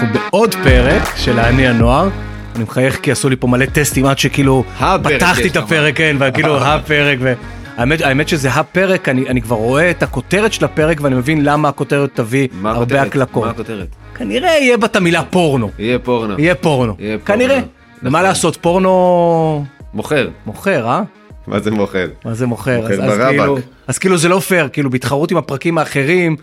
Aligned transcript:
אנחנו 0.00 0.20
בעוד 0.30 0.54
פרק 0.54 1.02
של 1.16 1.38
האני 1.38 1.68
הנוער. 1.68 2.08
אני 2.56 2.64
מחייך 2.64 3.00
כי 3.00 3.12
עשו 3.12 3.28
לי 3.28 3.36
פה 3.36 3.46
מלא 3.46 3.66
טסטים 3.66 4.06
עד 4.06 4.18
שכאילו 4.18 4.64
הפרק 4.78 5.14
פתחתי 5.14 5.48
את. 5.48 5.56
הפרק, 5.56 5.96
כן, 5.96 6.16
וכאילו 6.20 6.58
הפרק, 6.58 7.18
והאמת 7.20 8.00
האמת 8.00 8.28
שזה 8.28 8.50
הפרק, 8.50 9.08
אני 9.08 9.28
אני 9.28 9.42
כבר 9.42 9.56
רואה 9.56 9.90
את 9.90 10.02
הכותרת 10.02 10.52
של 10.52 10.64
הפרק 10.64 11.00
ואני 11.00 11.14
מבין 11.14 11.44
למה 11.44 11.68
הכותרת 11.68 12.10
תביא 12.14 12.48
הרבה? 12.64 13.02
הקלקות. 13.02 13.44
מה 13.44 13.50
הכותרת? 13.50 13.88
כנראה 14.14 14.50
יהיה 14.50 14.76
בה 14.76 14.86
את 14.86 14.96
המילה 14.96 15.22
פורנו. 15.22 15.70
יהיה 15.78 15.98
פורנו. 15.98 16.34
יהיה 16.38 16.54
פורנו. 16.54 16.94
יהיה 16.98 17.18
פורנו. 17.18 17.38
כנראה. 17.38 17.56
נכון. 17.58 17.68
ומה 18.02 18.22
לעשות, 18.22 18.56
פורנו 18.56 19.64
מוכר. 19.94 20.28
מוכר, 20.46 20.88
אה? 20.88 21.02
מה 21.46 21.60
זה 21.60 21.70
מוכר? 21.70 22.06
מה 22.24 22.34
זה 22.34 22.46
מוכר? 22.46 22.80
מוכר 22.80 22.92
אז, 22.94 23.00
אז, 23.00 23.18
ברבק. 23.18 23.28
כאילו, 23.28 23.58
אז 23.86 23.98
כאילו 23.98 24.18
זה 24.18 24.28
לא 24.28 24.38
פייר, 24.40 24.68
כאילו 24.72 24.90
בהתחרות 24.90 25.30
עם 25.30 25.36
הפרקים 25.36 25.78
האחרים, 25.78 26.36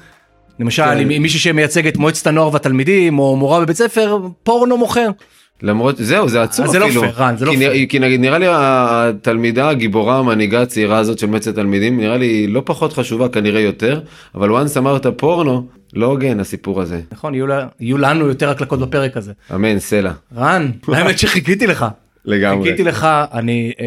למשל 0.60 0.84
כן. 0.84 1.10
עם 1.12 1.22
מישהי 1.22 1.40
שמייצג 1.40 1.88
את 1.88 1.98
מועצת 1.98 2.28
הנוער 2.28 2.54
והתלמידים, 2.54 3.20
או 3.20 3.36
מורה 3.36 3.60
בבית 3.62 3.76
ספר, 3.78 4.18
פורנו 4.44 4.78
מוכר. 4.78 5.10
למרות, 5.62 5.96
זהו, 5.98 6.30
זה 6.30 6.42
עצוב 6.42 6.66
אז 6.66 6.72
זה 6.72 6.80
לא 6.80 6.86
אפילו. 6.86 7.02
פייר, 7.02 7.14
רן, 7.18 7.38
זה 7.38 7.46
לא 7.46 7.52
כי 7.52 7.58
פייר. 7.58 7.70
נראה- 7.74 7.86
כי 7.90 8.00
נגיד, 8.00 8.20
נראה 8.22 8.38
לי 8.38 8.46
התלמידה 8.50 9.70
הגיבורה 9.70 10.20
המנהיגה 10.20 10.62
הצעירה 10.62 10.98
הזאת 10.98 11.20
של 11.20 11.28
מועצת 11.28 11.56
תלמידים, 11.56 11.98
נראה 12.00 12.18
לי 12.18 12.48
לא 12.48 12.62
פחות 12.66 12.94
חשובה, 12.94 13.30
כנראה 13.30 13.62
יותר, 13.62 14.00
אבל 14.36 14.50
once 14.50 14.78
אמרת 14.78 15.06
פורנו, 15.18 15.66
לא 15.94 16.06
הוגן 16.06 16.40
הסיפור 16.40 16.82
הזה. 16.82 17.02
נכון, 17.12 17.34
יהיו, 17.34 17.46
יהיו 17.80 17.98
לנו 17.98 18.28
יותר 18.28 18.50
הקלקות 18.50 18.80
בפרק 18.80 19.18
הזה. 19.18 19.32
אמן, 19.56 19.80
סלע. 19.80 20.12
רן, 20.38 20.72
האמת 20.94 21.20
שחיכיתי 21.20 21.68
לך. 21.68 21.86
לגמרי. 22.26 22.64
חיכיתי 22.64 22.84
לך, 22.84 23.08
אני 23.34 23.72
אה, 23.80 23.86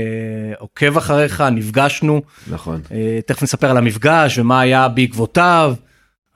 עוקב 0.59 0.97
אחריך, 0.97 1.41
נפגשנו, 1.53 2.23
נכון. 2.51 2.81
אה, 2.93 3.19
תכף 3.27 3.43
נספר 3.43 3.71
על 3.71 3.77
המפגש 3.77 4.39
ומה 4.39 4.61
היה 4.61 4.89
בעקבותיו, 4.89 5.75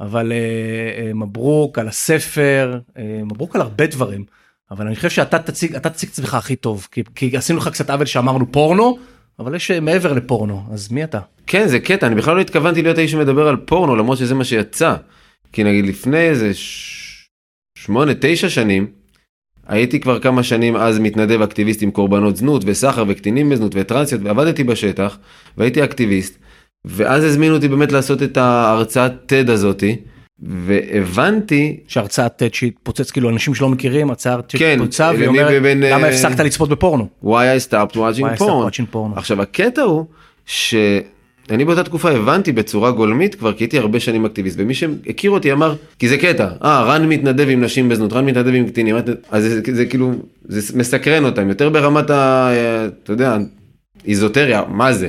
אבל 0.01 0.33
אה, 0.33 1.07
אה, 1.07 1.15
מברוק 1.15 1.79
על 1.79 1.89
הספר, 1.89 2.79
אה, 2.99 3.21
מברוק 3.25 3.55
על 3.55 3.61
הרבה 3.61 3.87
דברים, 3.87 4.25
אבל 4.71 4.87
אני 4.87 4.97
חושב 4.97 5.11
שאתה 5.11 5.39
תציג, 5.39 5.75
אתה 5.75 5.91
תציג 5.91 6.09
את 6.09 6.13
עצמך 6.13 6.35
הכי 6.35 6.57
טוב, 6.57 6.89
כי, 6.93 7.03
כי 7.15 7.37
עשינו 7.37 7.59
לך 7.59 7.69
קצת 7.69 7.91
עוול 7.91 8.07
שאמרנו 8.07 8.53
פורנו, 8.53 8.99
אבל 9.39 9.55
יש 9.55 9.71
מעבר 9.71 10.13
לפורנו, 10.13 10.63
אז 10.73 10.93
מי 10.93 11.05
אתה? 11.05 11.21
כן, 11.47 11.69
זה 11.69 11.81
קטע, 11.81 12.07
אני 12.07 12.15
בכלל 12.15 12.37
לא 12.37 12.41
התכוונתי 12.41 12.83
להיות 12.83 12.99
האיש 12.99 13.13
שמדבר 13.13 13.49
על 13.49 13.57
פורנו, 13.57 13.97
למרות 13.97 14.19
שזה 14.19 14.35
מה 14.35 14.45
שיצא. 14.45 14.97
כי 15.53 15.65
נגיד 15.65 15.87
לפני 15.87 16.19
איזה. 16.19 16.53
שמונה, 17.79 18.13
תשע 18.21 18.49
שנים, 18.49 18.87
הייתי 19.67 20.01
כבר 20.01 20.21
כמה 20.21 20.43
שנים 20.43 20.77
אז 20.77 20.99
מתנדב 20.99 21.43
אקטיביסט 21.43 21.83
עם 21.83 21.91
קורבנות 21.91 22.37
זנות 22.37 22.63
וסחר 22.67 23.05
וקטינים 23.09 23.51
בזנות 23.51 23.73
וטרנסיות, 23.75 24.21
ועבדתי 24.25 24.65
בשטח, 24.65 25.19
והייתי 25.57 25.85
אקטיביסט, 25.85 26.39
ואז 26.85 27.25
הזמינו 27.25 27.55
אותי 27.55 27.69
באמת 27.69 27.93
לעשות 27.93 28.23
את 28.23 28.37
ההרצאת 28.37 29.13
TED 29.33 29.51
הזאתי, 29.51 29.97
והבנתי, 30.43 31.77
שהרצאת 31.89 32.43
TED 32.43 32.57
שהתפוצץ 32.57 33.11
כאילו 33.11 33.31
אנשים 33.31 33.55
שלא 33.55 33.69
מכירים, 33.69 34.09
הרצאת 34.09 34.45
כן, 34.49 34.59
שהתפוצצה 34.59 35.11
והיא 35.17 35.29
אומרת 35.29 35.53
מבין, 35.61 35.81
למה 35.83 36.05
אה, 36.05 36.09
הפסקת 36.09 36.41
לצפות 36.41 36.69
בפורנו? 36.69 37.09
why 37.25 37.27
I 37.27 37.71
stopped 37.71 37.95
watching 37.95 38.41
porn. 38.41 38.41
watching 38.41 38.95
porn. 38.95 39.17
עכשיו 39.17 39.43
הקטע 39.43 39.83
הוא 39.83 40.05
שאני 40.47 41.65
באותה 41.65 41.85
תקופה 41.85 42.11
הבנתי 42.11 42.53
בצורה 42.53 42.91
גולמית 42.91 43.35
כבר 43.35 43.53
כי 43.53 43.65
הייתי 43.65 43.79
הרבה 43.79 44.01
שנים 44.01 44.25
אקטיביסט 44.25 44.57
ומי 44.61 44.75
שהכיר 44.75 45.31
אותי 45.31 45.53
אמר 45.53 45.75
כי 45.99 46.09
זה 46.09 46.19
קטע 46.19 46.49
אה 46.65 46.83
רן 46.83 47.07
מתנדב 47.07 47.49
עם 47.49 47.65
נשים 47.65 47.89
בזנות 47.89 48.13
רן 48.13 48.25
מתנדב 48.25 48.55
עם 48.55 48.69
קטינים 48.69 48.97
אז 49.31 49.43
זה, 49.43 49.61
זה 49.73 49.87
כאילו 49.87 50.13
זה 50.49 50.79
מסקרן 50.79 51.25
אותם 51.25 51.49
יותר 51.49 51.69
ברמת 51.69 52.11
ה... 52.11 52.51
אתה 53.03 53.13
יודע 53.13 53.37
איזוטריה 54.07 54.63
מה 54.69 54.93
זה. 54.93 55.09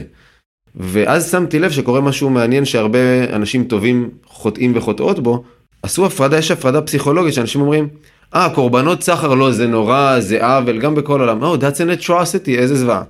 ואז 0.77 1.31
שמתי 1.31 1.59
לב 1.59 1.71
שקורה 1.71 2.01
משהו 2.01 2.29
מעניין 2.29 2.65
שהרבה 2.65 2.99
אנשים 3.33 3.63
טובים 3.63 4.09
חוטאים 4.25 4.71
וחוטאות 4.75 5.19
בו 5.19 5.43
עשו 5.83 6.05
הפרדה 6.05 6.37
יש 6.37 6.51
הפרדה 6.51 6.81
פסיכולוגית 6.81 7.33
שאנשים 7.33 7.61
אומרים. 7.61 7.87
אה 8.35 8.49
קורבנות 8.55 9.03
סחר 9.03 9.33
לא 9.33 9.51
זה 9.51 9.67
נורא 9.67 10.19
זה 10.19 10.45
עוול 10.45 10.79
גם 10.79 10.95
בכל 10.95 11.19
העולם. 11.19 11.43
Oh, 11.43 11.57
that's 11.57 11.77
an 11.77 12.03
atrocity 12.03 12.49
איזה 12.49 12.75
זוועה. 12.75 13.03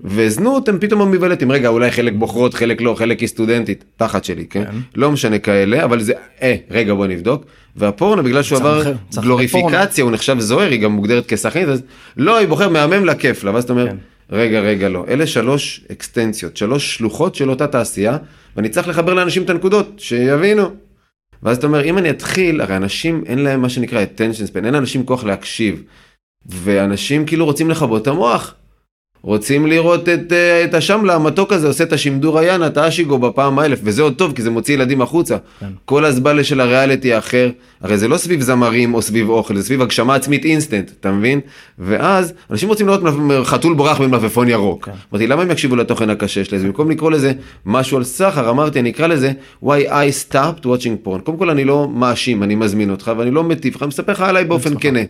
וזנות 0.00 0.68
הם 0.68 0.78
פתאום 0.80 1.00
אמביוולנטים 1.00 1.52
רגע 1.52 1.68
אולי 1.68 1.90
חלק 1.90 2.12
בוחרות 2.16 2.54
חלק 2.54 2.80
לא 2.80 2.94
חלק 2.94 3.20
היא 3.20 3.28
סטודנטית 3.28 3.84
תחת 3.96 4.24
שלי 4.24 4.46
כן 4.46 4.64
כן. 4.64 4.76
לא 4.94 5.10
משנה 5.10 5.38
כאלה 5.38 5.84
אבל 5.84 6.00
זה 6.00 6.12
אה 6.42 6.56
רגע 6.70 6.94
בוא 6.94 7.06
נבדוק 7.06 7.44
והפורנו 7.76 8.22
בגלל 8.22 8.42
שהוא 8.42 8.58
עבר 8.58 8.82
גלוריפיקציה 9.14 10.04
הוא 10.04 10.12
נחשב 10.12 10.36
זוהר 10.38 10.70
היא 10.70 10.80
גם 10.80 10.92
מוגדרת 10.92 11.24
כשחקנית 11.32 11.68
אז 11.68 11.82
לא 12.16 12.36
היא 12.36 12.48
בוחרת 12.48 12.70
מהמם 12.70 13.04
לה 13.04 13.14
כיף 13.14 13.44
לה 13.44 13.54
ואז 13.54 13.64
אתה 13.64 13.72
אומר 13.72 13.88
כן. 13.88 13.96
רגע 14.34 14.60
רגע 14.60 14.88
לא 14.88 15.04
אלה 15.08 15.26
שלוש 15.26 15.84
אקסטנציות 15.92 16.56
שלוש 16.56 16.96
שלוחות 16.96 17.34
של 17.34 17.50
אותה 17.50 17.66
תעשייה 17.66 18.18
ואני 18.56 18.68
צריך 18.68 18.88
לחבר 18.88 19.14
לאנשים 19.14 19.42
את 19.42 19.50
הנקודות 19.50 19.94
שיבינו. 19.98 20.70
ואז 21.42 21.56
אתה 21.56 21.66
אומר 21.66 21.84
אם 21.84 21.98
אני 21.98 22.10
אתחיל 22.10 22.60
הרי 22.60 22.76
אנשים 22.76 23.24
אין 23.26 23.38
להם 23.38 23.62
מה 23.62 23.68
שנקרא 23.68 24.04
attention 24.04 24.50
span 24.50 24.64
אין 24.64 24.74
לאנשים 24.74 25.06
כוח 25.06 25.24
להקשיב. 25.24 25.82
ואנשים 26.46 27.26
כאילו 27.26 27.44
רוצים 27.44 27.70
לכבות 27.70 28.02
את 28.02 28.06
המוח. 28.06 28.54
רוצים 29.24 29.66
לראות 29.66 30.08
את, 30.08 30.32
אה, 30.32 30.64
את 30.64 30.74
השמלה 30.74 31.14
המתוק 31.14 31.52
הזה 31.52 31.66
עושה 31.66 31.84
את 31.84 31.92
השמדור 31.92 32.38
היאנה, 32.38 32.66
את 32.66 32.76
האשיגו 32.76 33.18
בפעם 33.18 33.58
האלף, 33.58 33.80
וזה 33.82 34.02
עוד 34.02 34.14
טוב 34.14 34.32
כי 34.32 34.42
זה 34.42 34.50
מוציא 34.50 34.74
ילדים 34.74 35.02
החוצה. 35.02 35.36
כן. 35.60 35.66
כל 35.84 36.04
הזבלה 36.04 36.44
של 36.44 36.60
הריאליטי 36.60 37.14
האחר, 37.14 37.50
הרי 37.80 37.98
זה 37.98 38.08
לא 38.08 38.16
סביב 38.16 38.40
זמרים 38.40 38.94
או 38.94 39.02
סביב 39.02 39.28
אוכל, 39.28 39.56
זה 39.56 39.62
סביב 39.62 39.82
הגשמה 39.82 40.14
עצמית 40.14 40.44
אינסטנט, 40.44 40.90
אתה 41.00 41.12
מבין? 41.12 41.40
ואז 41.78 42.32
אנשים 42.50 42.68
רוצים 42.68 42.86
לראות 42.86 43.02
חתול 43.44 43.74
בורח 43.74 44.00
במלפפון 44.00 44.48
ירוק. 44.48 44.84
כן. 44.84 44.92
אמרתי, 45.12 45.26
למה 45.26 45.42
הם 45.42 45.50
יקשיבו 45.50 45.76
לתוכן 45.76 46.10
הקשה 46.10 46.44
שלהם? 46.44 46.62
במקום 46.62 46.90
לקרוא 46.90 47.10
לזה 47.10 47.32
משהו 47.66 47.96
על 47.96 48.04
סחר, 48.04 48.50
אמרתי, 48.50 48.80
אני 48.80 48.90
אקרא 48.90 49.06
לזה 49.06 49.32
why 49.64 49.88
I 49.88 50.32
stopped 50.32 50.64
watching 50.64 51.06
porn. 51.06 51.18
קודם 51.24 51.38
כל 51.38 51.50
אני 51.50 51.64
לא 51.64 51.88
מאשים, 51.88 52.42
אני 52.42 52.54
מזמין 52.54 52.90
אותך 52.90 53.12
ואני 53.18 53.30
לא 53.30 53.44
מטיף 53.44 53.76
לך, 53.76 53.82
אני 53.82 53.88
מספר 53.88 54.12
לך 54.12 54.20
עליי 54.20 54.44
באופן. 54.44 54.78
כנה. 54.80 55.00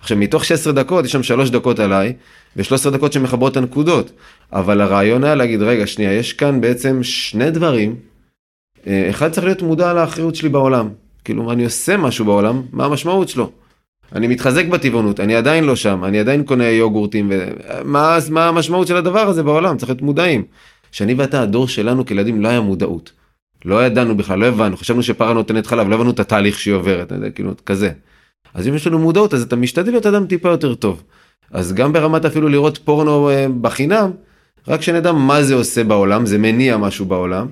עכשיו 0.00 0.16
מתוך 0.16 0.44
16 0.44 0.72
דקות 0.72 1.04
יש 1.04 1.12
שם 1.12 1.22
3 1.22 1.50
דקות 1.50 1.78
עליי 1.78 2.12
ו-13 2.58 2.90
דקות 2.90 3.12
שמחברות 3.12 3.52
את 3.52 3.56
הנקודות 3.56 4.12
אבל 4.52 4.80
הרעיון 4.80 5.24
היה 5.24 5.34
להגיד 5.34 5.62
רגע 5.62 5.86
שנייה 5.86 6.12
יש 6.12 6.32
כאן 6.32 6.60
בעצם 6.60 7.02
שני 7.02 7.50
דברים. 7.50 7.96
אה, 8.86 9.10
אחד 9.10 9.32
צריך 9.32 9.46
להיות 9.46 9.62
מודע 9.62 9.92
לאחריות 9.92 10.34
שלי 10.34 10.48
בעולם 10.48 10.88
כאילו 11.24 11.52
אני 11.52 11.64
עושה 11.64 11.96
משהו 11.96 12.24
בעולם 12.24 12.62
מה 12.72 12.84
המשמעות 12.84 13.28
שלו. 13.28 13.50
אני 14.12 14.26
מתחזק 14.26 14.66
בטבעונות 14.66 15.20
אני 15.20 15.34
עדיין 15.34 15.64
לא 15.64 15.76
שם 15.76 16.04
אני 16.04 16.20
עדיין 16.20 16.42
קונה 16.42 16.68
יוגורטים 16.68 17.32
ומה 17.32 18.18
מה 18.30 18.48
המשמעות 18.48 18.86
של 18.86 18.96
הדבר 18.96 19.28
הזה 19.28 19.42
בעולם 19.42 19.76
צריך 19.76 19.90
להיות 19.90 20.02
מודעים. 20.02 20.44
שאני 20.92 21.14
ואתה 21.14 21.42
הדור 21.42 21.68
שלנו 21.68 22.06
כילדים 22.06 22.42
לא 22.42 22.48
היה 22.48 22.60
מודעות. 22.60 23.12
לא 23.64 23.86
ידענו 23.86 24.16
בכלל 24.16 24.38
לא 24.38 24.46
הבנו 24.46 24.76
חשבנו 24.76 25.02
שפרה 25.02 25.32
נותנת 25.32 25.66
חלב 25.66 25.88
לא 25.88 25.94
הבנו 25.94 26.10
את 26.10 26.20
התהליך 26.20 26.58
שהיא 26.58 26.74
עוברת 26.74 27.12
כאילו 27.34 27.52
כזה. 27.66 27.90
אז 28.54 28.68
אם 28.68 28.74
יש 28.74 28.86
לנו 28.86 28.98
מודעות 28.98 29.34
אז 29.34 29.42
אתה 29.42 29.56
משתדל 29.56 29.90
להיות 29.90 30.06
אדם 30.06 30.26
טיפה 30.26 30.48
יותר 30.48 30.74
טוב. 30.74 31.02
אז 31.52 31.72
גם 31.72 31.92
ברמת 31.92 32.24
אפילו 32.24 32.48
לראות 32.48 32.78
פורנו 32.78 33.30
אה, 33.30 33.46
בחינם, 33.60 34.10
רק 34.68 34.82
שנדע 34.82 35.12
מה 35.12 35.42
זה 35.42 35.54
עושה 35.54 35.84
בעולם, 35.84 36.26
זה 36.26 36.38
מניע 36.38 36.76
משהו 36.76 37.06
בעולם, 37.06 37.46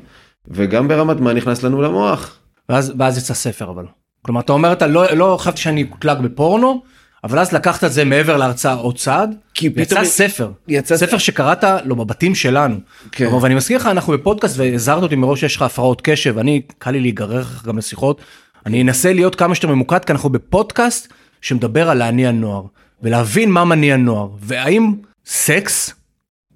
וגם 0.49 0.89
ברמת 0.89 1.21
מה 1.21 1.33
נכנס 1.33 1.63
לנו 1.63 1.83
למוח. 1.83 2.39
ואז, 2.69 2.93
ואז 2.99 3.19
יצא 3.19 3.35
ספר 3.35 3.71
אבל. 3.71 3.85
כלומר 4.23 4.41
אתה 4.41 4.53
אומר 4.53 4.73
אתה 4.73 4.87
לא, 4.87 5.13
לא 5.13 5.37
חשבתי 5.41 5.61
שאני 5.61 5.83
אקלג 5.99 6.19
בפורנו, 6.19 6.83
אבל 7.25 7.39
אז 7.39 7.53
לקחת 7.53 7.85
את 7.85 7.93
זה 7.93 8.05
מעבר 8.05 8.37
להרצאה 8.37 8.73
עוד 8.73 8.97
צעד, 8.99 9.35
כי 9.55 9.71
פתאום- 9.71 10.05
ספר, 10.05 10.51
יצא 10.69 10.97
ספר 10.97 11.19
שקראת 11.19 11.65
לו 11.85 11.97
בבתים 11.97 12.35
שלנו. 12.35 12.77
כן. 13.13 13.25
כלומר, 13.25 13.43
ואני 13.43 13.55
מזכיר 13.55 13.77
לך 13.79 13.87
אנחנו 13.87 14.13
בפודקאסט 14.13 14.59
והזהרת 14.59 15.03
אותי 15.03 15.17
מראש 15.17 15.41
שיש 15.41 15.57
לך 15.57 15.63
הפרעות 15.63 16.01
קשב, 16.01 16.39
אני 16.39 16.63
קל 16.79 16.91
לי 16.91 17.01
להיגרר 17.01 17.41
לך 17.41 17.67
גם 17.67 17.79
לשיחות, 17.79 18.21
אני 18.67 18.83
אנסה 18.83 19.13
להיות 19.13 19.35
כמה 19.35 19.55
שיותר 19.55 19.75
ממוקד 19.75 20.05
כי 20.05 20.13
אנחנו 20.13 20.31
בפודקאסט 20.31 21.13
שמדבר 21.41 21.91
על 21.91 21.99
להניע 21.99 22.31
נוער, 22.31 22.63
ולהבין 23.03 23.51
מה 23.51 23.65
מניע 23.65 23.97
נוער, 23.97 24.29
והאם 24.41 24.93
סקס, 25.27 25.95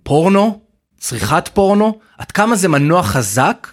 פורנו, 0.02 0.60
צריכת 0.98 1.48
פורנו, 1.54 1.98
עד 2.18 2.32
כמה 2.32 2.56
זה 2.56 2.68
מנוע 2.68 3.02
חזק 3.02 3.68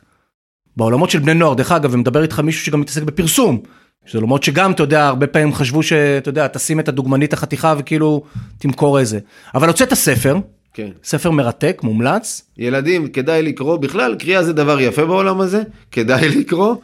בעולמות 0.77 1.09
של 1.09 1.19
בני 1.19 1.33
נוער, 1.33 1.53
דרך 1.53 1.71
אגב, 1.71 1.89
ומדבר 1.93 2.23
איתך 2.23 2.39
מישהו 2.39 2.65
שגם 2.65 2.81
מתעסק 2.81 3.03
בפרסום. 3.03 3.61
שזה 4.05 4.17
עולמות 4.17 4.43
שגם, 4.43 4.71
אתה 4.71 4.83
יודע, 4.83 5.07
הרבה 5.07 5.27
פעמים 5.27 5.53
חשבו 5.53 5.83
שאתה 5.83 6.29
יודע, 6.29 6.47
תשים 6.47 6.79
את 6.79 6.87
הדוגמנית 6.87 7.33
החתיכה 7.33 7.75
וכאילו 7.77 8.23
תמכור 8.57 8.99
איזה. 8.99 9.19
אבל 9.55 9.67
הוצאת 9.67 9.93
ספר, 9.93 10.37
כן. 10.73 10.89
ספר 11.03 11.31
מרתק, 11.31 11.79
מומלץ, 11.83 12.41
ילדים 12.57 13.07
כדאי 13.07 13.41
לקרוא 13.41 13.77
בכלל 13.77 14.15
קריאה 14.15 14.43
זה 14.43 14.53
דבר 14.53 14.79
יפה 14.79 15.05
בעולם 15.05 15.41
הזה 15.41 15.63
כדאי 15.91 16.29
לקרוא. 16.29 16.75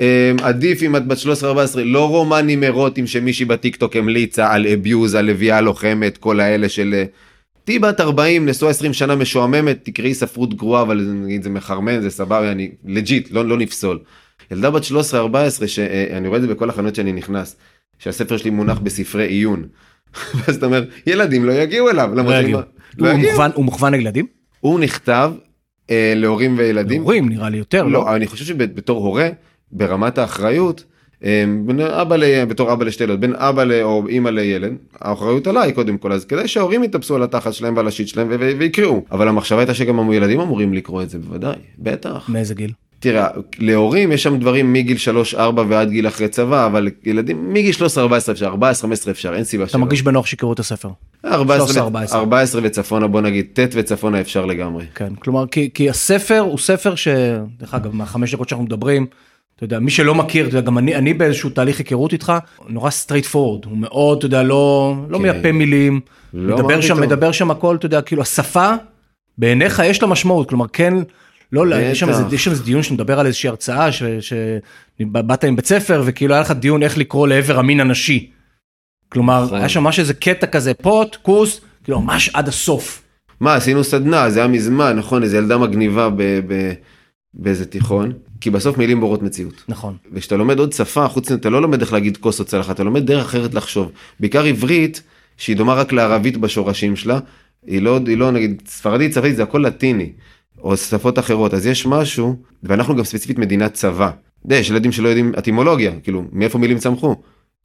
אה, 0.00 0.32
עדיף 0.42 0.82
אם 0.82 0.96
את 0.96 1.06
בת 1.06 1.18
13-14 1.18 1.24
לא 1.84 2.08
רומנים 2.08 2.62
אירוטיים 2.64 3.06
שמישהי 3.06 3.44
בטיקטוק 3.44 3.96
המליצה 3.96 4.52
על 4.52 4.66
אביוז 4.66 5.14
על 5.14 5.24
לביאה 5.26 5.60
לוחמת 5.60 6.16
כל 6.18 6.40
האלה 6.40 6.68
של 6.68 6.94
אה, 6.94 7.04
תהיי 7.64 7.78
בת 7.78 8.00
40 8.00 8.46
נשואה 8.48 8.70
20 8.70 8.92
שנה 8.92 9.14
משועממת 9.16 9.78
תקראי 9.82 10.14
ספרות 10.14 10.54
גרועה 10.54 10.82
אבל 10.82 11.00
נגיד 11.10 11.42
זה 11.42 11.50
מחרמן 11.50 12.00
זה 12.00 12.10
סבבה 12.10 12.52
אני 12.52 12.70
legit 12.84 13.28
לא, 13.30 13.44
לא 13.44 13.58
נפסול. 13.58 13.98
ילדה 14.50 14.70
בת 14.70 14.82
13-14 14.82 14.86
שאני 15.66 16.28
רואה 16.28 16.36
את 16.38 16.42
זה 16.42 16.48
בכל 16.48 16.70
החנויות 16.70 16.94
שאני 16.94 17.12
נכנס 17.12 17.56
שהספר 17.98 18.36
שלי 18.36 18.50
מונח 18.50 18.78
בספרי 18.78 19.26
עיון. 19.26 19.64
ואז 20.34 20.56
אתה 20.56 20.66
אומר 20.66 20.84
ילדים 21.06 21.44
לא 21.44 21.52
יגיעו 21.52 21.90
אליו. 21.90 22.10
לא 22.14 22.34
יגיעו. 22.40 22.60
לא 22.98 23.10
הוא. 23.12 23.18
מוכוון- 23.20 23.50
הוא 23.54 23.64
מוכוון 23.64 23.94
לילדים? 23.94 24.26
הוא 24.60 24.80
נכתב 24.80 25.32
אה, 25.90 26.12
להורים 26.16 26.54
וילדים. 26.58 27.02
הורים 27.02 27.28
נראה 27.28 27.48
לי 27.48 27.58
יותר, 27.58 27.82
לא? 27.82 27.90
לא, 27.92 28.16
אני 28.16 28.26
חושב 28.26 28.44
שבתור 28.44 29.04
הורה, 29.04 29.28
ברמת 29.72 30.18
האחריות, 30.18 30.84
אה, 31.24 31.44
בין 31.66 31.80
אבא 31.80 32.16
ל... 32.16 32.44
בתור 32.44 32.72
אבא 32.72 32.84
לשתי 32.84 33.04
ילדות, 33.04 33.20
בין 33.20 33.34
אבא 33.36 33.64
ל... 33.64 33.82
או 33.82 34.08
אימא 34.08 34.28
לילד, 34.28 34.72
האחריות 35.00 35.46
עליי 35.46 35.72
קודם 35.72 35.98
כל, 35.98 36.12
אז 36.12 36.24
כדאי 36.24 36.48
שההורים 36.48 36.84
יתאפסו 36.84 37.16
על 37.16 37.22
התחת 37.22 37.52
שלהם 37.52 37.76
ועל 37.76 37.88
השיט 37.88 38.08
שלהם 38.08 38.28
ו- 38.30 38.52
ויקראו. 38.58 39.04
אבל 39.12 39.28
המחשבה 39.28 39.58
הייתה 39.58 39.74
שגם 39.74 40.10
הילדים 40.10 40.40
אמורים 40.40 40.74
לקרוא 40.74 41.02
את 41.02 41.10
זה, 41.10 41.18
בוודאי, 41.18 41.56
בטח. 41.78 42.28
מאיזה 42.28 42.54
גיל? 42.54 42.72
תראה, 43.00 43.28
להורים 43.58 44.12
יש 44.12 44.22
שם 44.22 44.38
דברים 44.38 44.72
מגיל 44.72 44.96
3-4 45.34 45.38
ועד 45.68 45.90
גיל 45.90 46.08
אחרי 46.08 46.28
צבא, 46.28 46.66
אבל 46.66 46.88
ילדים 47.04 47.52
מגיל 47.52 47.74
13-14 47.74 47.78
אפשר, 48.30 48.54
14-15 48.54 49.10
אפשר, 49.10 49.34
אין 49.34 49.44
סיבה 49.44 49.64
אתה 49.64 49.78
מרגיש 49.78 50.02
בנוח 50.02 50.26
שיקראו 50.26 50.52
את 50.52 50.58
הספר. 50.58 50.88
14, 51.24 51.88
13-14. 51.88 52.14
14 52.14 52.60
וצפונה, 52.64 53.06
בוא 53.06 53.20
נגיד, 53.20 53.46
ט' 53.52 53.58
וצפונה 53.72 54.20
אפשר 54.20 54.46
לגמרי. 54.46 54.84
כן, 54.94 55.14
כלומר, 55.14 55.46
כי, 55.46 55.70
כי 55.74 55.90
הספר 55.90 56.38
הוא 56.38 56.58
ספר 56.58 56.94
ש... 56.94 57.08
דרך 57.58 57.74
אגב, 57.74 57.94
מהחמש 57.94 58.34
דקות 58.34 58.48
שאנחנו 58.48 58.64
מדברים, 58.64 59.06
אתה 59.60 59.66
יודע, 59.66 59.78
מי 59.78 59.90
שלא 59.90 60.14
מכיר, 60.14 60.46
אתה 60.48 60.56
יודע, 60.56 60.66
גם 60.66 60.78
אני, 60.78 60.94
אני 60.94 61.14
באיזשהו 61.14 61.50
תהליך 61.50 61.78
היכרות 61.78 62.12
איתך, 62.12 62.32
נורא 62.68 62.90
straightforward, 62.90 63.64
הוא 63.64 63.78
מאוד, 63.78 64.18
אתה 64.18 64.26
יודע, 64.26 64.42
לא, 64.42 64.94
לא 65.08 65.16
כן. 65.16 65.22
מייפה 65.22 65.52
מילים, 65.52 66.00
לא, 66.34 66.56
מדבר 66.56 66.80
שם, 66.80 66.94
פתאום. 66.94 67.06
מדבר 67.06 67.32
שם 67.32 67.50
הכל, 67.50 67.76
אתה 67.76 67.86
יודע, 67.86 68.02
כאילו 68.02 68.22
השפה, 68.22 68.72
בעיניך 69.38 69.82
יש 69.84 70.02
לה 70.02 70.08
משמעות, 70.08 70.48
כלומר, 70.48 70.66
כן, 70.72 70.94
לא, 71.52 71.66
לא, 71.66 71.76
יש 71.76 72.00
שם 72.00 72.08
איזה. 72.08 72.22
יש 72.32 72.44
שם 72.44 72.50
איזה 72.50 72.64
דיון 72.64 72.82
שמדבר 72.82 73.20
על 73.20 73.26
איזושהי 73.26 73.48
הרצאה, 73.48 73.88
שבאת 73.92 75.44
עם 75.44 75.56
בית 75.56 75.66
ספר, 75.66 76.02
וכאילו 76.04 76.34
היה 76.34 76.40
לך 76.40 76.50
דיון 76.50 76.82
איך 76.82 76.98
לקרוא 76.98 77.28
לעבר 77.28 77.58
המין 77.58 77.80
הנשי. 77.80 78.30
כלומר, 79.08 79.44
נכון. 79.44 79.58
היה 79.58 79.68
שם 79.68 79.82
ממש 79.82 79.98
איזה 79.98 80.14
קטע 80.14 80.46
כזה, 80.46 80.74
פות, 80.74 81.16
כוס, 81.22 81.60
כאילו 81.84 82.00
ממש 82.00 82.30
עד 82.34 82.48
הסוף. 82.48 83.02
מה, 83.40 83.54
עשינו 83.54 83.84
סדנה, 83.84 84.30
זה 84.30 84.40
היה 84.40 84.48
מזמן, 84.48 84.96
נכון, 84.96 85.22
איזה 85.22 85.36
ילדה 85.36 85.58
מגניבה 85.58 86.10
ב, 86.10 86.22
ב, 86.22 86.72
באיזה 87.34 87.66
תיכון, 87.66 88.12
כי 88.40 88.50
בסוף 88.50 88.78
מילים 88.78 89.00
בורות 89.00 89.22
מציאות. 89.22 89.64
נכון. 89.68 89.96
וכשאתה 90.12 90.36
לומד 90.36 90.58
עוד 90.58 90.72
שפה, 90.72 91.08
חוץ 91.08 91.26
מזה, 91.26 91.34
אתה 91.34 91.50
לא 91.50 91.62
לומד 91.62 91.80
איך 91.80 91.92
להגיד 91.92 92.16
כוס 92.16 92.40
או 92.40 92.44
צלחת, 92.44 92.74
אתה 92.74 92.84
לומד 92.84 93.06
דרך 93.06 93.24
אחרת 93.24 93.54
לחשוב. 93.54 93.92
בעיקר 94.20 94.44
עברית, 94.44 95.02
שהיא 95.36 95.56
דומה 95.56 95.74
רק 95.74 95.92
לערבית 95.92 96.36
בשורשים 96.36 96.96
שלה, 96.96 97.18
היא 97.66 97.82
לא, 97.82 98.00
היא 98.06 98.16
לא 98.18 98.30
נגיד, 98.30 98.62
ספרדית, 98.66 99.12
צרפתית, 99.12 99.36
זה 99.36 99.42
הכל 99.42 99.58
לטיני, 99.58 100.12
או 100.58 100.76
שפות 100.76 101.18
אחרות, 101.18 101.54
אז 101.54 101.66
יש 101.66 101.86
משהו, 101.86 102.36
ואנחנו 102.62 102.96
גם 102.96 103.04
ספציפית 103.04 103.38
מדינת 103.38 103.72
צבא. 103.72 104.10
יש 104.50 104.70
ילדים 104.70 104.92
שלא 104.92 105.08
יודעים 105.08 105.32
אטימולוגיה, 105.38 105.92
כאילו, 106.02 106.24
מאיפה 106.32 106.58
מילים 106.58 106.78
צמחו. 106.78 107.16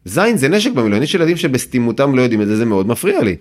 זין 0.05 0.37
זה 0.37 0.49
נשק 0.49 0.71
במילון, 0.71 1.03
יש 1.03 1.15
ילדים 1.15 1.37
שבסתימותם 1.37 2.15
לא 2.15 2.21
יודעים 2.21 2.41
את 2.41 2.47
זה, 2.47 2.55
זה 2.55 2.65
מאוד 2.65 2.87
מפריע 2.87 3.23
לי. 3.23 3.35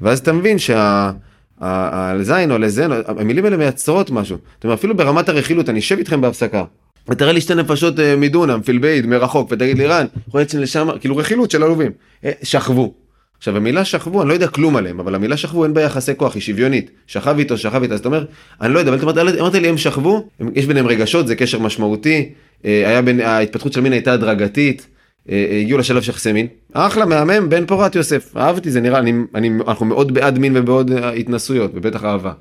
ואז 0.00 0.18
אתה 0.18 0.32
מבין 0.32 0.58
שה... 0.58 1.10
על 1.60 2.22
זין 2.22 2.50
או 2.50 2.56
על 2.56 2.68
זן, 2.68 2.90
המילים 3.06 3.44
האלה 3.44 3.56
מייצרות 3.56 4.10
משהו. 4.10 4.36
זאת 4.54 4.64
אומרת, 4.64 4.78
אפילו 4.78 4.96
ברמת 4.96 5.28
הרכילות, 5.28 5.68
אני 5.68 5.78
אשב 5.78 5.98
איתכם 5.98 6.20
בהפסקה. 6.20 6.64
ותראה 7.08 7.32
לי 7.32 7.40
שתי 7.40 7.54
נפשות 7.54 8.00
אה, 8.00 8.16
מדונם, 8.16 8.60
פילבעיד, 8.62 9.06
מרחוק, 9.06 9.52
ותגיד 9.52 9.78
לי 9.78 9.86
רן, 9.86 10.06
יכול 10.28 10.40
להיות 10.40 10.50
שלשם, 10.50 10.88
כאילו 11.00 11.16
רכילות 11.16 11.50
של 11.50 11.62
עלובים. 11.62 11.92
אה, 12.24 12.30
שכבו. 12.42 12.94
עכשיו 13.38 13.56
המילה 13.56 13.84
שכבו, 13.84 14.22
אני 14.22 14.28
לא 14.28 14.34
יודע 14.34 14.48
כלום 14.48 14.76
עליהם, 14.76 15.00
אבל 15.00 15.14
המילה 15.14 15.36
שכבו 15.36 15.64
אין 15.64 15.74
בה 15.74 15.82
יחסי 15.82 16.12
כוח, 16.16 16.34
היא 16.34 16.42
שוויונית. 16.42 16.90
שכב 17.06 17.38
איתו, 17.38 17.58
שכב 17.58 17.82
איתה, 17.82 17.94
אז 17.94 18.00
אתה 18.00 18.08
אומר, 18.08 18.24
אני 18.60 18.74
לא 18.74 18.78
יודע, 18.78 18.92
אבל 18.92 19.00
אמרת, 19.02 19.38
אמרת 19.40 19.54
לי 19.54 19.68
הם 19.68 19.78
שכבו, 19.78 20.28
יש 20.54 20.66
ביניהם 20.66 20.86
רגשות, 20.86 21.26
זה 21.26 21.36
קשר 21.36 21.58
משמעותי, 21.58 22.32
אה, 22.64 22.88
היה 22.88 23.02
בין, 23.02 23.20
ההתפתחות 23.20 23.72
של 23.72 23.80
מין 23.80 23.92
הייתה 23.92 24.12
הדרגתית, 24.12 24.86
הגיעו 25.28 25.78
לשלב 25.78 26.02
של 26.02 26.10
יחסי 26.10 26.32
מין, 26.32 26.46
אחלה, 26.72 27.06
מהמם, 27.06 27.48
בן 27.48 27.66
פורת 27.66 27.94
יוסף, 27.94 28.36
אהבתי, 28.36 28.70
זה 28.70 28.80
נראה, 28.80 28.98
אני, 28.98 29.12
אני, 29.34 29.50
אנחנו 29.68 29.86
מאוד 29.86 30.14
בעד 30.14 30.38
מין 30.38 30.56
ובעוד 30.56 30.92
אה, 30.92 31.10
התנסויות, 31.10 31.70
ובטח 31.74 32.04
אהבה. 32.04 32.32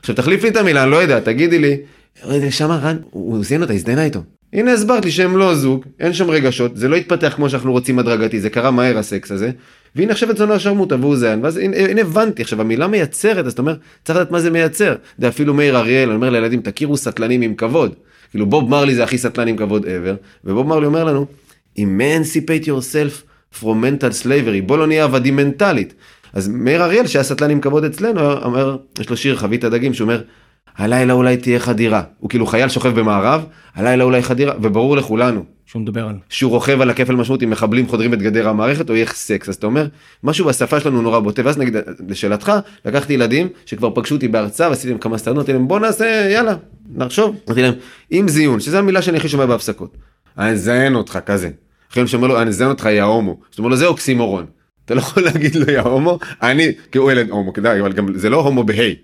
עכשיו 0.00 0.14
תחליף 0.14 0.42
לי 0.42 0.48
את 0.48 0.56
המילה, 0.56 0.82
אני 0.82 0.90
לא 0.90 0.96
יודע, 0.96 1.20
תגידי 1.20 1.58
לי, 1.58 1.76
רגע, 2.24 2.50
שמה 2.50 2.76
רן, 2.76 2.96
הוא 3.10 3.44
זיין 3.44 3.62
אותה, 3.62 3.72
הזדיינה 3.72 4.04
איתו. 4.04 4.20
הנה 4.52 4.72
הסברת 4.72 5.04
לי 5.04 5.10
שהם 5.10 5.36
לא 5.36 5.54
זוג, 5.54 5.84
אין 6.00 6.12
שם 6.12 6.30
רגשות, 6.30 6.76
זה 6.76 6.88
לא 6.88 6.96
התפתח 6.96 7.32
כמו 7.36 7.50
שאנחנו 7.50 7.72
רוצים 7.72 7.98
הדרגתי, 7.98 8.40
זה 8.40 8.50
קרה 8.50 8.70
מהר 8.70 8.98
הסקס 8.98 9.30
הזה, 9.30 9.50
והנה 9.96 10.12
עכשיו 10.12 10.30
את 10.30 10.36
זונו 10.36 10.54
השרמוטה 10.54 10.96
והוא 11.00 11.16
זיין, 11.16 11.40
ואז 11.42 11.56
הנה, 11.56 11.76
הנה 11.76 12.00
הבנתי, 12.00 12.42
עכשיו 12.42 12.60
המילה 12.60 12.86
מייצרת, 12.86 13.46
אז 13.46 13.52
אתה 13.52 13.62
אומר, 13.62 13.76
צריך 14.04 14.18
לדעת 14.18 14.30
מה 14.30 14.40
זה 14.40 14.50
מייצר. 14.50 14.94
זה 15.18 15.28
אפילו 15.28 15.54
מאיר 15.54 15.78
אריאל, 15.78 16.12
אומר 16.12 16.30
לילדים, 16.30 16.60
תכירו 16.60 16.96
סטלנים 16.96 17.42
עם 17.42 17.54
כבוד. 17.54 17.94
כאילו 18.30 18.46
בוב 18.46 18.70
מרלי 18.70 18.94
זה 18.94 19.04
הכי 19.04 19.18
סטלן 19.18 19.48
עם 19.48 19.56
כבוד 19.56 19.84
ever, 19.84 20.16
ובוב 20.44 20.66
מרלי 20.66 20.86
אומר 20.86 21.04
לנו, 21.04 21.26
emancipate 21.78 22.66
yourself 22.66 23.24
from 23.60 23.64
mental 23.64 24.24
slavery, 24.24 24.62
בוא 24.66 24.78
לא 24.78 24.86
נהיה 24.86 25.04
עבדים 25.04 25.36
מנטלית. 25.36 25.94
אז 26.32 26.48
מאיר 26.48 26.84
אריאל 26.84 27.06
שהיה 27.06 27.22
סטלן 27.22 27.50
עם 27.50 27.60
כבוד 27.60 27.84
אצלנו, 27.84 28.32
אומר, 28.32 28.76
יש 29.00 29.10
לו 29.10 29.16
שיר 29.16 29.36
חבית 29.36 29.64
הדגים 29.64 29.94
שהוא 29.94 30.04
אומר, 30.04 30.22
הלילה 30.76 31.12
אולי 31.12 31.36
תהיה 31.36 31.58
חדירה. 31.58 32.02
הוא 32.18 32.30
כאילו 32.30 32.46
חייל 32.46 32.68
שוכב 32.68 33.00
במערב, 33.00 33.44
הלילה 33.74 34.04
אולי 34.04 34.22
חדירה, 34.22 34.54
וברור 34.62 34.96
לכולנו, 34.96 35.44
שהוא 35.66 35.82
מדבר 35.82 36.06
על... 36.08 36.14
שהוא 36.28 36.50
רוכב 36.50 36.80
על 36.80 36.90
הכפל 36.90 37.14
משמעות 37.14 37.42
אם 37.42 37.50
מחבלים 37.50 37.88
חודרים 37.88 38.14
את 38.14 38.22
גדר 38.22 38.48
המערכת 38.48 38.90
או 38.90 38.94
יהיה 38.94 39.06
סקס 39.06 39.48
אז 39.48 39.54
אתה 39.54 39.66
אומר 39.66 39.86
משהו 40.24 40.46
בשפה 40.46 40.80
שלנו 40.80 41.02
נורא 41.02 41.18
בוטה 41.18 41.42
ואז 41.44 41.58
נגיד 41.58 41.76
לשאלתך 42.08 42.52
לקחתי 42.84 43.12
ילדים 43.12 43.48
שכבר 43.66 43.90
פגשו 43.94 44.14
אותי 44.14 44.28
בהרצאה 44.28 44.68
ועשיתי 44.68 44.88
להם 44.88 44.98
כמה 44.98 45.18
סטרנות 45.18 45.36
אמרתי 45.38 45.52
להם 45.52 45.68
בוא 45.68 45.80
נעשה 45.80 46.28
יאללה 46.30 46.54
נחשוב 46.94 47.36
אמרתי 47.46 47.62
להם 47.62 47.74
עם 48.10 48.28
זיון 48.28 48.60
שזה 48.60 48.78
המילה 48.78 49.02
שאני 49.02 49.16
הכי 49.16 49.28
שומע 49.28 49.46
בהפסקות. 49.46 49.96
אני 50.38 50.50
אזיין 50.50 50.94
אותך 50.94 51.18
כזה. 51.26 51.50
אחרי 51.94 52.08
שאומר 52.08 52.26
לו 52.26 52.42
אני 52.42 52.48
אזיין 52.48 52.70
אותך 52.70 52.84
יא 52.84 53.02
הומו. 53.02 53.40
זאת 53.50 53.58
אומרת 53.58 53.70
לו 53.70 53.76
זה 53.76 53.86
אוקסימורון. 53.86 54.46
אתה 54.84 54.94
לא 54.94 55.00
יכול 55.00 55.22
להגיד 55.22 55.56
לו 55.56 55.72
יא 55.72 55.80
הומו 55.80 56.18
אני 56.42 56.72
כי 56.92 56.98
הוא 56.98 57.12
ילד 57.12 57.30
הומו 57.30 57.52
כדאי 57.52 57.80
אבל 57.80 57.92
גם 57.92 58.18
זה 58.18 58.30
לא 58.30 58.40
הומו 58.40 58.64
בהיי. 58.64 58.96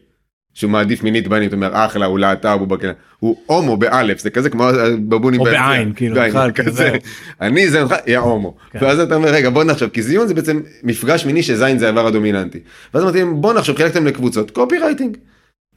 שהוא 0.55 0.71
מעדיף 0.71 1.03
מינית 1.03 1.29
בנים, 1.29 1.49
אתה 1.49 1.57
אומר 1.57 1.71
אחלה, 1.73 2.07
הוא 2.07 2.19
להט"ב, 2.19 2.57
הוא 2.61 2.69
בקטע, 2.69 2.93
הוא 3.19 3.37
הומו 3.47 3.77
באלף, 3.77 4.21
זה 4.21 4.31
כזה 4.31 4.51
כמו 4.51 4.69
בבונים 5.09 5.41
או. 5.41 5.45
בעין, 5.45 5.93
כאילו, 5.97 6.15
בעין, 6.15 6.53
כזה. 6.53 6.91
אני 7.41 7.69
זה 7.69 7.83
אותך, 7.83 7.95
יא 8.07 8.19
הומו. 8.19 8.57
כן. 8.71 8.79
ואז 8.83 9.01
אתה 9.01 9.15
אומר 9.15 9.29
רגע 9.29 9.51
בוא 9.51 9.65
נחשוב, 9.65 9.89
כי 9.89 10.03
זיון 10.03 10.29
זה 10.29 10.35
בעצם 10.35 10.61
מפגש 10.83 11.27
מיני 11.27 11.43
שזין 11.43 11.79
זה 11.79 11.87
האיבר 11.87 12.07
הדומיננטי. 12.07 12.59
ואז 12.95 13.03
אמרתי 13.03 13.25
בוא 13.25 13.55
נחשוב, 13.55 13.77
חילקתם 13.77 14.07
לקבוצות, 14.07 14.51
קופי 14.51 14.79
רייטינג. 14.79 15.17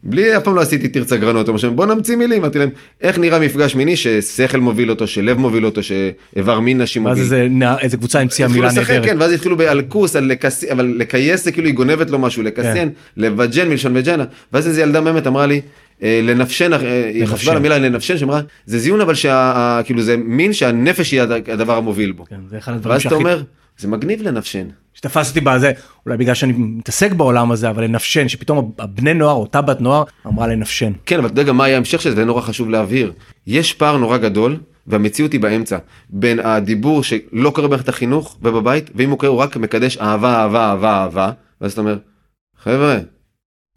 בלי 0.06 0.38
אף 0.38 0.44
פעם 0.44 0.56
לא 0.56 0.62
עשיתי 0.62 0.88
תרצה 0.88 1.18
גרנות 1.18 1.48
או 1.50 1.54
משהו, 1.54 1.72
בוא 1.74 1.86
נמציא 1.86 2.16
מילים, 2.16 2.42
אמרתי 2.42 2.60
להם 2.60 2.70
איך 3.02 3.20
נראה 3.20 3.40
מפגש 3.40 3.76
מיני 3.76 3.96
ששכל 3.96 4.60
מוביל 4.60 4.90
אותו, 4.90 5.08
שלב 5.08 5.38
מוביל 5.38 5.66
אותו, 5.66 5.82
שאיבר 5.84 6.60
מין 6.60 6.82
נשי 6.82 7.00
ואז 7.00 7.08
מוביל. 7.08 7.24
איזה 7.24 7.48
נער- 7.50 7.80
איזה 7.80 7.98
קבוצה 7.98 8.20
המציאה 8.20 8.48
מילה 8.48 8.68
נהדרת. 8.72 9.06
כן, 9.06 9.16
ואז 9.20 9.32
התחילו 9.32 9.58
באלקוס, 9.58 10.16
על 10.16 10.24
לקס... 10.26 10.64
אבל 10.64 10.94
לקייס 10.98 11.44
זה 11.44 11.52
כאילו 11.52 11.68
היא 11.68 11.76
גונבת 11.76 12.10
לו 12.10 12.20
משהו, 12.20 12.44
לקסיין, 12.44 12.90
כן. 12.90 12.94
לבג'ן 13.22 13.70
מלשון 13.70 13.92
וג'נה, 13.98 14.24
ואז 14.54 14.68
איזה 14.68 14.82
ילדה 14.82 15.02
באמת 15.02 15.28
אמרה 15.28 15.46
לי, 15.46 15.62
אה, 16.04 16.20
לנפשן, 16.24 16.74
אה, 16.74 16.80
היא. 17.14 17.26
חשבה 17.26 17.52
על 17.52 17.58
המילה 17.58 17.78
לנפשן, 17.80 18.18
שאמרה, 18.18 18.42
זה 18.66 18.80
זיון 18.80 19.02
אבל 19.02 19.14
שה... 19.16 19.82
כאילו 19.86 20.02
זה 20.02 20.18
מין 20.18 20.54
שהנפש 20.54 21.12
היא 21.12 21.22
הד- 21.22 21.50
הדבר 21.50 21.78
המוביל 21.78 22.12
בו. 22.12 22.26
כן, 22.26 22.36
זה 22.50 22.58
אחד 22.58 22.74
הדברים 22.74 22.92
ואז 22.94 23.02
אתה 23.02 23.10
שהכי... 23.10 23.16
אומר, 23.24 23.42
זה 23.78 23.88
מגניב 23.88 24.22
לנפשן. 24.22 24.68
שתפס 24.94 25.30
אותי 25.30 25.42
בזה, 25.42 25.72
אולי 26.06 26.18
בגלל 26.18 26.36
שאני 26.36 26.54
מתעסק 26.54 27.12
בעולם 27.12 27.52
הזה, 27.52 27.70
אבל 27.70 27.84
לנפשן, 27.84 28.28
שפתאום 28.28 28.72
הבני 28.80 29.14
נוער, 29.14 29.36
אותה 29.36 29.62
בת 29.62 29.82
נוער, 29.82 30.04
אמרה 30.28 30.48
לנפשן. 30.48 30.92
כן, 31.06 31.18
אבל 31.18 31.26
אתה 31.26 31.34
יודע 31.34 31.44
גם 31.44 31.58
מה 31.58 31.66
היה 31.66 31.76
ההמשך 31.76 32.02
של 32.02 32.10
זה, 32.10 32.16
זה 32.16 32.26
נורא 32.26 32.42
חשוב 32.42 32.70
להבהיר. 32.70 33.14
יש 33.48 33.74
פער 33.74 33.98
נורא 33.98 34.18
גדול, 34.18 34.58
והמציאות 34.88 35.32
היא 35.32 35.40
באמצע, 35.40 35.78
בין 36.10 36.40
הדיבור 36.40 37.04
שלא 37.04 37.50
קורה 37.50 37.68
במערכת 37.68 37.90
החינוך 37.90 38.38
ובבית, 38.42 38.90
ואם 38.96 39.10
הוא 39.10 39.20
קורה 39.20 39.32
הוא 39.32 39.40
רק 39.40 39.58
מקדש 39.58 39.98
אהבה, 39.98 40.36
אהבה, 40.36 40.70
אהבה, 40.70 41.02
אהבה, 41.02 41.32
ואז 41.62 41.72
אתה 41.72 41.82
אומר, 41.82 41.98
חבר'ה, 42.64 42.98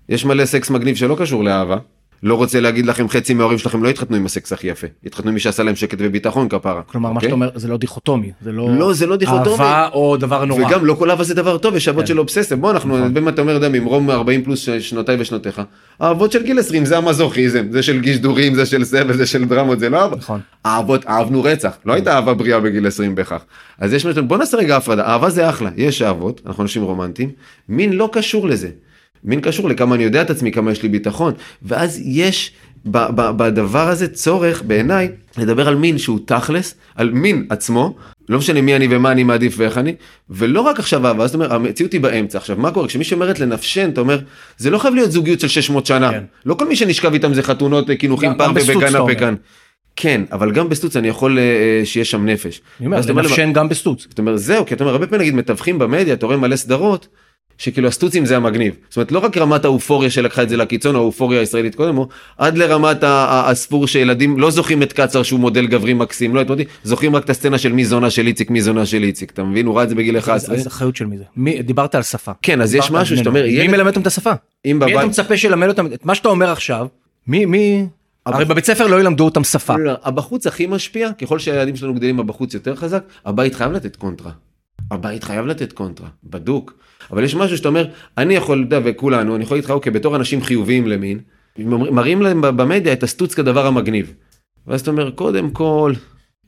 יש 0.09 0.25
מלא 0.25 0.47
סקס 0.47 0.71
מגניב 0.71 0.97
שלא 0.97 1.17
קשור 1.19 1.45
לאהבה. 1.45 1.77
לא 2.23 2.35
רוצה 2.35 2.61
להגיד 2.61 2.87
לכם 2.87 3.09
חצי 3.09 3.35
מההורים 3.35 3.59
שלכם 3.59 3.83
לא 3.85 3.89
התחתנו 3.89 4.17
עם 4.17 4.27
הסקס 4.27 4.53
הכי 4.53 4.67
יפה, 4.67 4.87
התחתנו 5.07 5.29
עם 5.29 5.35
מי 5.35 5.41
שעשה 5.41 5.63
להם 5.63 5.77
שקט 5.77 5.99
וביטחון 6.01 6.49
כפרה. 6.49 6.83
כלומר, 6.83 7.09
מה 7.09 7.15
אוקיי? 7.15 7.27
שאתה 7.27 7.35
אומר, 7.35 7.51
זה 7.55 7.69
לא 7.69 7.77
דיכוטומי, 7.77 8.33
זה 8.43 8.53
לא... 8.53 8.71
לא, 8.79 8.93
זה 8.93 9.07
לא 9.07 9.17
דיכוטומי. 9.17 9.51
אהבה 9.51 9.89
או 9.93 10.17
דבר 10.17 10.45
נורא. 10.45 10.67
וגם 10.67 10.85
לא 10.85 10.95
כל 10.95 11.11
אהבה 11.11 11.25
זה 11.25 11.35
דבר 11.35 11.59
טוב, 11.59 11.77
יש 11.77 11.89
אהבות 11.89 12.03
כן. 12.03 12.07
של 12.07 12.19
אובססיה. 12.19 12.57
בוא 12.57 12.71
אנחנו, 12.71 12.99
נכון. 12.99 13.15
באמת 13.15 13.35
אתה 13.35 13.43
אומר, 13.43 13.53
יודע, 13.53 13.69
ממרום 13.69 14.11
40 14.11 14.45
פלוס 14.45 14.69
שנותיי 14.81 15.17
ושנותיך, 15.21 15.63
האהבות 16.01 16.33
של 16.33 16.43
גיל 16.43 16.59
20 16.59 16.85
זה 16.85 16.97
המזוכיזם, 16.97 17.67
זה 17.71 17.83
של 17.83 18.01
גישדורים, 18.01 18.55
זה 18.55 18.67
של 18.67 18.85
סבל, 18.85 19.17
זה 19.17 19.27
של 19.27 19.45
דרמות, 19.45 19.79
זה 19.79 19.91
לא 19.91 20.03
אהבה. 20.03 20.17
נכון. 20.17 20.41
אהבות, 20.67 21.07
אהבנו 21.07 21.43
רצח, 21.43 21.77
לא 21.87 21.93
הייתה 21.93 22.15
אהבה 22.15 22.35
בריאה 22.35 22.61
בגיל 22.61 22.87
20 22.87 23.15
בהכרח. 23.15 23.43
אז 23.79 23.93
יש 23.93 24.07
משהו, 24.07 24.25
בוא 24.25 24.39
נעשה 24.39 24.57
רגע 24.57 24.77
הפרדה, 24.77 25.05
אהבה 25.07 25.31
זה 25.31 25.49
אחלה, 25.51 25.71
יש 25.77 26.03
אהבות, 26.03 26.41
אנחנו 26.47 26.63
אנשים 26.63 26.83
רומנטיים, 26.83 27.31
מין 27.69 27.93
לא 27.93 28.09
קשור 28.13 28.49
לזה. 28.49 28.69
מין 29.25 29.41
קשור 29.41 29.69
לכמה 29.69 29.95
אני 29.95 30.05
יודע 30.05 30.23
את 30.23 30.31
עצמי, 30.31 30.53
כמה 30.53 30.73
יש 30.73 30.83
לי 30.83 30.89
ביטחון, 30.89 31.33
ואז 31.63 32.01
יש 32.05 32.53
בדבר 32.87 33.89
הזה 33.89 34.09
צורך 34.09 34.63
בעיניי 34.63 35.09
לדבר 35.39 35.69
על 35.69 35.77
מין 35.77 35.99
שהוא 35.99 36.19
תכלס, 36.27 36.75
על 36.95 37.11
מין 37.11 37.47
עצמו, 37.49 37.97
לא 38.29 38.39
משנה 38.39 38.61
מי 38.61 38.77
אני 38.77 38.89
ומה 38.91 39.13
אני 39.13 39.25
מעדיף 39.25 39.55
ואיך 39.57 39.79
אני, 39.79 39.95
ולא 40.31 40.61
רק 40.61 40.79
עכשיו 40.79 41.07
אהבה, 41.07 41.25
אז 41.25 41.31
אתה 41.31 41.39
אומר, 41.39 41.55
המציאות 41.55 41.93
היא 41.93 42.01
באמצע. 42.01 42.39
עכשיו, 42.39 42.57
מה 42.59 42.71
קורה? 42.71 42.89
כשמישהי 42.89 43.15
אומרת 43.15 43.41
לנפשן, 43.41 43.91
אתה 43.93 44.01
אומר, 44.01 44.19
זה 44.59 44.71
לא 44.71 44.79
חייב 44.79 44.95
להיות 44.95 45.13
זוגיות 45.13 45.41
של 45.41 45.49
600 45.49 45.87
שנה. 45.87 46.11
כן. 46.11 46.25
לא 46.47 46.55
כל 46.55 46.69
מי 46.69 46.77
שנשכב 46.77 47.13
איתם 47.13 47.35
זה 47.35 47.43
חתונות, 47.43 47.91
קינוחים, 47.91 48.33
בסטוץ, 48.55 48.71
אתה 48.71 48.79
וקנאפה 48.79 48.99
אומר. 48.99 49.15
כאן. 49.15 49.35
כן, 49.97 50.23
אבל 50.33 50.53
גם 50.53 50.69
בסטוץ 50.69 50.97
אני 50.97 51.09
יכול 51.09 51.39
אה, 51.39 51.81
שיהיה 51.85 52.05
שם 52.05 52.27
נפש. 52.27 52.61
אני 52.81 52.87
אומר, 52.87 53.01
לנפשן 53.09 53.53
גם 53.53 53.69
בסטוץ. 53.69 54.07
זאת 54.09 54.19
אומרת, 54.19 54.39
זהו, 54.39 54.67
כי 54.67 54.75
אתה 54.75 54.85
אומר, 54.85 54.93
הרבה 54.93 55.07
פעמים 55.07 55.21
נגיד 55.21 55.35
מתווכים 55.35 55.79
במדיה, 55.79 56.15
אתה 56.15 56.27
רואה 56.27 56.37
מלא 56.37 56.57
סדרות, 56.57 57.09
שכאילו 57.59 57.89
הסטוצים 57.89 58.27
זה 58.27 58.37
המגניב. 58.37 58.75
זאת 58.89 58.97
אומרת, 58.97 59.13
לא 59.13 59.19
רק 59.19 59.37
רמת 59.37 59.65
האופוריה 59.65 60.11
שלקחה 60.11 60.43
את 60.43 60.49
זה 60.49 60.57
לקיצון, 60.57 60.97
האופוריה 60.97 61.41
הישראלית 61.41 61.75
קודם, 61.75 61.99
או 61.99 62.09
עד 62.39 62.59
לרמת 62.59 62.97
הספור 63.03 63.87
שילדים 63.87 64.39
לא 64.39 64.51
זוכרים 64.51 64.83
את 64.83 64.93
קצר 64.93 65.23
שהוא 65.23 65.41
מודל 65.41 65.67
גברי 65.67 65.95
מקסים, 65.95 66.35
לא 66.35 66.41
את 66.43 66.49
מודי, 66.49 66.65
זוכרים 66.85 67.17
רק 67.17 67.25
את 67.25 67.31
הסצנה 67.31 67.59
של 67.59 67.73
מי 67.73 67.85
זונה 67.85 68.11
של 68.11 68.27
איציק, 68.27 68.51
מי 68.51 68.61
זונה 68.61 68.87
של 68.87 69.03
איציק, 69.03 69.31
אתה 69.31 69.43
מבין? 69.45 69.67
הוא 69.67 69.75
ראה 69.77 69.85
את 69.85 69.89
זה 69.89 69.95
בגיל 69.95 70.19
11. 70.19 70.55
אז 70.55 70.67
אחריות 70.67 70.97
של 70.97 71.07
מי 71.07 71.19
זה? 71.19 71.25
מי, 71.37 71.63
דיברת 71.63 71.95
על 71.95 72.03
שפה. 72.03 72.33
כן, 72.43 72.61
אז 72.61 72.75
יש 72.75 72.91
משהו 72.91 73.17
שאתה 73.17 73.29
אומר. 73.29 73.43
מי 73.43 73.49
ילד- 73.49 73.71
מלמד 73.71 73.87
אותם 73.87 74.01
את 74.01 74.07
השפה? 74.07 74.33
אם 74.65 74.79
מי 74.79 74.93
אתה 74.93 74.95
בבית... 74.95 75.09
מצפה 75.11 75.37
שילמד 75.37 75.69
אותם 75.69 75.87
את 75.87 76.05
מה 76.07 76.15
שאתה 76.15 76.29
אומר 76.29 76.51
עכשיו? 76.53 76.87
מי, 77.27 77.45
מי... 77.45 77.87
הרי 78.27 78.45
בבית 78.45 78.65
ספר 78.65 78.87
לא 78.87 79.01
ילמדו 79.01 79.25
אותם 79.25 79.45
שפה. 79.45 79.77
לא, 79.77 79.85
לא, 79.85 79.93
הבחוץ 80.05 80.47
הכי 80.47 80.67
משפיע, 80.67 81.13
ככל 81.13 81.39
שהילדים 81.39 81.77
שלנו 81.77 81.95
גדלים 81.95 82.21
הבחוץ 82.21 82.55
יותר 82.55 82.77
חזק, 82.77 83.03
הבית 83.27 83.55
חייב 83.55 83.73
לתת 83.73 83.97
קונטרה. 83.97 84.31
הבית 84.91 85.25
חייב 85.25 85.47
לתת 85.47 85.73
קונטרה, 85.73 86.09
בדוק. 86.25 86.75
אבל 87.11 87.25
יש 87.25 87.35
משהו 87.35 87.57
שאתה 87.57 87.69
אומר, 87.69 87.87
אני 88.19 88.35
יכול, 88.35 88.65
אתה 88.69 88.77
יודע, 88.77 88.91
וכולנו, 88.91 89.37
אני 89.37 89.45
יכול 89.45 89.57
להגיד 89.57 89.65
לך, 89.65 89.71
אוקיי, 89.71 89.93
בתור 89.93 90.17
אנשים 90.17 90.43
חיוביים 90.43 90.87
למין, 90.87 91.19
מראים- 91.59 92.23
להם 92.23 92.41
במדיה 92.41 92.93
את 92.93 93.03
הסטוץ 93.03 93.35
כדבר 93.35 93.67
המגניב. 93.67 94.15
ואז 94.67 94.81
אתה 94.81 94.91
אומר, 94.91 95.11
קודם 95.11 95.51
כל, 95.51 95.93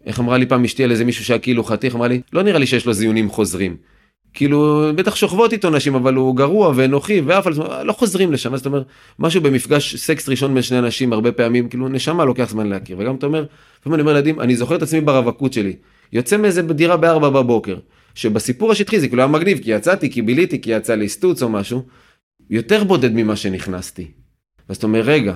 איך 0.06 0.20
אמרה 0.20 0.38
לי 0.38 0.46
פעם 0.46 0.64
אשתי 0.64 0.84
על 0.84 0.90
איזה 0.90 1.04
מישהו 1.04 1.24
שהיה 1.24 1.38
כאילו 1.38 1.64
חתיך, 1.64 1.94
אמרה 1.94 2.08
לי, 2.08 2.20
לא 2.32 2.42
נראה 2.42 2.58
לי 2.58 2.66
שיש 2.66 2.86
לו 2.86 2.92
זיונים 2.92 3.30
חוזרים. 3.30 3.76
כאילו, 4.34 4.90
בטח 4.94 5.16
שוכבות 5.16 5.52
איתו 5.52 5.70
נשים, 5.70 5.94
אבל 5.94 6.14
הוא 6.14 6.36
גרוע 6.36 6.72
ואנוכי, 6.76 7.20
ואף 7.20 7.46
על 7.46 7.52
זה, 7.52 7.62
לא 7.84 7.92
חוזרים 7.92 8.32
לשם, 8.32 8.54
אז 8.54 8.60
אתה 8.60 8.68
אומר, 8.68 8.82
משהו 9.18 9.40
במפגש 9.40 9.96
סקס 9.96 10.28
ראשון 10.28 10.54
בין 10.54 10.62
שני 10.62 10.78
אנשים, 10.78 11.12
הרבה 11.12 11.32
פעמים, 11.32 11.68
כאילו, 11.68 11.88
נשמה 11.88 12.24
לוקח 12.24 12.50
זמן 12.50 12.66
להכיר. 12.66 12.96
וגם 13.00 13.14
אתה 13.14 13.26
אומר, 13.26 13.44
לפעמים 13.80 13.94
אני 13.94 14.00
אומר 14.00 14.12
לילדים, 14.12 14.40
אני 14.40 14.56
זוכר 14.56 14.76
את 14.76 14.82
עצמי 14.82 15.00
ברווקות 15.00 15.52
שלי, 15.52 15.76
יוצא 16.12 16.36
מאיזה 16.36 16.62
דירה 16.62 16.96
בארבע 16.96 17.28
בבוקר, 17.30 17.76
שבסיפור 18.18 18.72
השטחי 18.72 19.00
זה 19.00 19.08
כאילו 19.08 19.22
היה 19.22 19.28
מגניב, 19.28 19.58
כי 19.58 19.70
יצאתי, 19.70 20.10
כי 20.10 20.22
ביליתי, 20.22 20.60
כי 20.60 20.70
יצא 20.70 20.94
לי 20.94 21.08
סטוץ 21.08 21.42
או 21.42 21.48
משהו, 21.48 21.82
יותר 22.50 22.84
בודד 22.84 23.12
ממה 23.12 23.36
שנכנסתי. 23.36 24.06
אז 24.68 24.76
אתה 24.76 24.86
אומר, 24.86 25.00
רגע, 25.00 25.34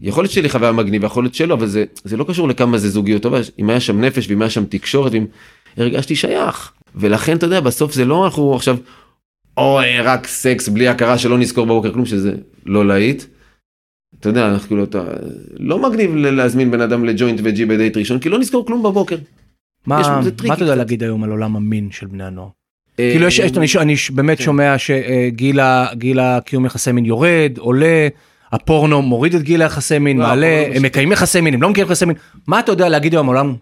יכול 0.00 0.24
להיות 0.24 0.32
שלי 0.32 0.48
חוויה 0.48 0.72
מגניבה, 0.72 1.06
יכול 1.06 1.24
להיות 1.24 1.34
שלא, 1.34 1.54
אבל 1.54 1.66
זה, 1.66 1.84
זה 2.04 2.16
לא 2.16 2.24
קשור 2.28 2.48
לכמה 2.48 2.78
זה 2.78 2.88
זוגיות 2.88 3.22
טובה, 3.22 3.40
אם 3.58 3.70
היה 3.70 3.80
שם 3.80 4.00
נפש 4.00 4.28
ואם 4.28 4.42
היה 4.42 4.50
שם 4.50 4.64
תקשורת, 4.64 5.12
ואם 5.12 5.26
הרגשתי 5.76 6.16
שייך. 6.16 6.72
ולכן 6.94 7.36
אתה 7.36 7.46
יודע, 7.46 7.60
בסוף 7.60 7.92
זה 7.94 8.04
לא 8.04 8.24
אנחנו 8.24 8.54
עכשיו, 8.54 8.76
אוי, 9.56 10.00
רק 10.00 10.26
סקס 10.26 10.68
בלי 10.68 10.88
הכרה 10.88 11.18
שלא 11.18 11.38
נזכור 11.38 11.64
בבוקר 11.66 11.92
כלום, 11.92 12.06
שזה 12.06 12.34
לא 12.66 12.86
להיט. 12.86 13.22
אתה 14.20 14.28
יודע, 14.28 14.48
אנחנו 14.48 14.68
כאילו, 14.68 14.84
אתה, 14.84 15.04
לא 15.58 15.90
מגניב 15.90 16.16
להזמין 16.16 16.70
בן 16.70 16.80
אדם 16.80 17.04
לג'וינט 17.04 17.40
וג'י 17.44 17.64
בדייט 17.64 17.96
ראשון, 17.96 18.18
כי 18.18 18.28
לא 18.28 18.38
נזכור 18.38 18.66
כלום 18.66 18.82
בבוקר. 18.82 19.16
מה 19.88 20.00
אתה 20.54 20.62
יודע. 20.62 20.74
להגיד 20.74 21.02
היום 21.02 21.24
על 21.24 21.30
עולם 21.30 21.56
המין 21.56 21.88
של 21.90 22.06
בני 22.06 22.24
הנוער? 22.24 22.48
אה, 23.00 23.08
כאילו 23.12 23.26
יש, 23.26 23.38
יש- 23.38 23.52
אני 23.56 23.66
אני 23.82 23.94
באמת 24.10 24.38
כן. 24.38 24.44
שומע 24.44 24.74
שגיל 24.78 25.60
ה- 25.60 25.86
גיל 25.94 26.20
הקיום 26.20 26.66
יחסי 26.66 26.92
מין 26.92 27.04
יורד, 27.04 27.52
עולה, 27.58 28.08
הפורנו 28.52 29.02
מוריד 29.02 29.34
את 29.34 29.42
גיל 29.42 29.62
היחסי 29.62 29.98
מין, 29.98 30.18
לא, 30.18 30.22
מעלה, 30.26 30.64
הם 30.74 30.82
מקיימים 30.82 31.12
יחסי 31.12 31.40
מין, 31.40 31.54
הם 31.54 31.62
לא 31.62 31.70
מקיימים 31.70 31.90
יחסי 31.92 32.04
מין. 32.04 32.16
מה 32.46 32.60
אתה 32.60 32.72
יודע 32.72 32.88
להגיד 32.88 33.12
היום 33.14 33.30
על 33.30 33.36
עולם? 33.36 33.54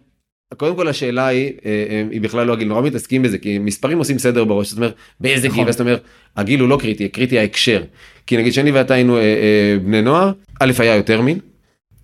קודם 0.56 0.76
כל 0.76 0.88
השאלה 0.88 1.26
היא, 1.26 1.52
אה, 1.66 1.84
אה, 1.90 2.04
היא 2.10 2.20
בכלל 2.20 2.46
לא 2.46 2.52
הגיל, 2.52 2.68
נורא 2.68 2.82
מתעסקים 2.82 3.22
בזה, 3.22 3.38
כי 3.38 3.58
מספרים 3.58 3.98
עושים 3.98 4.18
סדר 4.18 4.44
בראש, 4.44 4.68
זאת 4.68 4.76
אומרת, 4.78 4.94
באיזה 5.20 5.48
נכון. 5.48 5.58
גיל, 5.60 5.68
אז 5.68 5.74
אתה 5.74 5.82
אומר, 5.82 5.96
הגיל 6.36 6.60
הוא 6.60 6.68
לא 6.68 6.76
קריטי, 6.80 7.08
קריטי 7.08 7.38
ההקשר. 7.38 7.82
כי 8.26 8.36
נגיד 8.36 8.52
שאני 8.52 8.70
ואתה 8.70 8.94
היינו 8.94 9.16
אה, 9.16 9.22
אה, 9.22 9.76
בני 9.84 10.02
נוער, 10.02 10.32
א' 10.60 10.72
היה 10.78 10.96
יותר 10.96 11.20
מין. 11.20 11.38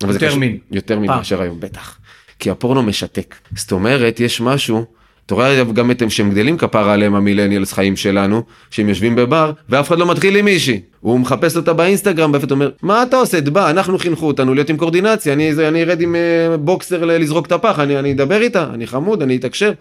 יותר 0.03 0.35
מין. 0.35 0.57
יותר 0.71 0.99
מין. 0.99 1.09
מאשר 1.09 1.41
היום, 1.41 1.59
בטח. 1.59 1.99
כי 2.39 2.49
הפורנו 2.49 2.83
משתק. 2.83 3.35
זאת 3.55 3.71
אומרת, 3.71 4.19
יש 4.19 4.41
משהו, 4.41 4.85
אתה 5.25 5.35
רואה 5.35 5.63
גם 5.63 5.91
את 5.91 6.01
הם 6.01 6.09
שהם 6.09 6.31
גדלים 6.31 6.57
כפרה 6.57 6.93
עליהם 6.93 7.15
המילניאלס 7.15 7.73
חיים 7.73 7.95
שלנו, 7.95 8.43
שהם 8.69 8.89
יושבים 8.89 9.15
בבר, 9.15 9.51
ואף 9.69 9.87
אחד 9.87 9.99
לא 9.99 10.11
מתחיל 10.11 10.35
עם 10.35 10.45
מישהי. 10.45 10.81
הוא 10.99 11.19
מחפש 11.19 11.57
אותה 11.57 11.73
באינסטגרם, 11.73 12.31
ואיפה 12.31 12.45
אתה 12.45 12.53
אומר, 12.53 12.71
מה 12.81 13.03
אתה 13.03 13.17
עושה? 13.17 13.41
בא, 13.41 13.69
אנחנו 13.69 13.99
חינכו 13.99 14.27
אותנו 14.27 14.53
להיות 14.53 14.69
עם 14.69 14.77
קורדינציה, 14.77 15.33
אני, 15.33 15.51
אני 15.67 15.83
ארד 15.83 16.01
עם 16.01 16.15
אה, 16.15 16.57
בוקסר 16.57 17.05
לזרוק 17.05 17.47
את 17.47 17.51
הפח, 17.51 17.79
אני, 17.79 17.99
אני 17.99 18.13
אדבר 18.13 18.41
איתה, 18.41 18.69
אני 18.73 18.87
חמוד, 18.87 19.21
אני 19.21 19.35
אתקשר, 19.35 19.71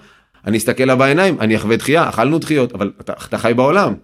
אני 0.46 0.58
אסתכל 0.58 0.84
לה 0.84 0.96
בעיניים, 0.96 1.40
אני 1.40 1.56
אחווה 1.56 1.76
דחייה, 1.76 2.08
אכלנו 2.08 2.38
דחיות, 2.38 2.72
אבל 2.72 2.92
אתה, 3.00 3.12
אתה 3.28 3.38
חי 3.38 3.52
בעולם. 3.56 3.94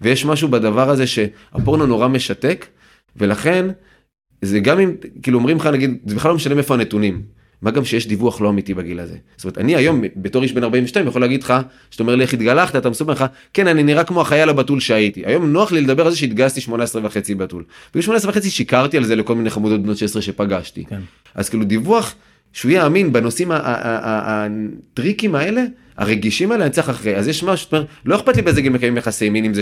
ויש 0.00 0.24
משהו 0.24 0.48
בדבר 0.48 0.90
הזה 0.90 1.06
שהפורנו 1.06 1.86
נורא 1.86 2.08
משתק, 2.08 2.66
ולכן, 3.16 3.66
זה 4.42 4.60
גם 4.60 4.80
אם, 4.80 4.94
כאילו 5.22 5.38
אומרים 5.38 5.56
לך 5.56 5.66
נגיד, 5.66 5.98
זה 6.06 6.14
בכלל 6.14 6.30
לא 6.30 6.34
משנה 6.34 6.54
מאיפה 6.54 6.74
הנתונים. 6.74 7.22
מה 7.64 7.70
גם 7.70 7.84
שיש 7.84 8.06
דיווח 8.06 8.40
לא 8.40 8.50
אמיתי 8.50 8.74
בגיל 8.74 9.00
הזה. 9.00 9.16
זאת 9.36 9.44
אומרת, 9.44 9.58
אני 9.58 9.76
היום, 9.76 10.02
בתור 10.16 10.42
איש 10.42 10.52
בן 10.52 10.64
42, 10.64 11.06
יכול 11.06 11.20
להגיד 11.20 11.42
לך, 11.42 11.54
שאתה 11.90 12.02
אומר 12.02 12.14
לי 12.14 12.22
איך 12.22 12.34
התגלחת, 12.34 12.76
אתה 12.76 12.90
מסופר 12.90 13.12
לך, 13.12 13.24
כן, 13.54 13.66
אני 13.66 13.82
נראה 13.82 14.04
כמו 14.04 14.20
החייל 14.20 14.48
הבתול 14.48 14.80
שהייתי. 14.80 15.22
היום 15.26 15.52
נוח 15.52 15.72
לי 15.72 15.80
לדבר 15.80 16.04
על 16.06 16.10
זה 16.10 16.16
שהתגייסתי 16.16 16.60
18 16.60 17.02
וחצי 17.04 17.34
בתול. 17.34 17.64
בגיל 17.90 18.02
18 18.02 18.30
וחצי 18.30 18.50
שיקרתי 18.50 18.96
על 18.96 19.04
זה 19.04 19.16
לכל 19.16 19.34
מיני 19.34 19.50
חמודות 19.50 19.82
בנות 19.82 19.96
16 19.96 20.22
שפגשתי. 20.22 20.84
כן. 20.84 21.00
אז 21.34 21.48
כאילו 21.48 21.64
דיווח 21.64 22.14
שהוא 22.52 22.70
יהיה 22.70 22.86
אמין 22.86 23.12
בנושאים 23.12 23.50
הטריקים 23.52 25.34
האלה, 25.34 25.64
הרגישים 25.96 26.52
האלה, 26.52 26.64
אני 26.64 26.72
צריך 26.72 26.88
אחרי. 26.88 27.16
אז 27.16 27.28
יש 27.28 27.42
משהו, 27.42 27.64
זאת 27.64 27.72
אומרת, 27.72 27.86
לא 28.04 28.16
אכפת 28.16 28.36
לי 28.36 28.42
באיזה 28.42 28.62
גיל 28.62 28.72
מקיימים 28.72 28.96
יחסי 28.96 29.30
מין, 29.30 29.44
אם 29.44 29.54
זה 29.54 29.60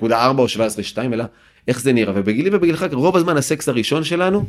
16.4 0.00 0.14
או 0.38 0.46
17.2, 0.46 0.98
אלא 1.12 1.24
איך 1.68 1.80
זה 1.80 1.92
נראה. 1.92 2.12
ובגילי 2.16 2.50
ובגילך, 2.52 2.86
רוב 2.92 3.16
הזמן 3.16 3.36
הסקס 3.36 3.68
הראשון 3.68 4.04
שלנו 4.04 4.44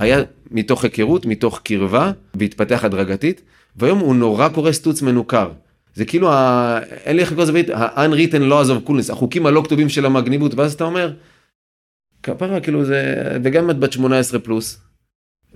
היה 0.00 0.22
מתוך 0.50 0.84
היכרות, 0.84 1.26
מתוך 1.26 1.60
קרבה, 1.64 2.12
והתפתח 2.34 2.84
הדרגתית, 2.84 3.42
והיום 3.76 3.98
הוא 3.98 4.14
נורא 4.14 4.48
קורא 4.48 4.72
סטוץ 4.72 5.02
מנוכר. 5.02 5.50
זה 5.94 6.04
כאילו, 6.04 6.32
ה... 6.32 6.78
אין 7.04 7.16
לי 7.16 7.22
איך 7.22 7.32
לקרוא 7.32 7.44
לזה 7.44 7.76
ה-unwritten 7.76 8.52
laws 8.52 8.70
of 8.70 8.88
coolness, 8.88 9.12
החוקים 9.12 9.46
הלא 9.46 9.62
כתובים 9.64 9.88
של 9.88 10.06
המגניבות, 10.06 10.54
ואז 10.54 10.72
אתה 10.72 10.84
אומר, 10.84 11.12
כפרה, 12.22 12.60
כאילו 12.60 12.84
זה, 12.84 13.22
וגם 13.42 13.64
אם 13.64 13.70
את 13.70 13.78
בת 13.78 13.92
18 13.92 14.40
פלוס, 14.40 14.80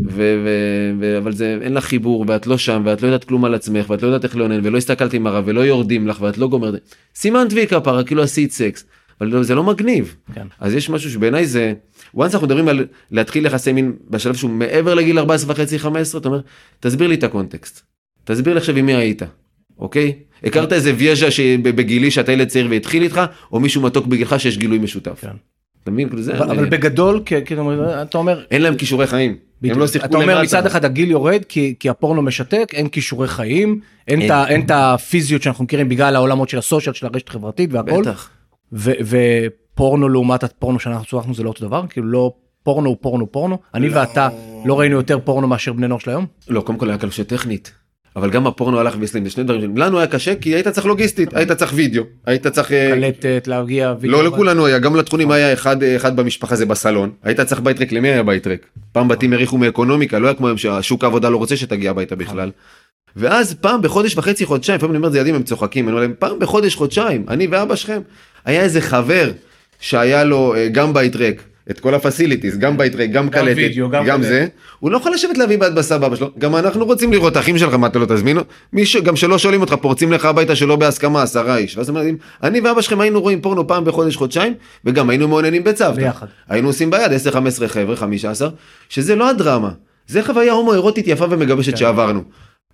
ו- 0.07 0.43
ו- 0.45 0.93
ו- 1.01 1.19
אבל 1.19 1.33
זה 1.33 1.59
אין 1.63 1.75
לך 1.75 1.85
חיבור 1.85 2.25
ואת 2.29 2.47
לא 2.47 2.59
שם 2.59 2.83
ואת 2.85 3.03
לא 3.03 3.07
יודעת 3.07 3.25
כלום 3.25 3.45
על 3.45 3.55
עצמך 3.55 3.91
ואת 3.91 4.03
לא 4.03 4.09
יודעת 4.09 4.25
איך 4.25 4.37
לאונן 4.37 4.61
ולא 4.67 4.79
הסתכלת 4.79 5.13
עם 5.13 5.27
הרב 5.27 5.45
ולא 5.47 5.61
יורדים 5.61 6.09
לך 6.09 6.21
ואת 6.21 6.39
לא 6.39 6.49
גומרת 6.49 6.95
סימן 7.15 7.47
וי 7.51 7.67
כפרה 7.67 8.05
כאילו 8.05 8.23
עשית 8.23 8.53
סקס 8.53 8.85
אבל 9.21 9.43
זה 9.43 9.55
לא 9.55 9.65
מגניב. 9.65 10.17
כן. 10.35 10.47
אז 10.61 10.75
יש 10.75 10.91
משהו 10.91 11.11
שבעיניי 11.11 11.47
זה 11.47 11.73
once 12.17 12.23
אנחנו 12.23 12.47
מדברים 12.47 12.69
על 12.69 12.87
להתחיל 13.11 13.47
יחסי 13.47 13.73
מין 13.73 13.93
בשלב 14.11 14.35
שהוא 14.35 14.50
מעבר 14.50 14.95
לגיל 14.95 15.19
14 15.19 15.53
וחצי 15.53 15.79
15 15.79 16.21
אתה 16.21 16.29
אומר 16.29 16.41
תסביר 16.81 17.09
לי 17.09 17.15
את 17.15 17.25
הקונטקסט. 17.25 17.81
תסביר 18.25 18.55
לי 18.55 18.61
עכשיו 18.61 18.77
עם 18.77 18.87
מי 18.87 18.95
היית 18.95 19.23
אוקיי? 19.79 20.12
הכרת 20.45 20.73
איזה 20.73 20.93
ויאז'ה 20.97 21.31
שבגילי 21.31 22.11
שאתה 22.11 22.33
ילד 22.33 22.49
צעיר 22.49 22.67
והתחיל 22.71 23.03
איתך 23.03 23.21
או 23.53 23.61
מישהו 23.61 23.83
מתוק 23.83 24.07
בגילך 24.07 24.41
שיש 24.41 24.59
גילוי 24.59 24.79
משותף? 24.79 25.19
כן. 25.21 25.31
אתה 25.83 25.91
מבין? 25.91 26.09
כאילו 26.09 26.23
זה 26.23 26.39
אבל 26.39 26.50
אבל 26.50 26.69
בגדול, 26.69 27.23
כ- 27.27 27.33
כאילו, 27.45 27.73
אתה 28.03 28.19
אומר, 28.19 28.45
אין 28.50 28.62
להם 28.62 28.77
כישורי 28.77 29.07
חיים. 29.07 29.37
הם 29.65 29.79
לא 29.79 29.87
שיחקו 29.87 30.07
אתה 30.09 30.17
אומר 30.17 30.27
למטה. 30.35 30.43
מצד 30.43 30.67
אחד 30.67 30.85
הגיל 30.85 31.11
יורד 31.11 31.43
כי, 31.49 31.75
כי 31.81 31.89
הפורנו 31.89 32.23
משתק, 32.23 32.71
אין 32.73 32.89
כישורי 32.89 33.29
חיים, 33.29 33.81
אין 34.09 34.23
את 34.65 34.71
הפיזיות 34.71 35.43
שאנחנו 35.43 35.65
מכירים 35.65 35.89
בגלל 35.89 36.17
העולמות 36.17 36.49
של 36.49 36.59
הסושיאל, 36.59 36.95
של 36.95 37.07
הרשת 37.07 37.29
החברתית 37.29 37.73
והכל, 37.73 38.00
בטח. 38.03 38.31
ופורנו 38.73 40.09
לעומת 40.09 40.45
הפורנו 40.45 40.81
שאנחנו 40.81 41.07
צורכנו 41.07 41.35
זה 41.35 41.43
לא 41.43 41.49
אותו 41.49 41.67
דבר, 41.67 41.85
כאילו 41.89 42.07
לא 42.07 42.33
פורנו 42.62 42.89
הוא 42.89 42.97
פורנו 43.00 43.33
פורנו, 43.33 43.59
אני 43.75 43.89
ואתה 43.89 44.29
לא 44.65 44.81
ראינו 44.81 44.97
יותר 44.97 45.19
פורנו 45.25 45.49
מאשר 45.49 45.73
בני 45.73 45.89
נוער 45.89 45.99
של 45.99 46.11
היום, 46.11 46.27
לא, 46.49 46.61
קודם 46.61 46.79
כל 46.79 46.89
היה 46.89 46.99
קשה 46.99 47.25
טכנית. 47.25 47.73
אבל 48.17 48.31
גם 48.31 48.47
הפורנו 48.47 48.81
הלך 48.81 48.97
והסלים, 49.00 49.25
זה 49.25 49.31
שני 49.31 49.45
דברים. 49.45 49.77
לנו 49.77 49.99
היה 49.99 50.07
קשה 50.07 50.35
כי 50.35 50.55
היית 50.55 50.69
צריך 50.69 50.87
לוגיסטית, 50.87 51.37
היית 51.37 51.53
צריך 51.53 51.73
וידאו, 51.75 52.03
היית 52.27 52.47
צריך... 52.47 52.73
אה, 52.73 52.91
קלטת, 52.95 53.45
להגיע, 53.47 53.89
לא 53.89 53.97
וידאו. 54.00 54.23
לכולנו 54.23 54.67
היה, 54.67 54.79
גם 54.79 54.97
לתכונים 54.97 55.31
היה 55.31 55.53
אחד, 55.53 55.83
אחד 55.83 56.17
במשפחה 56.17 56.57
זה 56.57 56.67
בסלון. 56.67 57.11
היית 57.23 57.41
צריך 57.41 57.61
בית 57.61 57.79
ריק, 57.79 57.93
למי 57.93 58.09
היה 58.09 58.23
בית 58.23 58.47
ריק? 58.47 58.67
פעם 58.93 59.09
בתים 59.09 59.33
האריכו 59.33 59.59
מאקונומיקה, 59.59 60.19
לא 60.19 60.27
היה 60.27 60.35
כמו 60.35 60.47
היום 60.47 60.59
שהשוק 60.59 61.05
העבודה 61.05 61.29
לא 61.29 61.37
רוצה 61.37 61.57
שתגיע 61.57 61.91
הביתה 61.91 62.17
בכלל. 62.17 62.50
ואז 63.17 63.55
פעם 63.55 63.83
בחודש 63.83 64.17
וחצי 64.17 64.47
חודשיים, 64.47 64.76
לפעמים 64.76 64.90
אני 64.90 64.97
אומר 64.97 65.09
את 65.09 65.12
זה 65.12 65.19
ילדים 65.19 65.35
הם 65.35 65.43
צוחקים, 65.43 65.85
אני 65.85 65.93
אומר 65.93 66.02
להם 66.02 66.14
פעם 66.19 66.38
בחודש 66.38 66.75
חודשיים, 66.75 67.25
אני 67.29 67.47
ואבא 67.47 67.76
שלכם, 67.76 68.00
היה 68.45 68.62
איזה 68.62 68.81
חבר 68.81 69.31
שהיה 69.81 70.25
לו 70.25 70.55
אה, 70.55 70.69
גם 70.69 70.93
בית 70.93 71.17
ריק. 71.17 71.43
את 71.71 71.81
כל 71.81 71.95
הפסיליטיז, 71.95 72.59
גם 72.59 72.76
בית 72.76 72.95
ריק, 72.95 73.11
גם 73.11 73.31
קלטת, 73.31 73.57
וידאו, 73.57 73.90
גם 73.90 74.05
גם. 74.05 74.23
זה, 74.23 74.47
הוא 74.81 74.90
לא 74.90 74.97
יכול 74.97 75.12
לשבת 75.12 75.38
להביא 75.38 75.59
בת 75.59 75.73
בשר 75.73 75.99
באבא 75.99 76.17
שלו, 76.17 76.31
גם 76.38 76.57
אנחנו 76.57 76.85
רוצים 76.85 77.12
לראות 77.12 77.37
אחים 77.37 77.59
שלך, 77.59 77.75
מה 77.75 77.87
אתה 77.87 77.99
לא 77.99 78.07
תזמין? 78.07 78.38
מי 78.73 78.87
ש... 78.87 78.97
גם 78.97 79.17
שלא 79.17 79.38
שואלים 79.38 79.61
אותך, 79.61 79.75
פורצים 79.81 80.12
לך 80.12 80.25
הביתה 80.25 80.57
שלא 80.57 80.76
בהסכמה, 80.76 81.23
עשרה 81.23 81.57
איש. 81.57 81.76
ואז 81.76 81.88
הם 81.88 81.97
אומרים, 81.97 82.17
אני 82.43 82.61
ואבא 82.61 82.83
שלכם 82.83 83.00
היינו 83.00 83.21
רואים 83.21 83.40
פורנו 83.40 83.67
פעם 83.67 83.85
בחודש, 83.85 84.17
חודשיים, 84.17 84.55
וגם 84.85 85.11
היינו 85.11 85.29
מעוניינים 85.29 85.64
בצוותא. 85.64 85.97
ביחד. 85.97 86.26
היינו 86.49 86.69
עושים 86.69 86.90
ביד 86.90 87.12
10-15 87.64 87.69
חבר'ה, 87.69 87.97
15, 87.97 88.49
שזה 88.88 89.17
לא 89.17 89.31
הדרמה. 89.31 89.71
זה 90.07 90.23
חוויה 90.23 90.52
הומואירוטית 90.52 91.09
יפה 91.09 91.26
ומגבשת 91.31 91.71
כן. 91.71 91.76
שעברנו. 91.76 92.23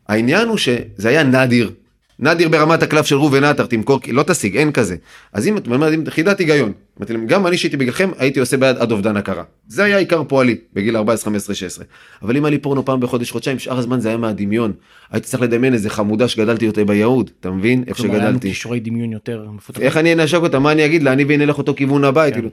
העניין 0.08 0.48
הוא 0.48 0.58
שזה 0.58 1.08
היה 1.08 1.22
נדיר. 1.22 1.70
נדיר 2.18 2.48
ברמת 2.48 2.82
הקלף 2.82 3.06
של 3.06 3.16
ראובן 3.16 3.44
עטר, 3.44 3.66
תמכור, 3.66 4.00
לא 4.12 4.22
תשיג, 4.22 4.56
אין 4.56 4.72
כזה. 4.72 4.96
אז 5.32 5.48
אם 5.48 5.56
את 5.56 5.66
אומרת, 5.66 5.94
אם 5.94 6.02
חידת 6.10 6.38
היגיון, 6.38 6.72
אמרתי 6.98 7.12
להם, 7.12 7.26
גם 7.26 7.46
אני 7.46 7.56
שהייתי 7.56 7.76
בגללכם, 7.76 8.10
הייתי 8.18 8.40
עושה 8.40 8.56
ביד 8.56 8.76
עד 8.76 8.92
אובדן 8.92 9.16
הכרה. 9.16 9.42
זה 9.68 9.84
היה 9.84 9.98
עיקר 9.98 10.24
פועלי, 10.24 10.56
בגיל 10.74 10.96
14, 10.96 11.24
15, 11.24 11.54
16. 11.54 11.84
אבל 12.22 12.36
אם 12.36 12.44
היה 12.44 12.50
לי 12.50 12.58
פורנו 12.58 12.84
פעם 12.84 13.00
בחודש, 13.00 13.30
חודשיים, 13.30 13.58
שאר 13.58 13.78
הזמן 13.78 14.00
זה 14.00 14.08
היה 14.08 14.16
מהדמיון. 14.16 14.72
הייתי 15.10 15.26
צריך 15.26 15.42
לדמיין 15.42 15.74
איזה 15.74 15.90
חמודה 15.90 16.28
שגדלתי 16.28 16.66
אותה 16.66 16.84
ביהוד, 16.84 17.30
אתה 17.40 17.50
מבין? 17.50 17.84
איך 17.86 17.96
כלומר, 17.96 18.14
היה 18.14 18.22
לנו 18.22 18.30
שגדלתי. 18.30 18.48
כישורי 18.48 18.80
דמיון 18.80 19.12
יותר 19.12 19.46
מפותחים. 19.52 19.84
איך 19.84 19.96
אני 19.96 20.12
אנשק 20.12 20.38
אותה, 20.38 20.58
מה 20.58 20.72
אני 20.72 20.84
אגיד 20.84 21.02
לה, 21.02 21.12
אני 21.12 21.24
והיא 21.24 21.38
נלך 21.38 21.58
אותו 21.58 21.74
כיוון 21.74 22.04
הבית, 22.04 22.34
כן. 22.34 22.40
כאילו. 22.40 22.50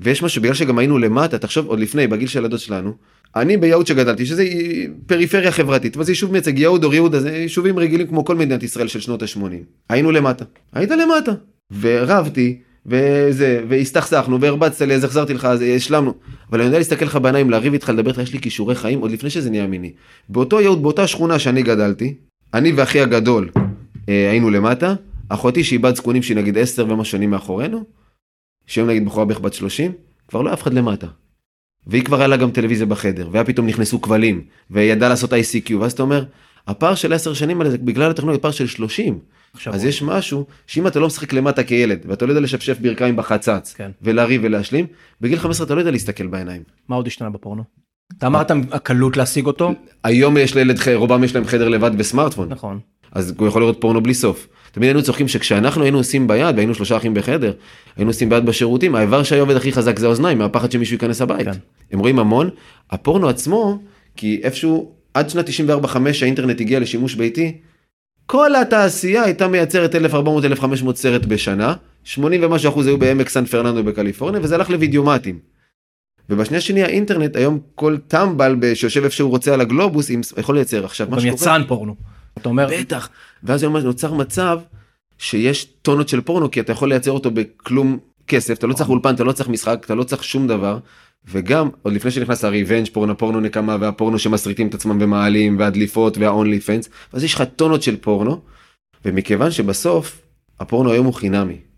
ויש 0.00 0.22
משהו, 0.22 0.42
בגלל 0.42 0.54
שגם 0.54 0.78
היינו 0.78 0.98
למטה, 0.98 1.38
תחשוב, 1.38 1.66
עוד 1.66 1.80
לפני, 1.80 2.06
בגיל 2.06 2.28
של 2.28 2.44
הדוד 2.44 2.58
שלנו, 2.58 2.92
אני 3.36 3.56
ביהוד 3.56 3.86
שגדלתי, 3.86 4.26
שזה 4.26 4.44
פריפריה 5.06 5.52
חברתית, 5.52 5.96
אבל 5.96 6.04
זה 6.04 6.12
יישוב 6.12 6.32
מייצג, 6.32 6.58
יהוד 6.58 6.84
אור 6.84 6.94
יהודה, 6.94 7.20
זה 7.20 7.30
יישובים 7.30 7.78
רגילים 7.78 8.06
כמו 8.06 8.24
כל 8.24 8.36
מדינת 8.36 8.62
ישראל 8.62 8.88
של 8.88 9.00
שנות 9.00 9.22
ה-80. 9.22 9.40
היינו 9.88 10.10
למטה, 10.10 10.44
היית 10.72 10.90
למטה. 10.90 11.32
ורבתי, 11.80 12.58
וזה, 12.86 13.62
והסתכסכנו, 13.68 14.40
והרבצת 14.40 14.80
לי, 14.80 14.94
אז 14.94 15.04
החזרתי 15.04 15.34
לך, 15.34 15.44
אז 15.44 15.62
השלמנו. 15.76 16.14
אבל 16.50 16.58
אני 16.58 16.66
יודע 16.66 16.78
להסתכל 16.78 17.04
לך 17.04 17.16
בעיניים, 17.16 17.50
לריב 17.50 17.72
איתך, 17.72 17.88
לדבר 17.88 18.10
איתך, 18.10 18.20
יש 18.20 18.32
לי 18.32 18.40
כישורי 18.40 18.74
חיים, 18.74 19.00
עוד 19.00 19.10
לפני 19.10 19.30
שזה 19.30 19.50
נהיה 19.50 19.66
מיני. 19.66 19.92
באותו 20.28 20.60
יהוד, 20.60 20.82
באותה 20.82 21.06
שכונה 21.06 21.38
שאני 21.38 21.62
גדלתי, 21.62 22.14
אני 22.54 22.72
ואחי 22.72 23.00
הגדול 23.00 23.50
אה, 24.08 24.30
היינו 24.30 24.50
למטה, 24.50 24.94
אחותי 25.28 25.64
שהיא 25.64 25.80
בת 25.80 25.96
זקונים 25.96 26.22
שהיא 26.22 26.36
נגיד 26.36 26.58
10 26.58 26.86
ומה 26.88 27.04
שנים 27.04 27.30
מאחורינו, 27.30 27.84
שהיום 28.66 28.88
נגיד 28.88 29.04
בחורה 29.04 29.24
בערך 29.24 29.40
בת 29.40 29.52
30, 29.52 29.92
כבר 30.28 30.42
לא 30.42 30.52
אף 30.52 30.62
אחד 30.62 30.74
למטה. 30.74 31.06
והיא 31.86 32.04
כבר 32.04 32.18
היה 32.18 32.26
לה 32.26 32.36
גם 32.36 32.50
טלוויזיה 32.50 32.86
בחדר, 32.86 33.28
והיה 33.32 33.44
פתאום 33.44 33.66
נכנסו 33.66 34.00
כבלים, 34.00 34.44
וידעה 34.70 35.08
לעשות 35.08 35.32
ICQ, 35.32 35.74
ואז 35.80 35.92
אתה 35.92 36.02
אומר, 36.02 36.24
הפער 36.66 36.94
של 36.94 37.12
10 37.12 37.34
שנים 37.34 37.60
האלה 37.60 37.70
זה 37.70 37.78
בגלל 37.78 38.10
הטכנולוגיה 38.10 38.42
פער 38.42 38.50
של 38.50 38.66
30. 38.66 39.18
עכשיו, 39.54 39.74
אז 39.74 39.84
יש 39.84 40.02
משהו 40.02 40.46
שאם 40.66 40.86
אתה 40.86 41.00
לא 41.00 41.06
משחק 41.06 41.32
למטה 41.32 41.62
כילד, 41.62 41.98
ואתה 42.08 42.26
לא 42.26 42.30
יודע 42.30 42.40
לשפשף 42.40 42.78
ברכיים 42.80 43.16
בחצץ, 43.16 43.74
כן. 43.76 43.90
ולריב 44.02 44.40
ולהשלים, 44.44 44.86
בגיל 45.20 45.38
15 45.38 45.66
אתה 45.66 45.74
לא 45.74 45.80
יודע 45.80 45.90
להסתכל 45.90 46.26
בעיניים. 46.26 46.62
מה 46.88 46.96
עוד 46.96 47.06
השתנה 47.06 47.30
בפורנו? 47.30 47.62
אתה 48.18 48.26
אמרת 48.26 48.50
הקלות 48.50 49.16
להשיג 49.16 49.46
אותו? 49.46 49.74
היום 50.04 50.36
יש 50.36 50.54
לילד, 50.54 50.78
רובם 50.94 51.24
יש 51.24 51.34
להם 51.34 51.44
חדר 51.44 51.68
לבד 51.68 51.90
וסמארטפון, 51.98 52.48
נכון. 52.48 52.80
אז 53.12 53.34
הוא 53.38 53.48
יכול 53.48 53.62
לראות 53.62 53.76
פורנו 53.80 54.00
בלי 54.00 54.14
סוף. 54.14 54.48
תמיד 54.72 54.88
היינו 54.88 55.02
צוחקים 55.02 55.28
שכשאנחנו 55.28 55.82
היינו 55.82 55.98
עושים 55.98 56.26
ביד, 56.26 56.56
והיינו 56.56 56.74
שלושה 56.74 56.96
אחים 56.96 57.14
בחדר, 57.14 57.52
היינו 57.96 58.10
עושים 58.10 58.28
ביד 58.28 58.46
בשירותים, 58.46 58.94
האיבר 58.94 59.22
שהיה 59.22 59.40
עובד 59.40 59.56
הכי 59.56 59.72
חזק 59.72 59.98
זה 59.98 60.06
האוזניים, 60.06 60.38
מהפחד 60.38 60.72
שמישהו 60.72 60.94
ייכנס 60.94 61.20
הבית. 61.20 61.44
כן. 61.44 61.52
הם 61.92 61.98
רואים 61.98 62.18
המון, 62.18 62.50
הפורנו 62.90 63.28
עצמו, 63.28 63.78
כי 64.16 64.40
איפשהו, 64.42 64.92
עד 65.14 65.30
שנת 65.30 65.48
94-5 65.48 65.96
האינטרנט 66.22 66.60
הגיע 66.60 66.80
לשימוש 66.80 67.14
ביתי, 67.14 67.58
כל 68.26 68.54
התעשייה 68.54 69.22
הייתה 69.22 69.48
מייצרת 69.48 69.94
1400-1500 69.94 69.98
סרט 70.94 71.24
בשנה, 71.24 71.74
80 72.04 72.44
ומשהו 72.44 72.70
אחוז 72.70 72.86
היו 72.86 72.98
בעמק 72.98 73.28
סן 73.28 73.44
פרננדו 73.44 73.84
בקליפורניה, 73.84 74.40
וזה 74.42 74.54
הלך 74.54 74.70
לוידאומטים. 74.70 75.38
ובשנייה 76.30 76.60
שני 76.60 76.82
האינטרנט, 76.82 77.36
היום 77.36 77.58
כל 77.74 77.96
טמבל 78.08 78.56
שיושב 78.74 79.04
איפה 79.04 79.16
שהוא 79.16 79.30
רוצה 79.30 79.54
על 79.54 79.60
הגלובוס, 79.60 80.10
יכול 80.38 80.54
לייצר 80.54 80.84
עכשיו 80.84 81.06
מה 81.10 81.16
גם 81.16 81.20
שקורה. 81.20 81.34
יצרן 81.34 81.62
פורנו. 81.68 81.94
אתה 82.38 82.48
אומר, 82.48 82.66
בטח. 82.80 83.08
ואז 83.42 83.62
היום 83.62 83.76
נוצר 83.76 84.14
מצב 84.14 84.60
שיש 85.18 85.64
טונות 85.64 86.08
של 86.08 86.20
פורנו, 86.20 86.50
כי 86.50 86.60
אתה 86.60 86.72
יכול 86.72 86.88
לייצר 86.88 87.10
אותו 87.10 87.30
בכלום 87.30 87.98
כסף, 88.26 88.58
אתה 88.58 88.66
לא 88.66 88.74
צריך 88.74 88.90
אולפן, 88.90 89.14
אתה 89.14 89.24
לא 89.24 89.32
צריך 89.32 89.48
משחק, 89.48 89.82
אתה 89.84 89.94
לא 89.94 90.04
צריך 90.04 90.24
שום 90.24 90.46
דבר. 90.46 90.78
וגם, 91.24 91.68
עוד 91.82 91.94
לפני 91.94 92.10
שנכנס 92.10 92.44
ה 92.44 92.50
revenge 92.50 92.88
porno, 92.92 93.18
פורנו 93.18 93.40
נקמה 93.40 93.76
והפורנו 93.80 94.18
שמסריטים 94.18 94.68
את 94.68 94.74
עצמם 94.74 94.98
ומעלים, 95.00 95.58
והדליפות 95.58 96.18
וה 96.18 96.60
OnlyFans, 96.60 96.88
אז 97.12 97.24
יש 97.24 97.34
לך 97.34 97.42
טונות 97.56 97.82
של 97.82 97.96
פורנו, 97.96 98.40
ומכיוון 99.04 99.50
שבסוף, 99.50 100.22
הפורנו 100.60 100.92
היום 100.92 101.06
הוא 101.06 101.14
חינמי. 101.14 101.71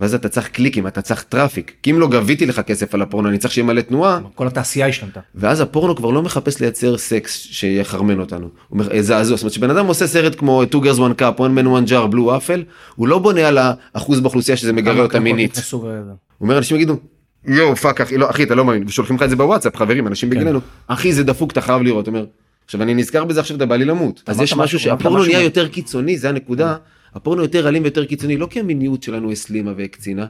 ואז 0.00 0.14
אתה 0.14 0.28
צריך 0.28 0.48
קליקים, 0.48 0.86
אתה 0.86 1.02
צריך 1.02 1.22
traffic, 1.22 1.72
כי 1.82 1.90
אם 1.90 2.00
לא 2.00 2.08
גביתי 2.08 2.46
לך 2.46 2.60
כסף 2.60 2.94
על 2.94 3.02
הפורנו, 3.02 3.28
אני 3.28 3.38
צריך 3.38 3.54
שיהיה 3.54 3.66
מלא 3.66 3.80
תנועה, 3.80 4.18
כל 4.34 4.46
התעשייה 4.46 4.86
השתנתה. 4.86 5.20
ואז 5.34 5.60
הפורנו 5.60 5.96
כבר 5.96 6.10
לא 6.10 6.22
מחפש 6.22 6.60
לייצר 6.60 6.98
סקס 6.98 7.46
שיחרמן 7.50 8.20
אותנו. 8.20 8.46
הוא 8.46 8.50
אומר, 8.80 9.00
זעזוע. 9.02 9.36
זאת 9.36 9.42
אומרת, 9.44 9.52
שבן 9.52 9.70
אדם 9.70 9.86
עושה 9.86 10.06
סרט 10.06 10.34
כמו 10.38 10.62
Two 10.72 10.76
Girls 10.76 10.98
One 10.98 11.20
Cup, 11.20 11.38
One 11.38 11.58
Man 11.58 11.66
One 11.66 11.88
Jar, 11.90 12.12
Blue 12.14 12.28
Waffle, 12.28 12.60
הוא 12.96 13.08
לא 13.08 13.18
בונה 13.18 13.48
על 13.48 13.58
האחוז 13.94 14.20
באוכלוסייה 14.20 14.56
שזה 14.56 14.72
מגרה 14.72 15.02
אותה 15.02 15.20
מינית. 15.20 15.56
הוא 16.38 16.46
אומר, 16.46 16.58
אנשים 16.58 16.76
יגידו, 16.76 16.96
יואו, 17.46 17.76
fuck, 17.76 18.00
אחי, 18.00 18.16
לא, 18.18 18.30
אחי, 18.30 18.42
אתה 18.42 18.54
לא 18.54 18.64
מאמין, 18.64 18.84
ושולחים 18.86 19.16
לך 19.16 19.22
את 19.22 19.30
זה 19.30 19.36
בוואטסאפ, 19.36 19.76
חברים, 19.76 20.06
אנשים 20.06 20.30
כן. 20.30 20.36
בגילנו, 20.36 20.60
אחי, 20.86 21.12
זה 21.12 21.24
דפוק, 21.24 21.52
אתה 21.52 21.60
חייב 21.60 21.82
לראות. 21.82 22.06
אומר, 22.06 22.24
עכשיו, 22.64 22.82
אני 22.82 22.94
נזכר 22.94 23.24
בזה 23.24 23.40
עכשיו, 23.40 23.56
אתה 23.56 23.66
בא 23.66 23.76
לי 23.76 23.84
למות. 23.84 24.22
אז 24.26 24.40
יש 24.40 24.54
משהו 24.54 24.78
שהפורנו 24.78 25.24
נהיה 25.24 25.38
מה- 25.38 25.44
יותר 25.44 25.68
קיצוני, 25.68 26.18
זה 26.18 26.28
הנקודה. 26.28 26.76
הפורנו 27.16 27.42
יותר 27.42 27.68
אלים 27.68 27.82
ויותר 27.82 28.04
קיצוני, 28.04 28.36
לא 28.36 28.46
כי 28.46 28.60
המיניות 28.60 29.02
שלנו 29.02 29.32
הסלימה 29.32 29.72
והקצינה, 29.76 30.26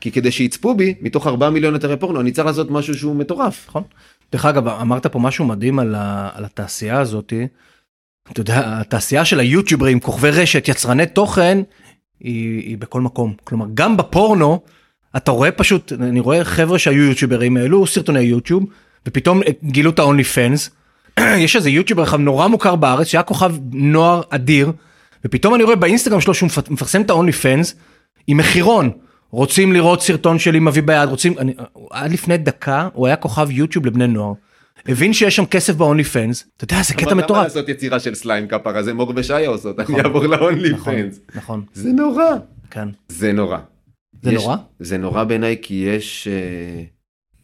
כי 0.00 0.10
כדי 0.10 0.30
שיצפו 0.30 0.74
בי, 0.74 0.94
מתוך 1.00 1.26
4 1.26 1.50
מיליון 1.50 1.74
אתרי 1.74 1.96
פורנו, 1.96 2.20
אני 2.20 2.32
צריך 2.32 2.46
לעשות 2.46 2.70
משהו 2.70 2.94
שהוא 2.94 3.16
מטורף. 3.16 3.66
נכון. 3.68 3.82
דרך 4.32 4.44
אגב, 4.44 4.68
אמרת 4.68 5.06
פה 5.06 5.18
משהו 5.18 5.44
מדהים 5.44 5.78
על, 5.78 5.94
ה, 5.94 6.30
על 6.34 6.44
התעשייה 6.44 7.00
הזאתי. 7.00 7.46
אתה 8.32 8.40
יודע, 8.40 8.80
התעשייה 8.80 9.24
של 9.24 9.40
היוטיוברים, 9.40 10.00
כוכבי 10.00 10.30
רשת, 10.30 10.68
יצרני 10.68 11.06
תוכן, 11.06 11.58
היא, 12.20 12.62
היא 12.62 12.78
בכל 12.78 13.00
מקום. 13.00 13.34
כלומר, 13.44 13.66
גם 13.74 13.96
בפורנו, 13.96 14.60
אתה 15.16 15.30
רואה 15.30 15.52
פשוט, 15.52 15.92
אני 15.92 16.20
רואה 16.20 16.44
חבר'ה 16.44 16.78
שהיו 16.78 17.02
יוטיוברים, 17.02 17.56
העלו 17.56 17.86
סרטוני 17.86 18.20
יוטיוב, 18.20 18.64
ופתאום 19.06 19.40
גילו 19.64 19.90
את 19.90 19.98
האונלי 19.98 20.24
פנס. 20.24 20.70
יש 21.44 21.56
איזה 21.56 21.70
יוטיובר 21.70 22.02
אחד 22.02 22.20
נורא 22.20 22.46
מוכר 22.46 22.76
בארץ, 22.76 23.06
שהיה 23.06 23.22
כוכב 23.22 23.54
נוער 23.72 24.22
אדיר, 24.30 24.72
ופתאום 25.26 25.54
אני 25.54 25.62
רואה 25.64 25.76
באינסטגרם 25.76 26.20
שלו 26.20 26.34
שהוא 26.34 26.46
מפ- 26.46 26.70
מפרסם 26.70 27.02
את 27.02 27.10
האונלי 27.10 27.32
פנס, 27.32 27.74
עם 28.26 28.36
מחירון. 28.36 28.90
רוצים 29.30 29.72
לראות 29.72 30.02
סרטון 30.02 30.38
שלי 30.38 30.60
מביא 30.60 30.82
ביד, 30.82 31.08
רוצים, 31.08 31.38
אני, 31.38 31.54
עד 31.90 32.12
לפני 32.12 32.36
דקה 32.38 32.88
הוא 32.92 33.06
היה 33.06 33.16
כוכב 33.16 33.50
יוטיוב 33.50 33.86
לבני 33.86 34.06
נוער. 34.06 34.32
הבין 34.88 35.12
שיש 35.12 35.36
שם 35.36 35.46
כסף 35.46 35.74
באונלי 35.74 36.04
פנס, 36.04 36.44
אתה 36.56 36.64
יודע, 36.64 36.82
זה 36.82 36.94
קטע 36.94 37.02
אבל 37.04 37.12
למה 37.12 37.22
מטורף. 37.22 37.44
לעשות 37.44 37.68
יצירה 37.68 38.00
של 38.00 38.14
סליים 38.14 38.48
כפרה 38.48 38.82
זה 38.82 38.94
מור 38.94 39.12
ושיה 39.16 39.48
עושות, 39.48 39.80
אני 39.80 40.00
אעבור 40.00 40.26
להונלי 40.26 40.72
נכון, 40.72 40.94
פנס. 40.94 41.20
נכון, 41.34 41.62
זה 41.74 41.92
נורא. 41.92 42.24
כן. 42.70 42.88
זה 43.08 43.32
נורא. 43.32 43.58
זה 44.22 44.30
נורא? 44.32 44.56
זה 44.80 44.98
נורא 44.98 45.24
בעיניי 45.24 45.56
כי 45.62 45.74
יש 45.74 46.28
אה, 46.28 46.84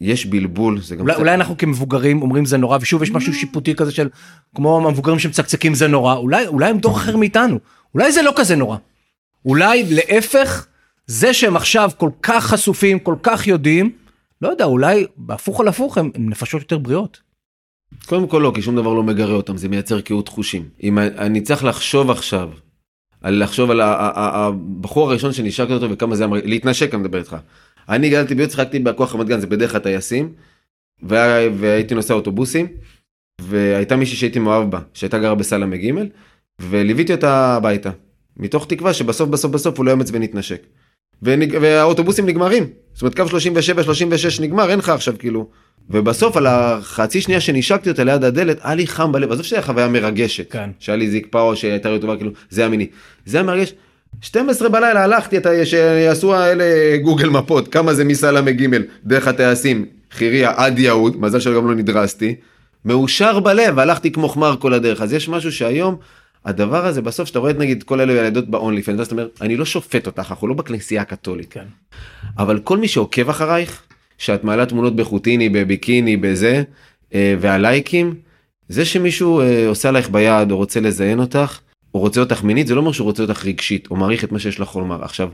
יש 0.01 0.25
בלבול 0.25 0.81
זה 0.81 0.95
גם 0.95 1.01
אולי, 1.01 1.13
קצת- 1.13 1.19
אולי 1.21 1.33
אנחנו 1.33 1.57
כמבוגרים 1.57 2.21
אומרים 2.21 2.45
זה 2.45 2.57
נורא, 2.57 2.77
ושוב 2.81 3.03
יש 3.03 3.11
משהו 3.11 3.33
שיפוטי 3.33 3.75
כזה 3.75 3.91
של, 3.91 4.09
כמו 4.55 4.77
המבוגרים 4.77 5.19
שמצקצקים 5.19 5.73
זה 5.73 5.87
נורא, 5.87 6.15
אולי, 6.15 6.47
אולי 6.47 6.69
הם 6.69 6.77
דור 6.77 6.97
אחר 6.97 7.17
מאיתנו, 7.17 7.59
אולי 7.93 8.11
זה 8.11 8.21
לא 8.21 8.31
כזה 8.35 8.55
נורא. 8.55 8.77
אולי 9.45 9.83
להפך, 9.89 10.67
זה 11.07 11.33
שהם 11.33 11.55
עכשיו 11.55 11.89
כל 11.97 12.09
כך 12.21 12.45
חשופים, 12.45 12.99
כל 12.99 13.15
כך 13.23 13.47
יודעים, 13.47 13.91
לא 14.41 14.49
יודע, 14.49 14.65
אולי 14.65 15.05
בהפוך 15.17 15.59
על 15.61 15.67
הפוך 15.67 15.97
הם, 15.97 16.11
הם 16.15 16.29
נפשות 16.29 16.61
יותר 16.61 16.77
בריאות. 16.77 17.21
קודם 18.05 18.27
כל 18.27 18.39
לא 18.43 18.51
כי 18.55 18.61
שום 18.61 18.75
דבר 18.75 18.93
לא 18.93 19.03
מגרה 19.03 19.33
אותם 19.33 19.57
זה 19.57 19.69
מייצר 19.69 20.01
קהות 20.01 20.27
חושים 20.27 20.63
אם 20.83 20.99
אני 20.99 21.41
צריך 21.41 21.63
לחשוב 21.63 22.11
עכשיו. 22.11 22.49
על 23.21 23.43
לחשוב 23.43 23.71
על 23.71 23.81
הבחור 23.83 25.09
הראשון 25.09 25.33
שנשקתי 25.33 25.73
אותו 25.73 25.89
וכמה 25.89 26.15
זה 26.15 26.25
אמר 26.25 26.37
להתנשק 26.43 26.93
אני 26.93 27.03
מדבר 27.03 27.17
איתך. 27.17 27.35
אני 27.91 28.09
גדלתי 28.09 28.35
ביות 28.35 28.51
שיחקתי 28.51 28.79
בכוח 28.79 29.15
רמת 29.15 29.27
גן 29.27 29.39
זה 29.39 29.47
בדרך 29.47 29.71
כלל 29.71 29.79
טייסים. 29.79 30.33
וה- 31.03 31.47
והייתי 31.57 31.95
נוסע 31.95 32.13
אוטובוסים. 32.13 32.67
והייתה 33.41 33.95
מישהי 33.95 34.17
שהייתי 34.17 34.39
מאוהב 34.39 34.71
בה 34.71 34.79
שהייתה 34.93 35.19
גרה 35.19 35.35
בסלמה 35.35 35.77
ג' 35.77 35.91
וליוויתי 36.59 37.13
אותה 37.13 37.55
הביתה. 37.55 37.89
מתוך 38.37 38.65
תקווה 38.67 38.93
שבסוף 38.93 39.29
בסוף 39.29 39.51
בסוף 39.51 39.77
הוא 39.77 39.85
לא 39.85 39.91
יאמץ 39.91 40.09
ונתנשק. 40.13 40.61
ונג... 41.23 41.57
והאוטובוסים 41.61 42.25
נגמרים. 42.25 42.67
זאת 42.93 43.01
אומרת 43.01 43.15
קו 43.15 43.27
37 43.27 43.83
36 43.83 44.39
נגמר 44.39 44.69
אין 44.71 44.79
לך 44.79 44.89
עכשיו 44.89 45.13
כאילו. 45.19 45.49
ובסוף 45.89 46.37
על 46.37 46.47
החצי 46.47 47.21
שנייה 47.21 47.41
שנשקתי 47.41 47.89
אותה 47.89 48.03
ליד 48.03 48.23
הדלת 48.23 48.59
היה 48.63 48.75
לי 48.75 48.87
חם 48.87 49.11
בלב 49.11 49.31
עזוב 49.31 49.45
שהיה 49.45 49.61
חוויה 49.61 49.87
מרגשת. 49.87 50.51
כן. 50.51 50.69
שהיה 50.79 50.95
לי 50.95 51.09
זיק 51.09 51.27
פאו 51.29 51.55
שהייתה 51.55 51.89
לי 51.91 51.99
טובה 51.99 52.17
כאילו 52.17 52.31
זה 52.49 52.61
היה 52.61 52.69
מיני. 52.69 52.87
זה 53.25 53.37
היה 53.37 53.43
מרגש. 53.45 53.73
12 54.21 54.69
בלילה 54.69 55.03
הלכתי 55.03 55.37
אתה 55.37 55.65
שיעשו 55.65 56.35
האלה 56.35 56.97
גוגל 56.97 57.29
מפות 57.29 57.67
כמה 57.67 57.93
זה 57.93 58.03
מסלמה 58.03 58.51
ג' 58.51 58.77
דרך 59.03 59.27
הטייסים 59.27 59.85
חיריה 60.11 60.51
עד 60.55 60.79
יהוד 60.79 61.21
מזל 61.21 61.39
שגם 61.39 61.67
לא 61.67 61.75
נדרסתי. 61.75 62.35
מאושר 62.85 63.39
בלב 63.39 63.79
הלכתי 63.79 64.11
כמו 64.11 64.29
חמר 64.29 64.55
כל 64.59 64.73
הדרך 64.73 65.01
אז 65.01 65.13
יש 65.13 65.29
משהו 65.29 65.51
שהיום 65.51 65.95
הדבר 66.45 66.85
הזה 66.85 67.01
בסוף 67.01 67.27
שאתה 67.27 67.39
רואה 67.39 67.51
את 67.51 67.57
נגיד 67.57 67.83
כל 67.83 68.01
אלו 68.01 68.13
ילדות 68.13 68.49
באונלי 68.49 68.83
פנס 68.83 69.07
אתה 69.07 69.15
אומר 69.15 69.27
אני 69.41 69.57
לא 69.57 69.65
שופט 69.65 70.07
אותך 70.07 70.25
אנחנו 70.29 70.47
לא 70.47 70.53
בכנסייה 70.53 71.01
הקתולית 71.01 71.53
כן. 71.53 71.65
אבל 72.37 72.59
כל 72.59 72.77
מי 72.77 72.87
שעוקב 72.87 73.29
אחרייך 73.29 73.83
שאת 74.17 74.43
מעלה 74.43 74.65
תמונות 74.65 74.95
בחוטיני 74.95 75.49
בביקיני 75.49 76.17
בזה 76.17 76.63
אה, 77.13 77.35
והלייקים 77.39 78.15
זה 78.69 78.85
שמישהו 78.85 79.41
אה, 79.41 79.67
עושה 79.67 79.89
עלייך 79.89 80.09
ביד 80.09 80.51
או 80.51 80.57
רוצה 80.57 80.79
לזיין 80.79 81.19
אותך 81.19 81.59
או 81.93 81.99
רוצה 81.99 82.19
אותך 82.19 82.43
מינית 82.43 82.67
זה 82.67 82.75
לא 82.75 82.79
אומר 82.79 82.91
שהוא 82.91 83.05
רוצה 83.05 83.23
אותך 83.23 83.45
רגשית 83.45 83.87
או 83.91 83.95
מעריך 83.95 84.23
את 84.23 84.31
מה 84.31 84.39
שיש 84.39 84.59
לך 84.59 84.75
לומר 84.75 85.03
עכשיו 85.03 85.29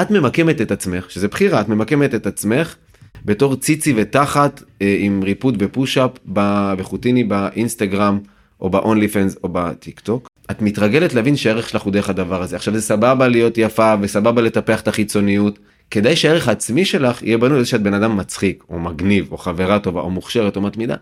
את 0.00 0.10
ממקמת 0.10 0.60
את 0.60 0.70
עצמך 0.70 1.10
שזה 1.10 1.28
בחירה 1.28 1.60
את 1.60 1.68
ממקמת 1.68 2.14
את 2.14 2.26
עצמך 2.26 2.76
בתור 3.24 3.56
ציצי 3.56 3.94
ותחת 3.96 4.62
אה, 4.82 4.96
עם 5.00 5.22
ריפוד 5.22 5.56
ופוש-אפ 5.58 6.10
ב- 6.32 6.74
בחוטיני 6.78 7.24
באינסטגרם 7.24 8.18
או 8.60 8.70
באונלי 8.70 9.08
פנס 9.08 9.36
או 9.44 9.48
בטיק 9.52 10.00
טוק 10.00 10.28
את 10.50 10.62
מתרגלת 10.62 11.14
להבין 11.14 11.36
שהערך 11.36 11.68
שלך 11.68 11.82
הוא 11.82 11.92
דרך 11.92 12.10
הדבר 12.10 12.42
הזה. 12.42 12.56
עכשיו 12.56 12.74
זה 12.74 12.82
סבבה 12.82 13.28
להיות 13.28 13.58
יפה 13.58 13.94
וסבבה 14.00 14.42
לטפח 14.42 14.80
את 14.80 14.88
החיצוניות. 14.88 15.58
כדאי 15.90 16.16
שהערך 16.16 16.48
העצמי 16.48 16.84
שלך 16.84 17.22
יהיה 17.22 17.38
בנוי 17.38 17.58
לזה 17.58 17.68
שאת 17.68 17.82
בן 17.82 17.94
אדם 17.94 18.16
מצחיק 18.16 18.64
או 18.70 18.78
מגניב 18.78 19.32
או 19.32 19.38
חברה 19.38 19.78
טובה 19.78 20.00
או 20.00 20.10
מוכשרת 20.10 20.56
או 20.56 20.60
מתמידה. 20.60 20.94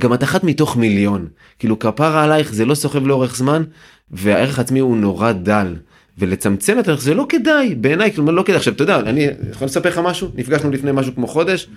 גם 0.00 0.14
את 0.14 0.22
אחת 0.22 0.44
מתוך 0.44 0.76
מיליון. 0.76 1.28
כאילו 1.58 1.78
כפרה 1.78 2.24
עלייך 2.24 2.54
זה 2.54 2.64
לא 2.64 2.74
סוחב 2.74 3.06
לאורך 3.06 3.36
זמן 3.36 3.62
והערך 4.10 4.58
העצמי 4.58 4.78
הוא 4.78 4.96
נורא 4.96 5.32
דל. 5.32 5.74
ולצמצם 6.18 6.78
את 6.78 6.88
הערך 6.88 7.00
זה 7.00 7.14
לא 7.14 7.26
כדאי 7.28 7.74
בעיניי 7.74 8.12
כאילו 8.12 8.32
לא 8.32 8.42
כדאי 8.42 8.56
עכשיו 8.56 8.72
אתה 8.74 8.82
יודע 8.82 9.00
אני 9.00 9.28
יכול 9.50 9.66
לספר 9.66 9.88
לך 9.88 9.98
משהו 10.04 10.28
נפגשנו 10.34 10.70
לפני 10.70 10.92
משהו 10.92 11.14
כמו 11.14 11.26
חודש. 11.26 11.68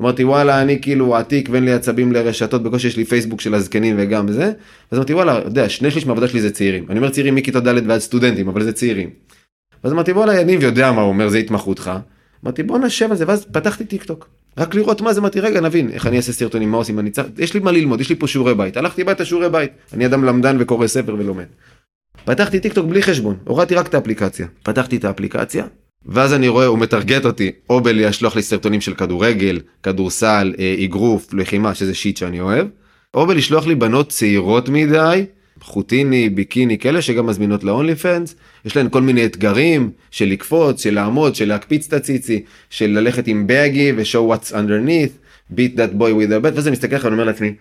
אמרתי 0.00 0.24
וואלה 0.24 0.62
אני 0.62 0.82
כאילו 0.82 1.16
עתיק 1.16 1.48
ואין 1.52 1.64
לי 1.64 1.72
עצבים 1.72 2.12
לרשתות 2.12 2.62
בקושי 2.62 2.86
יש 2.86 2.96
לי 2.96 3.04
פייסבוק 3.04 3.40
של 3.40 3.54
הזקנים 3.54 3.96
וגם 3.98 4.32
זה. 4.32 4.52
אז 4.90 4.98
אמרתי 4.98 5.14
וואלה 5.14 5.40
יודע 5.44 5.68
שני 5.68 5.90
שליש 5.90 6.06
מהעבודה 6.06 6.28
שלי 6.28 6.40
זה 6.40 6.50
צעירים 6.50 6.86
אני 6.90 6.98
אומר 6.98 7.10
צעירים 7.10 7.34
מכיתה 7.34 7.60
ד' 7.60 7.88
ועד 7.88 8.00
סטודנטים 8.00 8.48
אבל 8.48 8.62
זה 8.62 8.72
צעירים. 8.72 9.10
אז 9.82 9.92
אמרתי 9.92 10.12
וואלה 10.12 10.40
יניב 10.40 10.62
יודע 10.62 10.92
מה 10.92 11.00
הוא 11.00 11.08
אומר 11.08 11.28
זה 11.28 11.38
התמחותך. 11.38 11.92
אמרתי 12.44 12.62
בוא 12.62 12.78
נשב 12.78 13.10
על 13.10 13.16
זה 13.16 13.24
ואז 13.28 13.44
פתחתי 13.44 13.84
טיק 13.84 14.04
טוק. 14.04 14.28
רק 14.60 14.74
לראות 14.74 15.00
מה 15.00 15.12
זה 15.12 15.20
אמרתי 15.20 15.40
רגע 15.40 15.60
נבין 15.60 15.90
איך 15.90 16.06
אני 16.06 16.16
אעשה 16.16 16.32
סרטונים 16.32 16.70
מה 16.70 16.76
עושים 16.76 16.98
אני 16.98 17.10
צריך 17.10 17.28
יש 17.38 17.54
לי 17.54 17.60
מה 17.60 17.72
ללמוד 17.72 18.00
יש 18.00 18.10
לי 18.10 18.16
פה 18.16 18.26
שיעורי 18.26 18.54
בית. 18.54 18.76
הלכתי 18.76 19.02
הביתה 19.02 19.24
שיעורי 19.24 19.48
בית. 19.48 19.70
אני 19.92 20.06
אדם 20.06 20.24
למדן 20.24 20.56
וקורא 20.60 20.86
ספר 20.86 21.14
ולומד. 21.18 21.44
פתחתי 22.24 22.60
טיקטוק 22.60 22.86
בלי 22.86 23.02
חשבון 23.02 23.36
הורדתי 23.44 23.74
רק 23.74 23.86
את 23.86 23.94
האפליקציה. 23.94 24.46
פתחתי 24.62 24.96
את 24.96 25.04
האפליקציה 25.04 25.64
ואז 26.06 26.34
אני 26.34 26.48
רואה 26.48 26.66
הוא 26.66 26.78
מטרגט 26.78 27.24
אותי. 27.24 27.52
או 27.70 27.80
בלשלוח 27.80 28.36
לי 28.36 28.42
סרטונים 28.42 28.80
של 28.80 28.94
כדורגל 28.94 29.60
כדורסל 29.82 30.54
אה, 30.58 30.74
אגרוף 30.84 31.34
לחימה 31.34 31.74
שזה 31.74 31.94
שיט 31.94 32.16
שאני 32.16 32.40
אוהב. 32.40 32.66
או 33.14 33.26
בלשלוח 33.26 33.66
לי 33.66 33.74
בנות 33.74 34.08
צעירות 34.08 34.68
מדי 34.68 35.24
חוטיני 35.62 36.28
ביקיני 36.28 36.78
כאלה 36.78 37.02
שגם 37.02 37.26
מזמינות 37.26 37.64
ל 37.64 37.94
OnlyFans 37.94 38.34
יש 38.64 38.76
להן 38.76 38.88
כל 38.88 39.02
מיני 39.02 39.24
אתגרים 39.24 39.90
של 40.10 40.24
לקפוץ 40.24 40.82
של 40.82 40.94
לעמוד 40.94 41.34
של 41.34 41.48
להקפיץ 41.48 41.86
את 41.86 41.92
הציצי 41.92 42.44
של 42.70 42.86
ללכת 42.86 43.26
עם 43.26 43.46
baggy 43.48 43.96
ו-show 43.96 44.34
what's 44.34 44.52
underneath 44.52 45.52
beat 45.54 45.76
that 45.76 45.98
boy 45.98 46.12
with 46.12 46.30
a 46.30 46.44
bat 46.44 46.54
וזה 46.54 46.70
מסתכל 46.70 46.96
לך 46.96 47.04
ואני 47.04 47.14
אומר 47.14 47.24
לעצמי 47.24 47.54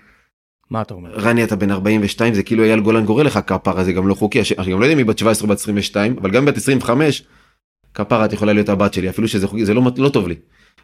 מה 0.72 0.82
אתה 0.82 0.94
אומר? 0.94 1.12
רני 1.14 1.44
אתה 1.44 1.56
בן 1.56 1.72
42 1.72 2.34
זה 2.34 2.44
כאילו 2.44 2.64
אייל 2.64 2.80
גולן 2.80 3.06
קורא 3.06 3.24
לך 3.24 3.40
כפרה 3.48 3.84
זה 3.84 3.94
גם 3.94 4.08
לא 4.08 4.14
חוקי 4.14 4.42
אני 4.60 4.72
גם 4.72 4.80
לא 4.80 4.86
יודע 4.86 4.94
אם 4.94 4.98
היא 4.98 5.06
בת 5.06 5.18
17 5.18 5.50
בת 5.50 5.58
22 5.58 6.16
אבל 6.22 6.32
גם 6.32 6.46
בת 6.46 6.58
25 6.58 7.24
כפרה 7.94 8.26
את 8.26 8.34
יכולה 8.34 8.54
להיות 8.54 8.70
הבת 8.70 8.94
שלי 8.94 9.10
אפילו 9.10 9.28
שזה 9.28 9.48
חוקי 9.48 9.66
זה 9.66 9.74
לא, 9.74 9.82
לא 9.98 10.10
טוב 10.10 10.28
לי. 10.28 10.36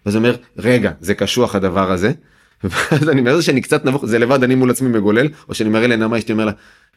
ואז 0.06 0.16
אומר 0.16 0.36
רגע 0.58 0.92
זה 1.00 1.14
קשוח 1.14 1.56
הדבר 1.56 1.92
הזה. 1.92 2.12
ואז 2.64 3.10
אני 3.10 3.20
אומר 3.20 3.42
שאני 3.42 3.62
קצת 3.62 3.86
נבוך 3.86 4.06
זה 4.06 4.20
לבד 4.20 4.44
אני 4.44 4.56
מול 4.56 4.70
עצמי 4.70 4.90
מגולל 4.90 5.28
או 5.50 5.54
שאני 5.54 5.70
מראה 5.70 5.88
לנעמה 5.88 6.18
אשתי 6.18 6.32
אומר 6.32 6.46
לה 6.46 6.52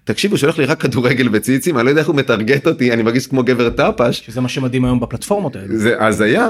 תקשיבו 0.08 0.38
שולח 0.38 0.58
לי 0.58 0.64
רק 0.64 0.80
כדורגל 0.80 1.28
וציצים 1.32 1.76
אני 1.76 1.84
לא 1.84 1.90
יודע 1.90 2.00
איך 2.00 2.08
הוא 2.08 2.16
מטרגט 2.16 2.66
אותי 2.66 2.92
אני 2.92 3.02
מרגיש 3.02 3.26
כמו 3.26 3.42
גבר 3.42 3.70
טפש 3.70 4.22
שזה 4.26 4.40
מה 4.40 4.48
שמדהים 4.48 4.84
היום 4.84 5.00
בפלטפורמות 5.00 5.56
האלה. 5.56 5.76
זה 5.76 6.06
הזיה 6.06 6.48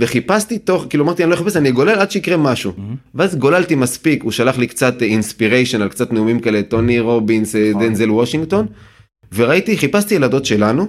וחיפשתי 0.00 0.58
תוך 0.58 0.86
כאילו 0.90 1.04
אמרתי 1.04 1.22
אני 1.22 1.30
לא 1.30 1.34
אחפש 1.34 1.56
אני 1.56 1.72
גולל 1.72 1.98
עד 1.98 2.10
שיקרה 2.10 2.36
משהו. 2.36 2.72
ואז 3.14 3.36
גוללתי 3.36 3.74
מספיק 3.74 4.22
הוא 4.22 4.32
שלח 4.32 4.58
לי 4.58 4.66
קצת 4.66 5.02
אינספיריישן 5.02 5.82
על 5.82 5.88
קצת 5.88 6.12
נאומים 6.12 6.40
כאלה 6.40 6.62
טוני 6.62 7.00
רובינס 7.00 7.54
דנזל 7.56 8.10
וושינגטון 8.10 8.66
וראיתי 9.34 9.78
חיפשתי 9.78 10.14
ילדות 10.14 10.44
שלנו 10.44 10.86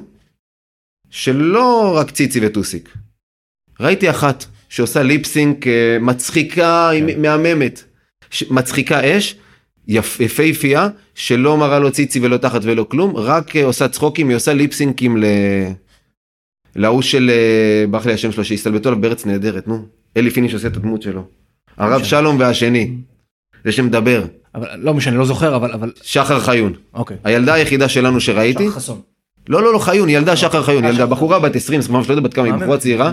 שלא 1.10 1.94
רק 1.98 2.12
ציצי 2.12 2.40
וטוסיק. 2.44 2.90
ראיתי 3.80 4.10
אחת 4.10 4.46
שעושה 4.70 5.04
ליפסינק 5.04 5.66
מצחיקה 6.02 6.92
מהממת. 7.18 7.84
מצחיקה 8.50 9.18
אש 9.18 9.36
יפהפייה 9.90 10.88
שלא 11.16 11.58
מראה 11.58 11.80
לו 11.80 11.92
ציצי 11.92 12.20
ולא 12.20 12.38
תחת 12.38 12.62
ולא 12.64 12.84
כלום 12.90 13.16
רק 13.16 13.56
עושה 13.56 13.88
צחוקים 13.88 14.30
היא 14.30 14.36
עושה 14.36 14.54
ליפסינקים 14.54 15.18
ל... 15.18 15.26
להוא 16.76 17.02
של 17.02 17.32
ברח 17.90 18.06
לי 18.06 18.14
השם 18.14 18.32
שלו 18.32 18.46
שהסתלבטו 18.46 18.90
עליו 18.90 19.02
בארץ 19.02 19.26
נהדרת 19.26 19.68
נו 19.68 19.86
אלי 20.18 20.30
פיניש 20.30 20.54
עושה 20.54 20.68
את 20.68 20.78
הדמות 20.78 21.02
שלו. 21.02 21.24
הרב 21.78 22.04
שלום 22.04 22.40
והשני. 22.40 22.92
זה 23.66 23.72
שמדבר. 23.72 24.24
אבל 24.56 24.68
לא 24.78 24.94
משנה 24.94 25.18
לא 25.18 25.26
זוכר 25.26 25.56
אבל 25.56 25.72
אבל 25.72 25.92
שחר 26.02 26.40
חיון. 26.40 26.74
אוקיי. 26.94 27.18
הילדה 27.24 27.54
היחידה 27.54 27.90
שלנו 27.90 28.20
שראיתי. 28.20 28.64
שחר 28.64 28.76
חסון. 28.76 29.02
לא 29.50 29.64
לא 29.64 29.74
לא 29.74 29.80
חיון 29.80 30.10
ילדה 30.10 30.36
שחר 30.36 30.64
חיון 30.64 30.86
ילדה 30.86 31.06
בחורה 31.06 31.40
בת 31.40 31.56
20 31.56 31.80
25 31.80 32.10
לא 32.10 32.14
יודע 32.14 32.28
בת 32.28 32.34
כמה 32.34 32.46
היא 32.46 32.54
בחורה 32.54 32.78
צעירה. 32.78 33.12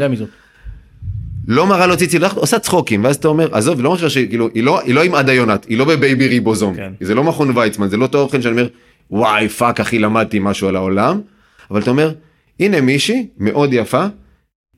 לא 1.48 1.66
מראה 1.66 1.86
לו 1.86 1.96
ציצי 1.96 2.18
עושה 2.36 2.58
צחוקים 2.58 3.04
ואז 3.04 3.16
אתה 3.16 3.28
אומר 3.28 3.54
עזוב 3.54 3.80
לא 3.80 3.92
משהו 3.92 4.10
שכאילו 4.10 4.48
היא 4.54 4.62
לא 4.62 4.80
היא 4.80 4.94
לא 4.94 5.02
עם 5.02 5.14
עדה 5.14 5.32
יונת 5.32 5.64
היא 5.64 5.78
לא 5.78 5.84
בבייבי 5.84 6.28
ריבוזום 6.28 6.74
כן. 6.74 6.92
זה 7.00 7.14
לא 7.14 7.24
מכון 7.24 7.56
ויצמן 7.58 7.88
זה 7.88 7.96
לא 7.96 8.06
תוכן 8.06 8.42
שאני 8.42 8.52
אומר 8.52 8.68
וואי 9.10 9.48
פאק 9.48 9.80
אחי 9.80 9.98
למדתי 9.98 10.38
משהו 10.38 10.68
על 10.68 10.76
העולם 10.76 11.20
אבל 11.70 11.80
אתה 11.82 11.90
אומר 11.90 12.12
הנה 12.60 12.80
מישהי 12.80 13.26
מאוד 13.38 13.72
יפה 13.72 14.04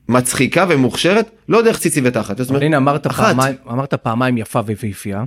מצחיקה 0.09 0.65
ומוכשרת 0.69 1.29
לא 1.49 1.61
דרך 1.61 1.79
ציצי 1.79 2.01
ותחת. 2.03 2.39
אבל 2.41 2.63
הנה 2.63 2.77
אמרת 2.77 3.07
אחת. 3.07 3.25
פעמיים 3.35 3.55
אמרת 3.71 3.93
פעמיים 3.93 4.37
יפה 4.37 4.61
ויפהפייה. 4.65 5.23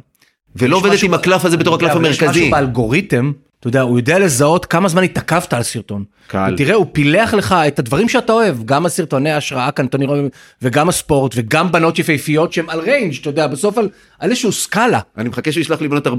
ולא 0.57 0.77
עובדת 0.77 0.93
משהו- 0.93 1.09
עם 1.09 1.15
הקלף 1.15 1.45
הזה 1.45 1.57
בתור 1.57 1.75
הקלף 1.75 1.91
אבל 1.91 2.07
יש 2.07 2.23
המרכזי. 2.23 2.41
משהו 2.41 2.51
באלגוריתם, 2.51 3.33
אתה 3.63 3.69
יודע, 3.69 3.81
הוא 3.81 3.99
יודע 3.99 4.19
לזהות 4.19 4.67
כמה 4.67 4.89
זמן 4.89 5.03
התעכבת 5.03 5.53
על 5.53 5.63
סרטון. 5.63 6.05
קל. 6.27 6.55
ותראה, 6.55 6.75
הוא 6.75 6.87
פילח 6.93 7.35
לך 7.35 7.53
את 7.53 7.79
הדברים 7.79 8.09
שאתה 8.09 8.33
אוהב, 8.33 8.65
גם 8.65 8.87
הסרטוני 8.87 9.31
ההשראה 9.31 9.71
כאן, 9.71 9.87
טוני 9.87 10.07
רובינס, 10.07 10.29
וגם 10.63 10.89
הספורט, 10.89 11.33
וגם 11.37 11.73
בנות 11.73 11.99
יפהפיות 11.99 12.53
שהם 12.53 12.71
על 12.71 12.81
range, 12.81 13.15
אתה 13.21 13.29
יודע, 13.29 13.47
בסוף 13.47 13.79
על, 13.79 13.89
על 14.19 14.31
איזשהו 14.31 14.53
סקאלה. 14.53 15.01
אני 15.19 15.29
מחכה 15.29 15.53
שהוא 15.53 15.61
ישלח 15.61 15.81
לי 15.81 15.89
בנות 15.89 16.07
40-50 16.07 16.11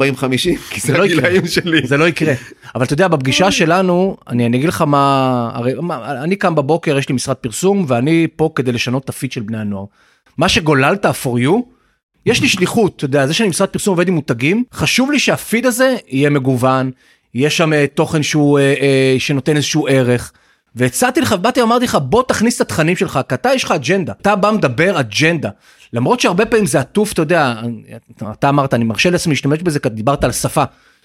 כי 0.70 0.82
זה 0.82 0.98
לא 0.98 1.06
יקרה. 1.06 1.30
שלי. 1.48 1.88
זה 1.88 1.98
לא 1.98 2.08
יקרה. 2.08 2.34
אבל 2.76 2.86
אתה 2.86 2.94
יודע, 2.94 3.08
בפגישה 3.08 3.52
שלנו, 3.52 4.18
אני, 4.28 4.46
אני 4.46 4.58
אגיד 4.58 4.70
לך 4.70 4.82
מה, 4.82 5.50
הרי 5.54 5.74
מה, 5.82 6.24
אני 6.24 6.36
קם 6.36 6.56
בבוקר, 6.56 6.98
יש 6.98 7.10
לי 7.10 7.16
משרד 7.16 7.36
פרסום, 7.36 7.86
ואני 7.88 8.28
פה 8.36 8.50
כדי 8.56 8.72
לשנות 8.72 9.04
את 9.04 9.10
הפיד 9.10 9.32
של 9.32 9.42
בני 9.42 9.58
הנוער. 9.58 9.86
מה 10.38 10.50
שגוללת, 10.50 11.06
for 11.06 11.40
you, 11.46 11.52
יש 12.26 12.42
לי 12.42 12.48
שליחות, 12.48 12.94
אתה 12.96 13.06
יודע, 13.06 13.28
זה 13.28 13.34
שאני 13.34 13.50
משרד 13.50 13.70
פרסום 13.70 13.92
עובד 13.92 14.08
עם 14.08 14.14
מותגים, 14.14 14.64
חשוב 14.74 15.12
לי 15.12 15.20
שהפיד 15.20 15.66
הזה 15.66 15.96
יהיה 16.08 16.30
מגוון, 16.30 16.92
יש 17.36 17.58
שם 17.58 17.74
אה, 17.74 17.86
תוכן 17.94 18.24
שהוא, 18.24 18.60
אה, 18.60 18.74
אה, 18.82 19.16
שנותן 19.20 19.56
איזשהו 19.56 19.88
ערך. 19.90 20.32
והצעתי 20.76 21.22
לך, 21.22 21.34
באתי 21.34 21.62
ואמרתי 21.62 21.86
לך, 21.86 21.98
בוא 22.02 22.24
תכניס 22.28 22.56
את 22.56 22.62
התכנים 22.62 22.96
שלך, 22.96 23.20
כי 23.30 23.36
אתה 23.36 23.50
יש 23.56 23.64
לך 23.64 23.72
אג'נדה, 23.72 24.14
אתה 24.22 24.36
בא 24.36 24.52
מדבר 24.52 25.00
אג'נדה. 25.00 25.50
למרות 25.94 26.20
שהרבה 26.20 26.46
פעמים 26.46 26.66
זה 26.66 26.80
עטוף, 26.80 27.14
אתה 27.14 27.22
יודע, 27.22 27.54
אתה 28.32 28.50
אמרת, 28.50 28.74
אני 28.74 28.84
מרשה 28.84 29.10
לעצמי 29.10 29.34
להשתמש 29.34 29.62
בזה, 29.62 29.80
כי 29.80 29.90
דיברת 29.90 30.24
על 30.24 30.32
שפה. 30.32 30.64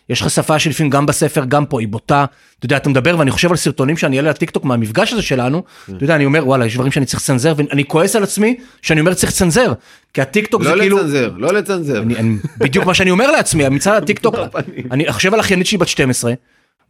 יש 0.08 0.20
לך 0.20 0.30
שפה 0.30 0.58
שלפעמים 0.58 0.90
גם 0.90 1.06
בספר, 1.06 1.44
גם 1.44 1.66
פה, 1.66 1.80
היא 1.80 1.88
בוטה. 1.88 2.24
אתה 2.58 2.66
יודע, 2.66 2.76
אתה 2.76 2.88
מדבר 2.88 3.18
ואני 3.18 3.30
חושב 3.30 3.50
על 3.50 3.56
סרטונים 3.56 3.96
שאני 3.96 4.16
אעלה 4.16 4.30
לטיקטוק 4.30 4.64
מהמפגש 4.64 5.12
הזה 5.12 5.22
שלנו, 5.22 5.62
אתה 5.84 6.04
יודע, 6.04 6.16
אני 6.16 6.24
אומר, 6.24 6.46
וואלה, 6.46 6.66
יש 6.66 6.74
דברים 6.74 6.92
שאני 6.92 7.06
צריך 7.06 7.22
לצנזר, 7.22 7.54
ואני 7.56 7.84
כועס 7.84 8.16
על 8.16 8.22
עצמי 8.22 8.56
שאני 8.82 9.00
אומר 9.00 9.14
צריך 9.14 9.32
לצנזר. 9.32 9.72
כי 10.14 10.20
הטיקטוק 10.20 10.62
זה 10.62 10.74
לא 10.74 10.80
כאילו... 10.80 10.98
לצנזר, 10.98 11.32
לא 11.36 11.52
לצנזר. 11.52 12.02
אני, 12.02 12.16
אני, 12.16 12.36
בדיוק 12.58 12.86
מה 12.86 12.94
שאני 12.94 13.10
אומר 13.10 13.30
לעצמי, 13.30 13.68
מצד 13.68 14.02
הטיקטוק, 14.02 14.34
בפנים. 14.54 14.84
אני 14.90 15.12
חושב 15.12 15.34
על 15.34 15.40
אחיינית 15.40 15.66
שלי 15.66 15.78
בת 15.78 15.88
12, 15.88 16.32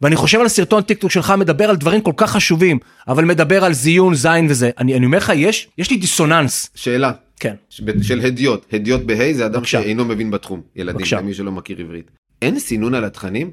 ואני 0.01 0.15
חושב 0.15 0.39
על 0.39 0.47
סרטון 0.47 0.81
טיקטוק 0.81 1.11
שלך 1.11 1.33
מדבר 1.37 1.69
על 1.69 1.75
דברים 1.75 2.01
כל 2.01 2.13
כך 2.17 2.31
חשובים, 2.31 2.79
אבל 3.07 3.25
מדבר 3.25 3.65
על 3.65 3.73
זיון, 3.73 4.15
זין 4.15 4.47
וזה. 4.49 4.69
אני, 4.77 4.95
אני 4.95 5.05
אומר 5.05 5.17
לך, 5.17 5.31
יש, 5.35 5.67
יש 5.77 5.91
לי 5.91 5.97
דיסוננס. 5.97 6.69
שאלה. 6.75 7.11
כן. 7.39 7.55
של 8.01 8.21
הדיוט, 8.25 8.65
הדיוט 8.73 9.01
בה' 9.01 9.33
זה 9.33 9.45
אדם. 9.45 9.65
שאינו 9.65 10.05
מבין 10.05 10.31
בתחום, 10.31 10.61
ילדים. 10.75 11.05
למי 11.17 11.33
שלא 11.33 11.51
מכיר 11.51 11.77
עברית. 11.79 12.18
אין 12.41 12.59
סינון 12.59 12.95
על 12.95 13.03
התכנים? 13.05 13.51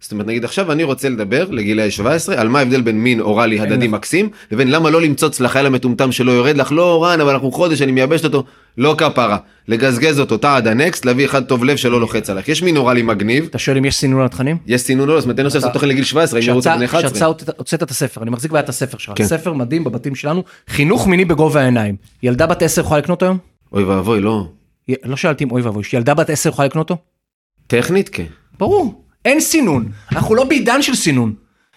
זאת 0.00 0.12
אומרת 0.12 0.26
נגיד 0.26 0.44
עכשיו 0.44 0.72
אני 0.72 0.84
רוצה 0.84 1.08
לדבר 1.08 1.46
לגילאי 1.50 1.90
17 1.90 2.40
על 2.40 2.48
מה 2.48 2.58
ההבדל 2.58 2.80
בין 2.80 2.98
מין 2.98 3.20
אוראלי 3.20 3.60
הדדי. 3.60 3.88
מקסים 3.88 4.28
לבין 4.52 4.70
למה 4.70 4.90
לא 4.90 5.02
למצוץ 5.02 5.40
לחייל 5.40 5.66
המטומטם 5.66 6.12
שלא 6.12 6.32
יורד 6.32 6.56
לך 6.56 6.72
לא 6.72 7.04
רן 7.04 7.20
אבל 7.20 7.32
אנחנו 7.32 7.52
חודש 7.52 7.82
אני 7.82 7.92
מייבשת 7.92 8.24
אותו 8.24 8.44
לא 8.78 8.94
כפרה 8.98 9.38
לגזגז 9.68 10.20
אותו 10.20 10.36
תא 10.36 10.56
עד 10.56 10.68
הנקסט 10.68 11.04
להביא 11.04 11.24
אחד 11.24 11.44
טוב 11.44 11.64
לב 11.64 11.76
שלא 11.76 12.00
לוחץ 12.00 12.30
עליך 12.30 12.48
יש 12.48 12.62
מין 12.62 12.76
אוראלי 12.76 13.02
מגניב 13.02 13.46
אתה 13.50 13.58
שואל 13.58 13.76
אם 13.76 13.84
יש 13.84 13.96
סינון 13.96 14.20
על 14.20 14.26
התכנים? 14.26 14.58
יש 14.66 14.82
סינון 14.82 15.08
לא 15.08 15.20
זאת 15.20 15.24
אומרת 15.24 15.38
אין 15.38 15.46
לעשות 15.46 15.72
תוכן 15.72 15.88
לגיל 15.88 16.04
17 16.04 16.40
אם 16.40 16.48
אותו 16.48 16.70
בני 16.70 16.88
כשאתה 16.88 17.06
11 17.08 17.28
הוצאת 17.56 17.82
את 17.82 17.90
הספר, 17.90 18.22
אני 18.22 18.30
מחזיק 18.30 18.52
את 18.54 18.68
הספר 18.68 18.98
שלך, 18.98 19.14
כן. 19.16 19.24
ספר 19.24 19.52
מדהים 19.52 19.84
בבתים 19.84 20.14
שלנו, 20.14 20.44
חינוך 20.68 21.06
מיני 21.06 21.24
בגובה 21.24 21.60
העיניים. 21.60 21.96
ילדה 22.22 22.46
בת 22.46 22.62
10 22.62 22.80
יכולה 22.80 23.00
לקנות 23.00 23.22
היום? 23.22 23.38
אוי 23.72 23.84
ואבוי 23.84 24.20
לא 24.20 24.46
לא 25.04 25.16
שאלתי 25.16 25.44
אם 25.44 25.50
אוי 25.50 25.62
ואבוי, 25.62 25.82
ילדה 25.92 26.14
בת 26.14 26.30
10 26.30 26.48
יכולה 26.48 26.68
לקנות 26.68 26.90
אותו? 26.90 27.02
טכנית 27.66 28.08
כן 28.08 28.26
ברור, 28.58 29.04
אין 29.24 29.40
סינון, 29.40 29.92
אנחנו 30.12 30.34
לא 30.34 30.44
בעידן 30.44 30.82
של 30.82 30.94
סינון. 30.94 31.34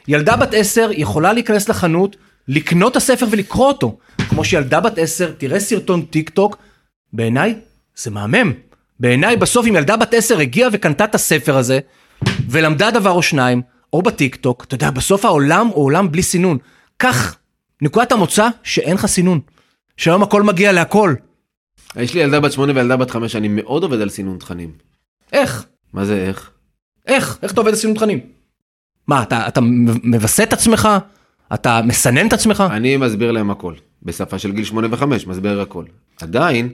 ילדה 0.07 0.35
בת 0.35 0.53
10 0.53 0.89
יכולה 0.93 1.33
להיכנס 1.33 1.69
לחנות, 1.69 2.15
לקנות 2.47 2.91
את 2.91 2.97
הספר 2.97 3.25
ולקרוא 3.31 3.67
אותו. 3.67 3.97
כמו 4.29 4.45
שילדה 4.45 4.79
בת 4.79 4.97
10 4.97 5.31
תראה 5.31 5.59
סרטון 5.59 6.01
טיק 6.01 6.29
טוק, 6.29 6.57
בעיניי 7.13 7.55
זה 7.95 8.11
מהמם. 8.11 8.53
בעיניי 8.99 9.37
בסוף 9.37 9.67
אם 9.67 9.75
ילדה 9.75 9.97
בת 9.97 10.13
10 10.13 10.39
הגיעה 10.39 10.69
וקנתה 10.73 11.05
את 11.05 11.15
הספר 11.15 11.57
הזה, 11.57 11.79
ולמדה 12.49 12.91
דבר 12.91 13.11
או 13.11 13.21
שניים, 13.21 13.61
או 13.93 14.01
בטיק 14.01 14.35
טוק, 14.35 14.63
אתה 14.63 14.75
יודע, 14.75 14.91
בסוף 14.91 15.25
העולם 15.25 15.67
הוא 15.67 15.85
עולם 15.85 16.11
בלי 16.11 16.23
סינון. 16.23 16.57
כך, 16.99 17.37
נקודת 17.81 18.11
המוצא 18.11 18.47
שאין 18.63 18.95
לך 18.95 19.05
סינון. 19.05 19.39
שהיום 19.97 20.23
הכל 20.23 20.43
מגיע 20.43 20.71
להכל. 20.71 21.13
יש 21.95 22.13
לי 22.13 22.21
ילדה 22.21 22.39
בת 22.39 22.51
8 22.51 22.73
וילדה 22.75 22.97
בת 22.97 23.11
5 23.11 23.35
אני 23.35 23.47
מאוד 23.47 23.83
עובד 23.83 24.01
על 24.01 24.09
סינון 24.09 24.37
תכנים 24.37 24.89
איך? 25.31 25.65
מה 25.93 26.05
זה 26.05 26.17
איך 26.27 26.49
איך? 27.07 27.37
איך 27.43 27.51
אתה 27.51 27.61
עובד 27.61 27.71
על 27.71 27.75
סינון 27.77 27.95
תכנים? 27.95 28.19
מה, 29.07 29.23
אתה, 29.23 29.47
אתה 29.47 29.61
מווסת 30.03 30.43
את 30.47 30.53
עצמך? 30.53 30.89
אתה 31.53 31.81
מסנן 31.85 32.27
את 32.27 32.33
עצמך? 32.33 32.63
אני 32.71 32.97
מסביר 32.97 33.31
להם 33.31 33.51
הכל, 33.51 33.73
בשפה 34.03 34.39
של 34.39 34.51
גיל 34.51 34.65
8 34.65 34.87
ו-5, 34.91 35.03
מסביר 35.27 35.61
הכל. 35.61 35.83
עדיין, 36.21 36.69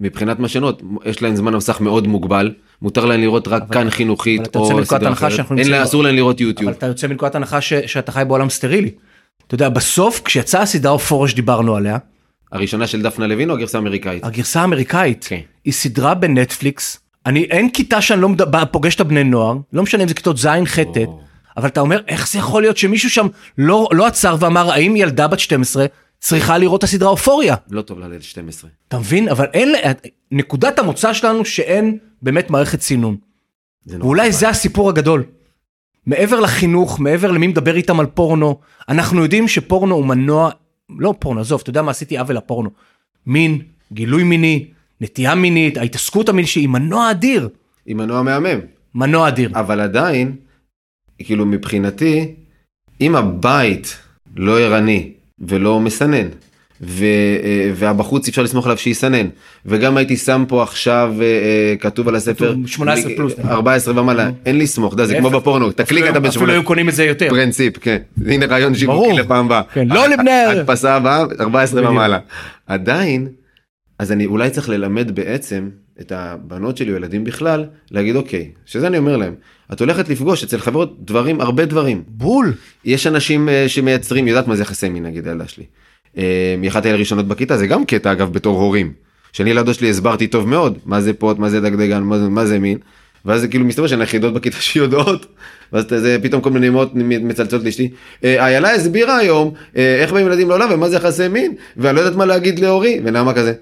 מבחינת 0.00 0.38
משנות, 0.40 0.82
יש 1.04 1.22
להם 1.22 1.36
זמן 1.36 1.54
המסך 1.54 1.80
מאוד 1.80 2.06
מוגבל, 2.06 2.54
מותר 2.82 3.04
להם 3.04 3.20
לראות 3.20 3.48
רק 3.48 3.62
אבל- 3.62 3.74
כאן 3.74 3.90
חינוכית 3.90 4.40
אבל 4.56 4.64
או 4.64 4.84
סדרה 4.84 5.08
הנחה 5.08 5.26
אחרת. 5.28 5.58
אין 5.58 5.70
לה- 5.70 5.82
אסור 5.84 6.02
להם 6.02 6.14
לראות 6.14 6.40
יוטיוב. 6.40 6.68
אבל 6.68 6.78
אתה 6.78 6.86
יוצא 6.86 7.06
מנקודת 7.06 7.34
הנחה 7.34 7.60
ש, 7.60 7.72
שאתה 7.74 8.12
חי 8.12 8.22
בעולם 8.28 8.50
סטרילי. 8.50 8.90
אתה 9.46 9.54
יודע, 9.54 9.68
בסוף, 9.68 10.22
כשיצאה 10.24 10.62
הסדרה 10.62 10.92
אופורה 10.92 11.28
שדיברנו 11.28 11.76
עליה, 11.76 11.98
הראשונה 12.52 12.86
של 12.86 13.02
דפנה 13.02 13.26
לוין 13.26 13.50
או 13.50 13.54
הגרסה 13.54 13.78
האמריקאית? 13.78 14.24
הגרסה 14.24 14.60
האמריקאית, 14.60 15.24
כן. 15.28 15.40
היא 15.64 15.72
סדרה 15.72 16.14
בנטפליקס, 16.14 17.00
אני, 17.26 17.44
אין 17.44 17.70
כיתה 17.70 18.00
שאני 18.00 18.20
לא 18.20 18.28
מדבר, 18.28 18.64
פוגש 18.64 18.94
את 18.94 19.00
הבני 19.00 19.24
נוער, 19.24 19.56
לא 19.72 19.82
משנה 19.82 20.02
אם 20.02 20.08
זה 20.08 20.14
כיתות 20.14 20.38
ז', 20.38 20.46
ח', 20.64 20.78
ט'. 20.78 20.96
אבל 21.56 21.68
אתה 21.68 21.80
אומר, 21.80 22.00
איך 22.08 22.28
זה 22.28 22.38
יכול 22.38 22.62
להיות 22.62 22.76
שמישהו 22.76 23.10
שם 23.10 23.26
לא, 23.58 23.88
לא 23.92 24.06
עצר 24.06 24.36
ואמר, 24.40 24.70
האם 24.70 24.96
ילדה 24.96 25.28
בת 25.28 25.38
12 25.38 25.86
צריכה 26.20 26.58
לראות 26.58 26.78
את 26.78 26.84
הסדרה 26.84 27.08
אופוריה? 27.08 27.54
לא 27.70 27.82
טוב 27.82 27.98
לילד 27.98 28.22
12. 28.22 28.70
אתה 28.88 28.98
מבין? 28.98 29.28
אבל 29.28 29.46
אין, 29.52 29.74
נקודת 30.30 30.78
המוצא 30.78 31.12
שלנו 31.12 31.44
שאין 31.44 31.98
באמת 32.22 32.50
מערכת 32.50 32.80
סינון. 32.80 33.16
זה 33.84 33.98
ואולי. 34.00 34.32
זה 34.32 34.48
הסיפור 34.48 34.88
הגדול. 34.88 35.24
מעבר 36.06 36.40
לחינוך, 36.40 37.00
מעבר 37.00 37.30
למי 37.30 37.46
מדבר 37.46 37.76
איתם 37.76 38.00
על 38.00 38.06
פורנו, 38.06 38.60
אנחנו 38.88 39.22
יודעים 39.22 39.48
שפורנו 39.48 39.94
הוא 39.94 40.06
מנוע, 40.06 40.50
לא 40.98 41.14
פורנו, 41.18 41.40
עזוב, 41.40 41.60
אתה 41.60 41.70
יודע 41.70 41.82
מה 41.82 41.90
עשיתי 41.90 42.18
עוול 42.18 42.36
לפורנו. 42.36 42.70
מין, 43.26 43.62
גילוי 43.92 44.24
מיני, 44.24 44.70
נטייה 45.00 45.34
מינית, 45.34 45.76
ההתעסקות 45.76 46.28
המינית 46.28 46.50
שהיא 46.50 46.68
מנוע 46.68 47.10
אדיר. 47.10 47.48
עם 47.86 47.96
מנוע 47.96 48.22
מהמם. 48.22 48.60
מנוע 48.94 49.28
אדיר. 49.28 49.50
אבל 49.54 49.80
עדיין, 49.80 50.32
כאילו 51.18 51.46
מבחינתי, 51.46 52.34
אם 53.00 53.16
הבית 53.16 53.96
לא 54.36 54.60
ערני 54.60 55.12
ולא 55.38 55.80
מסנן, 55.80 56.28
ו, 56.82 57.04
אה, 57.04 57.70
והבחוץ 57.74 58.28
אפשר 58.28 58.42
לסמוך 58.42 58.64
עליו 58.64 58.78
שיסנן, 58.78 59.26
וגם 59.66 59.96
הייתי 59.96 60.16
שם 60.16 60.44
פה 60.48 60.62
עכשיו 60.62 61.14
אה, 61.20 61.24
אה, 61.24 61.74
כתוב 61.80 62.08
על 62.08 62.14
הספר, 62.14 62.52
כתוב 62.52 62.66
18 62.66 63.12
פלוס. 63.16 63.32
14 63.44 64.00
ומעלה, 64.00 64.30
אין 64.46 64.58
לי 64.58 64.66
סמוך, 64.66 64.94
אתה 64.94 65.02
יודע, 65.02 65.12
זה 65.12 65.18
כמו. 65.18 65.30
בפורנו, 65.30 65.72
תקליק 65.72 66.04
אתה 66.04 66.20
בן 66.20 66.26
אפילו 66.26 66.32
18. 66.32 66.54
היו 66.54 66.64
קונים 66.64 66.88
את 66.88 66.94
זה 66.94 67.04
יותר. 67.04 67.28
פרינציפ, 67.28 67.78
כן. 67.78 67.98
הנה 68.26 68.46
רעיון 68.46 68.74
שיווקי. 68.74 69.12
לפעם 69.12 69.46
הבאה. 69.46 69.62
כן, 69.72 69.88
לא 69.88 70.08
לבני... 70.12 70.30
הדפסה 70.30 70.94
הבאה, 70.94 71.24
14 71.40 71.80
בדיוק. 71.80 71.92
ומעלה. 71.92 72.18
עדיין, 72.66 73.28
אז 74.00 74.12
אני 74.12 74.26
אולי 74.26 74.50
צריך 74.50 74.68
ללמד 74.68 75.14
בעצם 75.14 75.68
את 76.00 76.12
הבנות 76.12 76.76
שלי 76.76 76.90
או 76.90 76.96
ילדים 76.96 77.24
בכלל, 77.24 77.64
להגיד 77.90 78.16
אוקיי, 78.16 78.50
שזה 78.66 78.86
אני 78.86 78.98
אומר 78.98 79.16
להם, 79.16 79.34
את 79.72 79.80
הולכת 79.80 80.08
לפגוש 80.08 80.44
אצל 80.44 80.58
חברות 80.58 81.04
דברים, 81.04 81.40
הרבה 81.40 81.64
דברים. 81.66 82.02
בול. 82.08 82.52
יש 82.84 83.06
אנשים 83.06 83.48
אה, 83.48 83.68
שמייצרים, 83.68 84.28
יודעת 84.28 84.46
מה 84.46 84.56
זה 84.56 84.62
יחסי 84.62 84.88
מין 84.88 85.06
נגיד 85.06 85.28
הילדה 85.28 85.48
שלי. 85.48 85.64
אה, 86.18 86.54
היא 86.62 86.70
אחת 86.70 86.86
הראשונות 86.86 87.28
בכיתה, 87.28 87.56
זה 87.56 87.66
גם 87.66 87.84
קטע 87.84 88.12
אגב 88.12 88.32
בתור 88.32 88.60
הורים. 88.60 88.92
שאני 89.32 89.54
לילדות 89.54 89.74
שלי 89.74 89.90
הסברתי 89.90 90.26
טוב 90.26 90.48
מאוד, 90.48 90.78
מה 90.86 91.00
זה 91.00 91.12
פוט, 91.12 91.38
מה 91.38 91.50
זה 91.50 91.60
דגדגן, 91.60 92.02
מה 92.02 92.28
מה 92.28 92.46
זה 92.46 92.58
מין. 92.58 92.78
ואז 93.24 93.40
זה 93.40 93.48
כאילו 93.48 93.64
מסתבר 93.64 93.86
שהן 93.86 94.00
היחידות 94.00 94.34
בכיתה 94.34 94.60
שיודעות, 94.70 95.26
ואז 95.72 95.84
זה 95.88 96.16
פתאום 96.22 96.40
כל 96.40 96.50
מיני 96.50 96.68
אמהות 96.68 96.94
מצלצלות 96.94 97.64
לאשתי. 97.64 97.90
"אה, 98.24 98.46
איילה 98.46 98.74
הסבירה 98.74 99.16
היום 99.16 99.54
איך 99.74 100.12
באים 100.12 100.26
ילדים 100.26 100.48
לעולם 100.48 100.68
ומה 100.72 100.88
זה 100.88 100.96
יחסי 100.96 101.28
מין, 101.28 101.54
ואני 101.76 101.96
לא 101.96 102.00
יודעת 102.00 102.16
מה 102.16 102.26
להגיד 102.26 102.58
להורי, 102.58 103.00
ונעמה 103.04 103.34
כזה. 103.34 103.52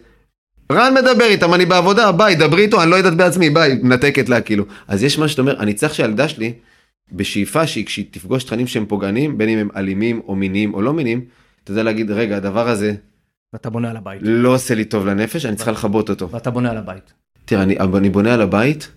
רן 0.72 0.94
מדבר 0.94 1.24
איתם, 1.24 1.54
אני 1.54 1.66
בעבודה, 1.66 2.12
ביי, 2.12 2.34
דברי 2.34 2.62
איתו, 2.62 2.82
אני 2.82 2.90
לא 2.90 2.96
יודעת 2.96 3.14
בעצמי, 3.14 3.50
ביי, 3.50 3.74
מנתקת 3.82 4.28
לה 4.28 4.40
כאילו. 4.40 4.64
אז 4.88 5.02
יש 5.02 5.18
מה 5.18 5.28
שאתה 5.28 5.42
אומר, 5.42 5.60
אני 5.60 5.74
צריך 5.74 5.94
שהילדה 5.94 6.28
שלי, 6.28 6.52
בשאיפה 7.12 7.66
שהיא, 7.66 7.86
כשהיא 7.86 8.04
תפגוש 8.10 8.44
תכנים 8.44 8.66
שהם 8.66 8.86
פוגעניים, 8.86 9.38
בין 9.38 9.48
אם 9.48 9.58
הם 9.58 9.68
אלימים 9.76 10.20
או 10.26 10.34
מיניים 10.36 10.74
או 10.74 10.82
לא 10.82 10.92
מיניים, 10.92 11.24
אתה 11.64 11.72
יודע 11.72 11.82
להגיד, 11.82 12.10
רגע, 12.10 12.36
הדבר 12.36 12.68
הזה 12.68 12.94
ואתה 13.52 13.70
בונה 13.70 13.90
על 13.90 13.96
הבית. 13.96 14.20
לא 14.24 14.54
עושה 14.54 14.74
לי 14.74 14.84
טוב 14.84 15.06
לנפש, 15.06 15.46
אני 15.46 15.56
צריכה 15.56 15.70
לכבות 15.70 16.10
אותו. 16.10 16.30
ואתה 16.30 16.50
בונה 16.50 16.70
על 16.70 16.76
הבית. 16.76 17.12
תראה, 17.44 17.62
אני, 17.62 17.76
אני 17.96 18.10
בונה 18.10 18.34
על 18.34 18.40
הבית, 18.40 18.90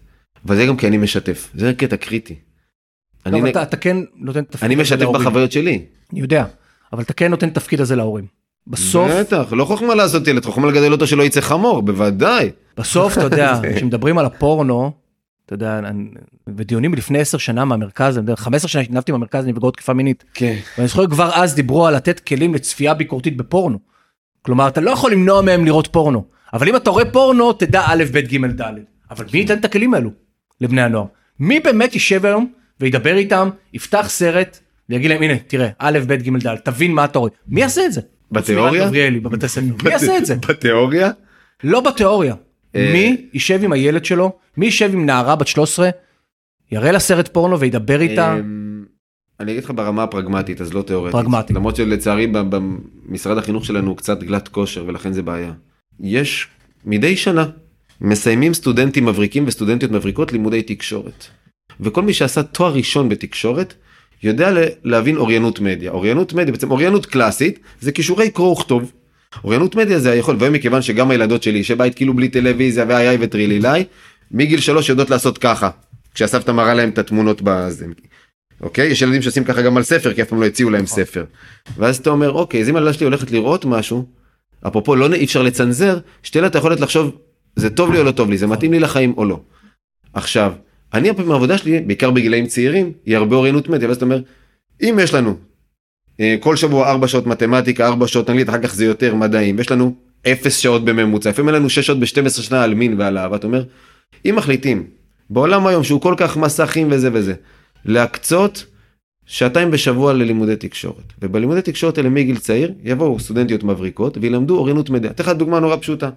אבל 0.46 0.56
זה 0.56 0.66
גם 0.66 0.78
כי 0.78 0.88
אני 0.88 0.98
משתף, 0.98 1.50
זה 1.56 1.74
קטע 1.78 1.98
קריטי. 1.98 2.36
לא, 3.26 3.32
אני, 3.32 3.42
נ- 3.42 3.48
אתה- 3.48 3.64
אתה 3.64 3.78
כן 3.78 3.98
נותן 4.16 4.44
תפקיד 4.44 4.64
אני 4.64 4.76
משתף. 4.76 5.06
בחוויות 5.14 5.52
שלי. 5.52 5.86
אני 6.12 6.20
יודע, 6.20 6.46
אבל 6.94 7.04
אתה 7.04 7.14
כן 7.14 7.32
נותן 7.32 7.50
תפקיד 7.50 7.82
הזה 7.82 7.96
להורים. 7.96 8.26
בסוף, 8.68 9.12
בטח, 9.12 9.54
לא 9.54 9.66
חוכמה 9.66 9.96
לעשות 9.96 10.28
ילד, 10.28 10.46
חוכמה 10.46 10.68
לגדל 10.68 10.92
אותו 10.92 11.08
שלא 11.08 11.24
יצא 11.24 11.42
חמור, 11.42 11.82
בוודאי. 11.82 12.50
בסוף, 12.78 13.14
אתה 13.18 13.26
יודע, 13.26 13.60
כשמדברים 13.76 14.18
על 14.18 14.26
הפורנו, 14.26 14.92
אתה 15.46 15.54
יודע, 15.54 15.80
אני- 15.80 16.10
בדיונים 16.48 16.94
לפני 16.94 17.20
10 17.20 17.38
שנה 17.38 17.66
מהמרכז, 17.66 18.18
אני 18.18 18.24
יודע, 18.24 18.36
15 18.36 18.70
שנה 18.70 18.82
התנדבתי 18.82 19.12
במרכז 19.12 19.46
לנפגעות 19.48 19.74
תקיפה 19.74 19.94
מינית, 19.94 20.24
כן. 20.34 20.56
ואני 20.78 20.88
זוכר 20.88 21.08
כבר 21.08 21.32
אז 21.34 21.56
דיברו 21.56 21.88
על 21.88 21.96
לתת 21.96 22.20
כלים 22.20 22.54
לצפייה 22.54 22.94
ביקורתית 22.94 23.38
בפורנו. 23.38 23.80
כלומר, 24.42 24.68
אתה 24.68 24.82
לא 24.82 24.92
יכול 24.92 25.12
למנוע 25.12 25.42
מהם 25.42 25.66
לראות 25.66 25.88
פורנו, 25.88 26.24
אבל 26.54 26.70
אם 26.70 26.76
אתה 26.76 26.90
רואה 26.90 27.06
פורנו, 27.06 27.54
תדע 27.54 27.82
א', 27.86 28.04
ב', 28.14 28.18
ג', 28.18 28.46
ד'. 28.62 28.72
אבל 29.12 29.26
מי 29.34 29.40
ייתן 29.40 29.58
את 29.58 29.66
הכלים 29.66 29.94
האלו 29.94 30.10
לבני 30.62 30.82
הנוער? 30.82 31.06
מי 31.40 31.60
באמת 31.60 31.94
יישב 31.94 32.26
היום 32.26 32.52
וידבר 32.80 33.16
איתם, 33.18 33.50
יפתח 33.74 34.06
סרט, 34.10 34.60
ויגיד 34.90 35.10
להם, 35.12 35.24
הנה, 35.24 35.34
תראה, 35.48 35.70
א', 35.80 36.00
ב', 36.08 36.14
ג', 36.14 36.48
ד', 36.48 36.56
תבין 36.56 36.92
מה 36.92 37.06
אתה 37.06 37.20
רואה. 37.20 37.32
מי 37.48 37.62
יעשה 37.62 37.86
את 37.86 37.94
זה? 37.94 38.02
בתיאוריה? 38.32 38.86
גבריאלי 38.86 39.20
בבתי 39.20 39.48
ספר. 39.48 39.62
מי 39.84 39.92
יעשה 39.92 40.18
את 40.18 40.26
זה? 40.26 40.36
בתיאוריה? 40.36 41.12
לא 41.64 41.82
בתיאוריה. 41.82 42.36
אה, 42.76 42.90
מי 42.94 43.28
יישב 43.34 43.64
עם 43.64 43.72
הילד 43.72 44.06
שלו, 44.06 44.32
מי 44.58 44.66
יישב 44.66 44.94
עם 44.94 45.06
נערה 45.06 45.36
בת 45.36 45.48
13, 45.48 45.90
יראה 46.72 46.92
לה 46.92 47.00
סרט 47.00 47.28
פורנו 47.28 47.60
וידבר 47.60 48.02
איתה, 48.02 48.36
אמ, 48.40 48.86
אני 49.40 49.52
אגיד 49.52 49.64
לך 49.64 49.72
ברמה 49.76 50.04
הפרגמטית, 50.04 50.62
אז 50.62 50.74
לא 50.74 50.82
תיאורטית. 50.82 51.12
פרגמטית. 51.12 51.56
למרות 51.56 51.76
שלצערי 51.76 52.28
במשרד 52.28 53.38
החינוך 53.38 53.66
שלנו 53.66 53.88
הוא 53.88 53.98
קצת 53.98 54.24
גלת 54.24 54.48
כושר 54.48 54.84
ולכן 54.88 55.14
זה 55.14 55.22
בעיה. 55.22 55.54
יש 56.00 56.48
מדי 56.86 57.18
שנה 57.18 57.46
מסיימים 58.02 58.54
סטודנטים 58.54 59.06
מבריקים 59.06 59.44
וסטודנטיות 59.48 59.92
מבריקות 59.92 60.32
לימודי 60.32 60.62
תקשורת. 60.62 61.26
וכל 61.80 62.02
מי 62.02 62.14
שעשה 62.14 62.44
תואר 62.44 62.74
ראשון 62.74 63.10
בתקשורת 63.10 63.74
יודע 64.24 64.52
להבין 64.84 65.18
אוריינות 65.18 65.60
מדיה. 65.60 65.92
אוריינות 65.92 66.34
מדיה, 66.34 66.52
בעצם 66.52 66.72
אוריינות 66.72 67.06
קלאסית, 67.06 67.60
זה 67.82 67.92
כישורי 67.92 68.30
קרוא 68.30 68.52
וכתוב. 68.52 68.92
אוריינות 69.44 69.76
מדיה 69.76 70.00
זה 70.00 70.12
היכול, 70.12 70.36
והיום 70.40 70.54
מכיוון 70.54 70.82
שגם 70.82 71.12
הילדות 71.12 71.44
שלי 71.44 71.64
שבית 71.64 71.96
כאילו 71.96 72.14
בלי 72.14 72.30
טלוויזיה 72.30 72.86
ואיי 72.88 73.10
איי 73.10 73.18
וטרילילי, 73.22 73.84
מגיל 74.32 74.60
שלוש 74.60 74.90
יודעות 74.90 75.10
לעשות 75.10 75.38
ככה. 75.38 75.70
כשהסבתא 76.14 76.52
מראה 76.52 76.74
להם 76.74 76.90
את 76.90 76.98
התמונות 76.98 77.42
בזה. 77.44 77.86
אוקיי? 78.62 78.88
יש 78.88 79.02
ילדים 79.02 79.22
שעושים 79.22 79.44
ככה 79.44 79.62
גם 79.62 79.78
על 79.78 79.84
ספר, 79.84 80.14
כי 80.14 80.22
אף 80.22 80.28
פעם 80.28 80.42
לא 80.42 80.46
הציעו 80.46 80.70
להם. 80.70 80.86
ספר. 80.86 81.26
ואז 81.78 81.98
אתה 81.98 82.10
אומר, 82.10 82.32
אוקיי, 82.32 82.62
אז 82.62 82.70
אם 82.70 82.76
הילדה 82.76 82.94
שלי 82.94 83.06
הולכת 83.06 83.32
לראות 83.32 83.66
משהו, 83.66 84.06
אפרופו 84.68 84.96
לא 84.96 85.14
אי 85.14 85.26
אפשר 85.26 85.42
לצנזר, 85.42 86.00
שתהיה 86.24 86.42
לה 86.42 86.48
את 86.48 86.56
היכולת 86.56 86.80
לחשוב, 86.80 87.18
זה 87.56 87.70
טוב 87.70 87.92
לי 87.92 88.00
או 88.00 88.04
לא 88.04 88.12
טוב 88.12 88.30
לי, 88.30 88.38
זה 88.38 88.48
מתאים 88.48 88.72
לי 88.72 88.80
לחיים 88.80 89.14
או 89.18 89.26
לא. 89.26 89.40
עכשיו, 90.14 90.54
אני 90.94 91.10
הרבה 91.10 91.24
מהעבודה 91.24 91.58
שלי, 91.58 91.80
בעיקר 91.80 92.12
בגילאים 92.12 92.48
צעירים, 92.48 92.92
היא 93.06 93.18
הרבה 93.18 93.36
אוריינות 93.36 93.70
מדיה, 93.70 93.88
ואז 93.88 93.98
אתה 93.98 94.06
אומר, 94.06 94.22
אם 94.82 95.00
יש 95.02 95.14
לנו 95.14 95.36
אה, 96.20 96.36
כל 96.40 96.56
שבוע 96.56 96.90
4 96.90 97.08
שעות 97.08 97.28
מתמטיקה, 97.28 97.88
4 97.88 98.08
שעות 98.08 98.30
אנגלית, 98.30 98.50
אחר 98.50 98.62
כך 98.62 98.76
זה 98.76 98.86
יותר 98.86 99.16
מדעים, 99.16 99.58
ויש 99.58 99.72
לנו 99.72 99.96
0 100.28 100.60
שעות 100.60 100.86
בממוצע, 100.86 101.30
לפעמים 101.30 101.50
אין 101.50 101.56
לנו 101.56 101.70
6 101.70 101.80
שעות 101.88 102.00
ב-12 102.00 102.30
שנה 102.30 102.64
על 102.64 102.74
מין 102.74 103.00
ועל 103.00 103.18
אהבה, 103.18 103.36
אתה 103.36 103.48
אומר, 103.48 103.64
אם 104.26 104.36
מחליטים, 104.36 104.88
בעולם 105.30 105.68
היום 105.68 105.84
שהוא 105.84 106.02
כל 106.02 106.14
כך 106.18 106.38
מסכים 106.38 106.88
וזה 106.92 107.10
וזה, 107.14 107.34
להקצות 107.86 108.66
שעתיים 109.26 109.72
בשבוע 109.72 110.14
ללימודי 110.14 110.56
תקשורת. 110.56 111.14
ובלימודי 111.22 111.62
תקשורת 111.62 111.98
האלה 111.98 112.10
מגיל 112.10 112.38
צעיר 112.38 112.74
יבואו 112.84 113.20
סטודנטיות 113.20 113.64
מבריקות 113.64 114.18
וילמדו 114.22 114.58
אוריינות 114.58 114.90
מדיה. 114.90 115.12
אתן 115.12 115.24
לך 115.24 115.30
דוגמה 115.30 115.60
נורא 115.60 115.76
פשוטה. 115.76 116.10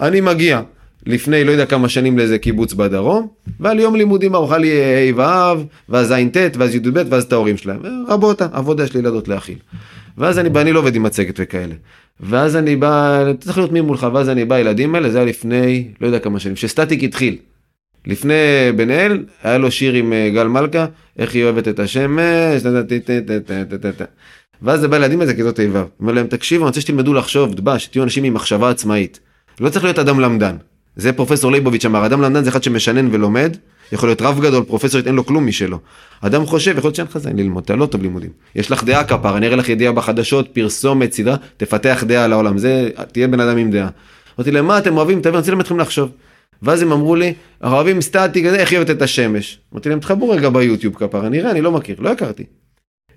אני 0.00 0.20
מגיע 0.20 0.60
לפני 1.06 1.44
לא 1.44 1.50
יודע 1.50 1.66
כמה 1.66 1.88
שנים 1.88 2.18
לאיזה 2.18 2.38
קיבוץ 2.38 2.72
בדרום, 2.72 3.28
ועל 3.60 3.80
יום 3.80 3.96
לימודים 3.96 4.34
ארוחה 4.34 4.58
לי 4.58 4.70
ה' 4.70 5.16
ו', 5.16 5.64
ואז 5.88 6.10
ע' 6.10 6.28
ט' 6.32 6.56
ואז 6.56 6.74
י"ב, 6.74 7.02
ואז 7.10 7.24
את 7.24 7.32
ההורים 7.32 7.56
שלהם. 7.56 7.80
רבותה, 8.08 8.46
עבודה 8.52 8.84
יש 8.84 8.94
לי 8.94 9.00
ילדות 9.00 9.28
להכיל. 9.28 9.58
ואז 10.18 10.38
אני 10.38 10.48
בא, 10.48 10.60
אני 10.60 10.72
לא 10.72 10.78
עובד 10.78 10.94
עם 10.94 11.02
מצגת 11.02 11.34
וכאלה. 11.38 11.74
ואז 12.20 12.56
אני 12.56 12.76
בא, 12.76 13.22
אתה 13.30 13.44
צריך 13.44 13.58
להיות 13.58 13.72
מי 13.72 13.80
מולך, 13.80 14.06
ואז 14.14 14.28
אני 14.28 14.44
בא, 14.44 14.58
ילדים 14.58 14.94
האלה, 14.94 15.10
זה 15.10 15.18
היה 15.18 15.26
לפני, 15.26 15.88
לא 16.00 16.06
יודע 16.06 16.18
כמה 16.18 16.40
שנים, 16.40 16.56
שסטטיק 16.56 17.04
התחיל. 17.04 17.36
לפני 18.06 18.34
בן 18.76 18.90
אל, 18.90 19.24
היה 19.42 19.58
לו 19.58 19.70
שיר 19.70 19.94
עם 19.94 20.12
אה, 20.12 20.30
גל 20.34 20.46
מלכה, 20.46 20.86
איך 21.18 21.34
היא 21.34 21.44
אוהבת 21.44 21.68
את 21.68 21.80
השמש, 21.80 22.62
ואז 24.62 24.80
זה 24.80 24.88
בא 24.88 24.98
לילדים 24.98 25.20
האלה, 25.20 25.34
כיתות 25.34 25.58
ה' 25.58 25.62
ו'. 25.72 25.82
אומר 26.00 26.12
להם, 26.12 26.26
תקשיבו, 26.26 26.64
אני 26.64 26.68
רוצה 26.68 26.80
שתלמדו 26.80 27.14
לחשוב, 27.14 27.54
דבש, 27.54 27.86
תהיו 27.86 28.02
אנשים 28.02 28.24
עם 28.24 28.34
מחשבה 28.34 28.70
עצמאית. 28.70 29.20
לא 29.60 29.68
צריך 29.68 29.84
להיות 29.84 29.98
אדם 29.98 30.20
למדן. 30.20 30.56
זה 31.00 31.12
פרופסור 31.12 31.52
ליבוביץ' 31.52 31.84
אמר, 31.84 32.06
אדם 32.06 32.22
למדן 32.22 32.44
זה 32.44 32.50
אחד 32.50 32.62
שמשנן 32.62 33.08
ולומד, 33.12 33.56
יכול 33.92 34.08
להיות 34.08 34.22
רב 34.22 34.40
גדול, 34.40 34.64
פרופסורית, 34.64 35.06
אין 35.06 35.14
לו 35.14 35.26
כלום 35.26 35.46
משלו. 35.46 35.78
אדם 36.20 36.46
חושב, 36.46 36.74
יכול 36.78 36.88
להיות 36.88 36.94
שאין 36.94 37.06
לך 37.10 37.18
זין 37.18 37.36
ללמוד, 37.36 37.64
אתה 37.64 37.76
לא 37.76 37.86
טוב 37.86 38.02
לימודים. 38.02 38.30
יש 38.54 38.70
לך 38.70 38.84
דעה 38.84 39.04
כפרה, 39.04 39.36
אני 39.36 39.46
אראה 39.46 39.56
לך 39.56 39.68
ידיעה 39.68 39.92
בחדשות, 39.92 40.48
פרסומת, 40.48 41.12
סדרה, 41.12 41.36
תפתח 41.56 42.04
דעה 42.06 42.24
על 42.24 42.32
העולם, 42.32 42.58
זה, 42.58 42.88
תהיה 43.12 43.28
בן 43.28 43.40
אדם 43.40 43.56
עם 43.56 43.70
דעה. 43.70 43.88
אמרתי 44.38 44.50
להם, 44.50 44.66
מה 44.66 44.78
אתם 44.78 44.96
אוהבים? 44.96 45.20
אני 45.26 45.36
רוצה 45.36 45.50
ללמד 45.50 45.62
אתכם 45.62 45.78
לחשוב. 45.78 46.10
ואז 46.62 46.82
הם 46.82 46.92
אמרו 46.92 47.16
לי, 47.16 47.34
אוהבים 47.64 48.00
סטטיק, 48.00 48.44
איך 48.44 48.78
אוהבת 48.78 48.90
את 48.90 49.02
השמש? 49.02 49.58
אמרתי 49.72 49.88
להם, 49.88 50.00
תחברו 50.00 50.30
רגע 50.30 50.48
ביוטיוב 50.48 50.94
כפרה, 50.94 51.28
נראה, 51.28 51.50
אני 51.50 51.60
לא 51.60 51.72
מכיר, 51.72 51.96
לא 51.98 52.08
הכרתי. 52.08 52.44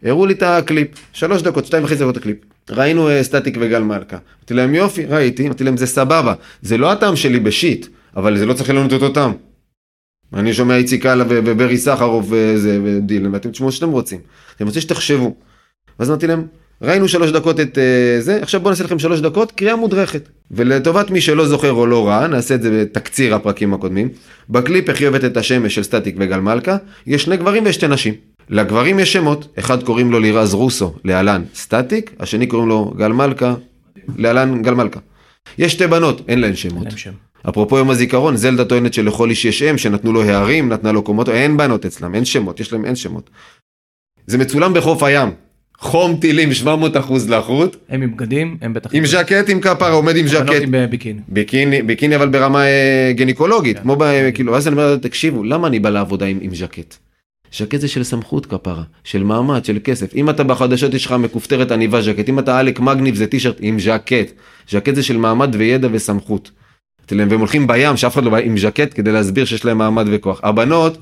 הראו 0.04 0.26
לי 0.26 0.34
את 0.34 0.44
הקליפ, 0.44 0.90
שלוש 1.14 1.42
דקות, 1.42 1.66
שתיים 1.66 1.84
וחצי 1.84 2.00
דקות 2.00 2.18
הקליפ. 2.18 2.38
ראינו 2.70 3.10
uh, 3.10 3.24
סטטיק 3.24 3.58
וגל 3.60 3.80
מלכה. 3.80 4.18
אמרתי 4.40 4.54
להם 4.54 4.76
יופי, 4.76 5.06
ראיתי, 5.06 5.46
אמרתי 5.46 5.64
להם 5.64 5.78
זה 5.78 5.88
סבבה, 5.88 6.34
זה 6.62 6.78
לא 6.78 6.92
הטעם 6.92 7.16
שלי 7.16 7.40
בשיט, 7.40 7.88
אבל 8.18 8.38
זה 8.38 8.46
לא 8.46 8.54
צריך 8.54 8.70
לנו 8.70 8.86
את 8.86 8.94
אותו 8.94 9.10
טעם. 9.10 9.32
אני 10.34 10.54
שומע 10.54 10.76
איציק 10.76 11.04
קאלה 11.04 11.24
וברי 11.28 11.78
סחרוף 11.78 12.26
וזה 12.30 12.80
ודילן, 12.84 13.34
ואתם 13.34 13.52
תשמעו 13.52 13.72
שאתם 13.72 13.90
רוצים. 13.90 14.20
אני 14.60 14.68
רוצה 14.68 14.82
שתחשבו. 14.82 15.36
ואז 16.00 16.10
אמרתי 16.10 16.28
להם, 16.28 16.48
ראינו 16.82 17.08
שלוש 17.08 17.32
דקות 17.32 17.60
את 17.60 17.78
uh, 17.78 18.22
זה, 18.22 18.40
עכשיו 18.42 18.62
בואו 18.62 18.70
נעשה 18.70 18.84
לכם 18.84 19.00
שלוש 19.00 19.20
דקות 19.20 19.52
קריאה 19.52 19.76
מודרכת. 19.76 20.30
ולטובת 20.52 21.10
מי 21.12 21.22
שלא 21.22 21.48
זוכר 21.48 21.72
או 21.72 21.86
לא 21.86 22.08
ראה, 22.08 22.28
נעשה 22.28 22.56
את 22.56 22.62
זה 22.62 22.72
בתקציר 22.82 23.36
הפרקים 23.36 23.74
הקודמים. 23.74 24.10
בקליפ 24.50 24.90
איך 24.90 25.02
אוהבת 25.02 25.26
את 25.26 25.38
השמש 25.38 25.76
של 25.76 25.84
סטטיק 25.84 26.16
וגל 26.20 26.40
מלכה, 26.40 26.78
יש 27.08 27.24
שני 27.24 27.38
גברים 27.38 27.66
ויש 27.66 27.76
שתי 27.76 27.88
נשים. 27.88 28.33
לגברים 28.50 29.00
יש 29.00 29.14
שמות, 29.14 29.48
אחד 29.60 29.84
קוראים 29.84 30.12
לו 30.12 30.20
לירז 30.20 30.54
רוסו, 30.54 30.94
להלן 31.04 31.44
סטטיק, 31.56 32.12
השני 32.20 32.48
קוראים 32.48 32.70
לו 32.70 32.94
גל 32.98 33.12
מלכה, 33.12 33.56
להלן 34.18 34.62
גל 34.62 34.74
מלכה. 34.74 35.00
יש 35.58 35.72
שתי 35.72 35.88
בנות, 35.88 36.22
אין 36.28 36.40
להן 36.40 36.56
שמות. 36.56 36.88
אין 36.88 36.98
שם. 36.98 37.12
אפרופו 37.50 37.78
יום 37.78 37.90
הזיכרון, 37.90 38.36
זלדה 38.36 38.66
טוענת 38.66 38.94
שלכל 38.94 39.30
איש 39.30 39.46
יש 39.46 39.64
אם, 39.64 39.78
שנתנו 39.78 40.14
לו 40.14 40.24
הערים, 40.24 40.70
נתנה 40.70 40.92
לו 40.92 41.04
קומות, 41.04 41.30
אין 41.30 41.58
בנות 41.58 41.86
אצלם, 41.86 42.16
אין 42.16 42.26
שמות, 42.26 42.60
יש 42.60 42.74
להם 42.74 42.86
אין 42.86 42.96
שמות. 42.96 43.30
זה 44.28 44.38
מצולם 44.38 44.74
בחוף 44.74 45.04
הים, 45.04 45.30
חום 45.78 46.16
טילים 46.16 46.54
700 46.54 46.98
אחוז 46.98 47.30
לחות, 47.30 47.76
הם 47.90 48.02
עם 48.02 48.12
בגדים, 48.12 48.58
הם 48.62 48.74
בטח... 48.74 48.90
עם 48.94 49.06
ז'קט 49.06 49.50
עם 49.50 49.62
כפרה, 49.62 49.92
עומד 49.92 50.16
עם 50.16 50.28
ז'קט, 50.28 50.62
עם 50.62 50.76
אה, 50.76 50.88
ביקיני. 50.88 51.22
ביקיני, 51.28 51.82
ביקיני 51.82 52.16
אבל 52.16 52.30
ברמה 52.30 52.66
אה, 52.66 53.12
גניקולוגית, 53.16 53.78
כן. 53.78 53.84
כמו 53.84 53.96
ב... 53.96 54.32
כאילו, 54.34 54.58
אז 54.58 54.68
אני 54.68 54.76
אומר, 54.76 54.96
תקשיבו, 54.98 55.44
למה 55.44 55.68
אני 55.68 55.80
בא 55.80 55.90
לעבודה 55.90 56.26
עם 56.26 56.56
ז'קט? 56.56 56.96
ז'קט 57.58 57.80
זה 57.80 57.88
של 57.88 58.04
סמכות 58.04 58.46
כפרה, 58.46 58.84
של 59.04 59.24
מעמד, 59.24 59.66
של 59.66 59.78
כסף. 59.84 60.16
אם 60.16 60.30
אתה 60.30 60.44
בחדשות 60.44 60.94
יש 60.94 61.06
לך 61.06 61.12
מכופתרת 61.12 61.72
עניבה 61.72 62.02
ז'קט, 62.02 62.30
אם 62.30 62.40
אתה 62.40 62.60
עלק 62.60 62.80
מגניב 62.80 63.16
זה 63.16 63.28
טישרט 63.28 63.58
עם 63.60 63.80
ז'קט. 63.80 64.32
ז'קט 64.70 64.96
זה 64.96 65.04
של 65.04 65.18
מעמד 65.18 65.56
וידע 65.58 65.88
וסמכות. 65.92 66.52
והם 67.12 67.40
הולכים 67.40 67.68
בים, 67.68 67.98
שאף 67.98 68.14
אחד 68.14 68.24
לא 68.24 68.32
בא 68.32 68.38
עם 68.38 68.58
ז'קט 68.58 68.94
כדי 68.96 69.12
להסביר 69.12 69.46
שיש 69.46 69.66
להם 69.66 69.78
מעמד 69.78 70.06
וכוח. 70.12 70.40
הבנות, 70.44 70.98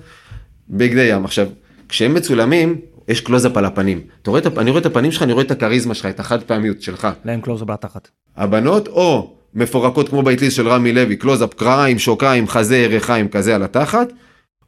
בגדי 0.69 1.03
ים. 1.03 1.25
עכשיו, 1.25 1.47
כשהם 1.89 2.13
מצולמים, 2.13 2.75
יש 3.07 3.21
קלוזאפ 3.21 3.57
על 3.57 3.65
הפנים. 3.65 4.01
רואה 4.27 4.41
אני 4.57 4.69
רואה 4.69 4.81
את 4.81 4.85
הפנים 4.85 5.11
שלך, 5.11 5.23
אני 5.23 5.33
רואה 5.33 5.43
את 5.43 5.51
הכריזמה 5.51 5.93
שלך, 5.93 6.05
את 6.05 6.19
החד 6.19 6.43
פעמיות 6.43 6.81
שלך. 6.81 7.07
להן 7.25 7.41
close 7.41 7.61
על 7.61 7.67
התחת. 7.69 8.09
הבנות 8.37 8.87
או 8.87 9.33
מפורקות 9.53 10.09
כמו 10.09 10.23
באטליז 10.23 10.55
של 10.55 10.67
רמי 10.67 10.93
לוי, 10.93 11.15
קלוזאפ 11.15 11.53
קריים, 11.53 11.99
שוקיים, 11.99 12.47
חזה, 12.47 12.77
ירכיים, 12.77 13.27
כזה 13.27 13.55
על 13.55 13.63
התחת, 13.63 14.13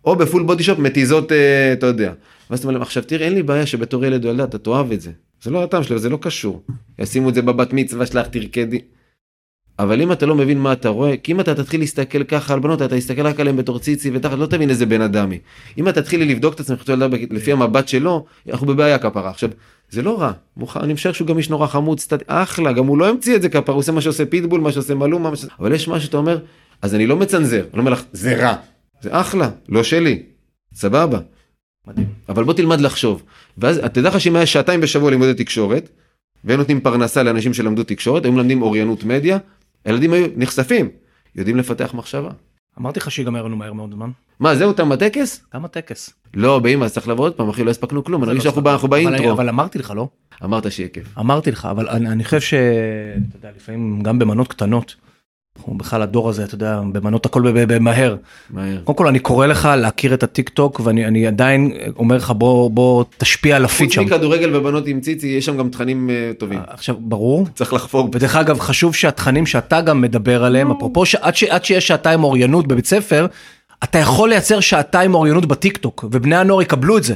או 0.05 0.15
ב 0.15 0.21
full 0.21 0.43
body 0.43 0.63
shot 0.63 0.79
מתיזות, 0.79 1.31
אה, 1.31 1.73
אתה 1.73 1.85
יודע. 1.85 2.13
ואז 2.49 2.59
אתה 2.59 2.67
אומר 2.67 2.73
להם, 2.73 2.81
עכשיו 2.81 3.03
תראה, 3.03 3.25
אין 3.25 3.33
לי 3.33 3.43
בעיה 3.43 3.65
שבתור 3.65 4.05
ילד 4.05 4.25
או 4.25 4.29
ילדה 4.29 4.43
אתה 4.43 4.57
תאהב 4.57 4.91
את 4.91 5.01
זה. 5.01 5.11
זה 5.41 5.51
לא 5.51 5.63
הטעם 5.63 5.83
שלו, 5.83 5.99
זה 5.99 6.09
לא 6.09 6.17
קשור. 6.21 6.63
ישימו 6.99 7.29
את 7.29 7.33
זה 7.33 7.41
בבת 7.41 7.73
מצווה 7.73 8.05
שלך, 8.05 8.27
תרקדי. 8.27 8.79
אבל 9.79 10.01
אם 10.01 10.11
אתה 10.11 10.25
לא 10.25 10.35
מבין 10.35 10.59
מה 10.59 10.73
אתה 10.73 10.89
רואה, 10.89 11.17
כי 11.17 11.31
אם 11.31 11.39
אתה 11.39 11.55
תתחיל 11.55 11.79
להסתכל 11.79 12.23
ככה 12.23 12.53
על 12.53 12.59
בנות, 12.59 12.81
אתה 12.81 12.97
תסתכל 12.97 13.27
רק 13.27 13.39
עליהם 13.39 13.57
בתור 13.57 13.79
ציצי 13.79 14.11
ותחת, 14.13 14.37
לא 14.37 14.45
תבין 14.45 14.69
איזה 14.69 14.85
בן 14.85 15.01
אדם 15.01 15.31
היא. 15.31 15.39
אם 15.77 15.89
אתה 15.89 16.01
תתחיל 16.01 16.31
לבדוק 16.31 16.53
את 16.53 16.59
עצמך 16.59 16.89
ילדה 16.89 17.07
לפי 17.31 17.51
המבט 17.51 17.87
שלו, 17.87 18.25
אנחנו 18.49 18.67
בבעיה 18.67 18.97
כפרה. 18.97 19.29
עכשיו, 19.29 19.49
זה 19.89 20.01
לא 20.01 20.21
רע, 20.21 20.31
מוכן, 20.57 20.79
אני 20.79 20.93
משער 20.93 21.11
שהוא 21.11 21.27
גם 21.27 21.37
איש 21.37 21.49
נורא 21.49 21.67
חמוד, 21.67 21.99
סטט... 21.99 22.23
אחלה, 22.27 22.71
גם 22.71 22.85
הוא 22.85 22.97
לא 22.97 23.09
המציא 23.09 23.35
את 23.35 23.41
זה 23.41 23.49
כפרה, 23.49 23.75
הוא 23.75 23.79
עושה 23.79 23.91
מה 23.91 24.01
שעושה 24.01 24.25
פיטבול, 24.25 24.61
מה 24.61 24.71
שעושה 24.71 24.95
מלומה, 24.95 25.29
מה 25.29 25.35
ש... 25.35 25.45
אבל 25.59 25.73
יש 25.73 25.87
משהו 25.87 26.05
שאתה 26.05 26.17
אומר, 26.17 26.39
אז 26.81 26.95
אני 26.95 27.07
לא 27.07 27.15
מצנזר, 27.15 27.65
אני 27.73 27.79
אומר 27.79 27.91
לך, 27.91 28.03
זה 28.11 28.35
רע, 28.35 28.55
זה 29.03 29.09
אחלה, 29.11 29.49
לא 29.69 29.83
שלי, 29.83 30.23
סבבה. 30.73 31.19
מדהים. 31.87 32.07
אבל 32.29 32.43
בוא 32.43 32.53
תלמד 32.53 32.81
לחשוב. 32.81 33.23
ואז 33.57 33.77
תדע 33.93 34.09
לך 34.09 34.21
שאם 34.21 34.35
היה 34.35 34.45
שעתיים 34.45 34.81
בשבוע 34.81 35.11
לימודי 35.11 35.33
תקשורת, 35.33 35.89
והם 36.43 36.59
נותנים 36.59 36.81
פרנסה 36.81 37.23
לאנשים 37.23 37.53
שלמדו 37.53 37.83
תקשורת, 37.83 38.25
היו 38.25 38.31
מלמדים 38.33 38.61
אוריינות 38.61 39.03
מדיה, 39.03 39.37
הילדים 39.85 40.13
היו 40.13 40.27
נחשפים, 40.35 40.89
יודעים 41.35 41.57
לפתח 41.57 41.93
מחשבה. 41.93 42.29
אמרתי 42.79 42.99
לך 42.99 43.11
שיגמר 43.11 43.43
לנו 43.43 43.55
מהר 43.55 43.73
מאוד 43.73 43.91
זמן. 43.91 44.09
מה, 44.39 44.55
זהו, 44.55 44.73
תם 44.73 44.91
הטקס? 44.91 45.45
גם 45.55 45.65
הטקס. 45.65 46.13
לא, 46.33 46.59
באמא, 46.59 46.85
אז 46.85 46.93
צריך 46.93 47.07
לבוא 47.07 47.25
עוד 47.25 47.33
פעם, 47.33 47.49
אחי, 47.49 47.63
לא 47.63 47.71
הספקנו 47.71 48.03
כלום, 48.03 48.23
אני 48.23 48.25
זה 48.25 48.31
מרגיש 48.33 48.45
לא 48.45 48.51
שאנחנו 48.63 48.87
באינטרו. 48.87 49.31
אבל 49.31 49.49
אמרתי 49.49 49.79
לך, 49.79 49.93
לא? 49.95 50.07
אמרת 50.43 50.71
שיהיה 50.71 50.89
כיף. 50.89 51.17
אמרתי 51.17 51.51
לך, 51.51 51.65
אבל 51.71 51.89
אני, 51.89 52.09
אני 52.09 52.23
חושב 52.23 52.41
ש... 52.41 52.53
אתה 52.53 53.37
יודע, 53.37 53.49
לפעמים 53.55 54.01
גם 54.01 54.19
במנות 54.19 54.47
קטנות, 54.47 54.95
אנחנו 55.57 55.73
בכלל 55.77 56.01
הדור 56.01 56.29
הזה, 56.29 56.43
אתה 56.43 56.55
יודע, 56.55 56.81
במנות 56.91 57.25
הכל 57.25 57.41
במהר. 57.67 58.15
מהר. 58.49 58.77
קודם 58.83 58.97
כל 58.97 59.07
אני 59.07 59.19
קורא 59.19 59.45
לך 59.47 59.69
להכיר 59.77 60.13
את 60.13 60.23
הטיק 60.23 60.49
טוק 60.49 60.81
ואני 60.83 61.05
אני 61.05 61.27
עדיין 61.27 61.71
אומר 61.97 62.15
לך 62.15 62.31
בוא 62.31 62.69
בוא 62.71 63.03
תשפיע 63.17 63.55
על 63.55 63.65
הפיד 63.65 63.87
חוץ 63.87 63.95
שם. 63.95 64.01
מכדורגל 64.05 64.55
ובנות 64.55 64.87
עם 64.87 64.99
ציצי, 65.01 65.27
יש 65.27 65.45
שם 65.45 65.57
גם 65.57 65.69
תכנים 65.69 66.09
אה, 66.09 66.31
טובים. 66.37 66.59
עכשיו 66.67 66.95
ברור. 66.99 67.47
צריך 67.55 67.73
לחפור. 67.73 68.09
ודרך 68.13 68.35
אגב 68.35 68.59
חשוב 68.59 68.95
שהתכנים 68.95 69.45
שאתה 69.45 69.81
גם 69.81 70.01
מדבר 70.01 70.43
עליהם 70.43 70.71
אפרופו 70.71 71.05
שעד 71.05 71.35
ש- 71.35 71.43
עד 71.43 71.65
שיש 71.65 71.87
שעתיים 71.87 72.23
אוריינות 72.23 72.67
בבית 72.67 72.85
ספר 72.85 73.27
אתה 73.83 73.97
יכול 73.99 74.29
לייצר 74.29 74.59
שעתיים 74.59 75.13
אוריינות 75.15 75.45
בטיק 75.45 75.77
טוק 75.77 76.05
ובני 76.11 76.35
הנוער 76.35 76.61
יקבלו 76.61 76.97
את 76.97 77.03
זה. 77.03 77.15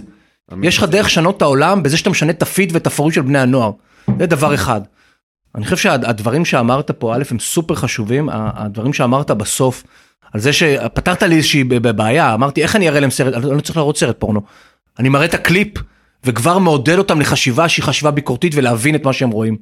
יש 0.63 0.77
לך 0.77 0.83
דרך 0.83 1.05
לשנות 1.05 1.37
את 1.37 1.41
העולם 1.41 1.83
בזה 1.83 1.97
שאתה 1.97 2.09
משנה 2.09 2.31
את 2.31 2.41
הפיד 2.41 2.69
ואת 2.73 2.87
הפורום 2.87 3.11
של 3.11 3.21
בני 3.21 3.39
הנוער. 3.39 3.71
זה 4.19 4.25
דבר 4.25 4.53
אחד. 4.55 4.81
אני 5.57 5.65
חושב 5.65 5.77
שהדברים 5.77 6.45
שאמרת 6.45 6.91
פה 6.91 7.15
א' 7.15 7.23
הם 7.31 7.39
סופר 7.39 7.75
חשובים 7.75 8.29
הדברים 8.31 8.93
שאמרת 8.93 9.31
בסוף 9.31 9.83
על 10.33 10.39
זה 10.39 10.53
שפתרת 10.53 11.23
לי 11.23 11.35
איזושהי 11.35 11.63
בעיה 11.63 12.33
אמרתי 12.33 12.63
איך 12.63 12.75
אני 12.75 12.89
אראה 12.89 12.99
להם 12.99 13.09
סרט 13.09 13.33
אני 13.33 13.55
לא 13.55 13.61
צריך 13.61 13.77
להראות 13.77 13.97
סרט 13.97 14.15
פורנו. 14.19 14.41
אני 14.99 15.09
מראה 15.09 15.25
את 15.25 15.33
הקליפ 15.33 15.73
וכבר 16.23 16.57
מעודד 16.57 16.97
אותם 16.97 17.21
לחשיבה 17.21 17.69
שהיא 17.69 17.83
חשיבה 17.83 18.11
ביקורתית 18.11 18.53
ולהבין 18.55 18.95
את 18.95 19.05
מה 19.05 19.13
שהם 19.13 19.29
רואים. 19.29 19.57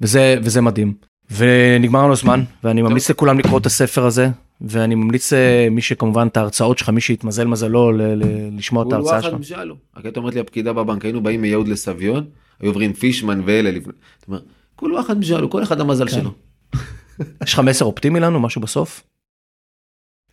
וזה 0.00 0.36
וזה 0.42 0.60
מדהים. 0.60 0.94
ונגמר 1.30 2.02
לנו 2.02 2.12
הזמן 2.12 2.42
ואני 2.64 2.82
ממליץ 2.82 3.10
לכולם 3.10 3.38
לקרוא 3.38 3.58
את 3.58 3.66
הספר 3.66 4.06
הזה 4.06 4.28
ואני 4.60 4.94
ממליץ 4.94 5.32
אה, 5.32 5.68
מי 5.70 5.82
שכמובן 5.82 6.26
את 6.26 6.36
ההרצאות 6.36 6.78
שלך 6.78 6.88
מי 6.88 7.00
שהתמזל 7.00 7.46
מזלו 7.46 7.92
ל- 7.92 8.02
ל- 8.02 8.56
לשמוע 8.58 8.84
את 8.88 8.92
ההרצאה 8.92 9.18
אחד 9.18 9.28
שלך. 9.28 9.40
משאלו. 9.40 9.76
רק 9.96 10.04
הייתה 10.04 10.20
אומרת 10.20 10.34
לי 10.34 10.40
הפקידה 10.40 10.72
בבנק, 10.72 11.04
היינו 11.04 11.22
באים 11.22 11.42
מיהוד 11.42 11.68
לסביון, 11.68 12.24
היו 12.60 12.70
עוברים 12.70 12.92
פישמן 12.92 13.40
ואלה 13.44 13.70
לפני. 13.70 13.92
כולו 14.84 15.00
אחד 15.00 15.18
משאלו, 15.18 15.50
כל 15.50 15.62
אחד 15.62 15.80
המזל 15.80 16.08
כן. 16.08 16.12
שלו. 16.12 16.30
יש 17.44 17.54
לך 17.54 17.60
מסר 17.60 17.84
אופטימי 17.84 18.20
לנו 18.20 18.40
משהו 18.40 18.60
בסוף? 18.60 19.02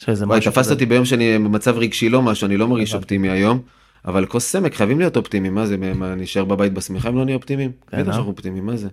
וואי, 0.08 0.42
תפסת? 0.42 0.72
אותי 0.72 0.86
ביום 0.86 1.06
שאני 1.06 1.38
במצב 1.38 1.78
רגשי 1.78 2.10
לא 2.10 2.22
משהו, 2.22 2.46
אני 2.46 2.58
לא 2.58 2.68
מרגיש. 2.68 2.96
אופטימי 2.96 3.30
היום. 3.30 3.60
אבל 4.06 4.26
כוס 4.26 4.52
סמק 4.52 4.76
חייבים 4.76 5.00
להיות 5.00 5.18
אופטימיים, 5.18 5.56
מה 5.56 5.66
זה, 5.66 5.78
מה, 5.78 6.16
נשאר 6.16 6.46
בבית 6.46 6.74
בשמיכה 6.74 7.10
אם 7.10 7.16
לא 7.16 7.26
נהיה 7.26 7.38
אופטימיים? 7.38 7.72
כן, 7.88 7.98
בטח 7.98 8.08
אה? 8.08 8.14
שאנחנו 8.14 8.32
אופטימיים, 8.32 8.66
מה 8.66 8.78
זה? 8.78 8.88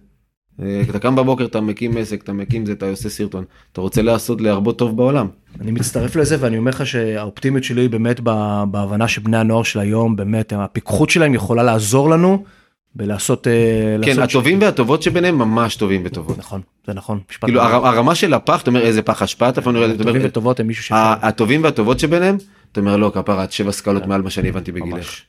אה, 0.63 0.83
אתה 0.91 0.99
קם 0.99 1.17
בבוקר, 1.17 1.45
אתה 1.45 1.61
מקים 1.61 1.97
עסק, 1.97 2.23
אתה 2.23 2.33
מקים 2.33 2.67
זה, 2.67 2.73
אתה 2.73 2.87
עושה 2.87 3.09
סרטון. 3.09 3.45
אתה 3.73 3.81
רוצה 3.81 4.03
לעשות 4.03 4.41
להרבות 4.41 4.79
טוב 4.79 4.97
בעולם. 4.97 5.29
אני 5.61 5.71
מצטרף 5.71 6.17
לזה 6.17 6.37
ואני 6.41 6.59
אומר 6.59 6.71
לך 6.71 6.87
שהאופטימיות 6.87 7.65
שלי 7.65 7.81
היא 7.81 7.91
באמת 7.91 8.21
ב- 8.23 8.65
בהבנה 8.71 9.09
שבני 9.09 9.37
הנוער 9.37 9.63
של 9.63 9.81
היום 9.81 10.17
באמת 10.17 10.53
הפיקחות 10.57 11.11
שלהם 11.11 11.35
יכולה 11.35 11.63
לעזור 11.63 12.11
לנו 12.11 12.45
בלעשות 12.95 13.47
אה, 13.47 13.97
כן, 14.05 14.23
הטובים 14.23 14.61
והטובות 14.61 15.03
שביניהם 15.03 15.39
ממש 15.39 15.77
טובים 15.77 16.03
וטובות. 16.05 16.39
נכון 16.39 16.61
זה 16.87 16.95
נכון 16.95 17.21
כאילו. 17.41 17.61
הר- 17.61 17.87
הרמה 17.87 18.15
של 18.15 18.35
הפח, 18.35 18.63
אתה 18.63 18.71
אומר 18.71 18.81
איזה 18.83 19.03
פח 19.03 19.23
אשפה, 19.23 19.49
אתה 19.49 19.61
אומר, 19.67 19.85
אתה 19.85 19.99
טובים 19.99 20.17
אומר, 20.17 20.27
וטובות 20.29 20.61
הם 20.61 20.67
מישהו 20.67 20.85
ש... 20.85 20.93
הטובים 20.95 21.65
והטובות 21.65 21.99
שביניהם, 21.99 22.37
אתה 22.73 22.81
אומר 22.81 22.97
לא 22.97 23.11
כפרה, 23.15 23.45
את 23.45 23.53
שבע 23.53 23.73
סקלות 23.73 24.03
כן. 24.03 24.09
מעל 24.09 24.23
מה 24.23 24.31
שאני 24.31 24.49
הבנתי 24.49 24.73
בגילך. 24.73 25.21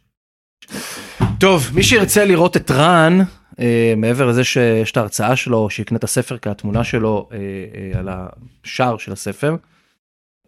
טוב 1.40 1.70
מי 1.74 1.84
שירצה 1.84 2.26
לראות 2.26 2.58
את 2.58 2.72
רן 2.72 3.20
אה, 3.60 3.94
מעבר 3.98 4.26
לזה 4.26 4.44
שיש 4.44 4.92
את 4.92 4.98
ההרצאה 4.98 5.36
שלו 5.36 5.70
שיקנה 5.70 5.98
את 5.98 6.04
הספר 6.04 6.38
כי 6.38 6.50
התמונה 6.50 6.84
שלו 6.84 7.30
אה, 7.32 7.38
אה, 7.38 8.00
על 8.00 8.10
השער 8.12 8.98
של 8.98 9.12
הספר. 9.12 9.56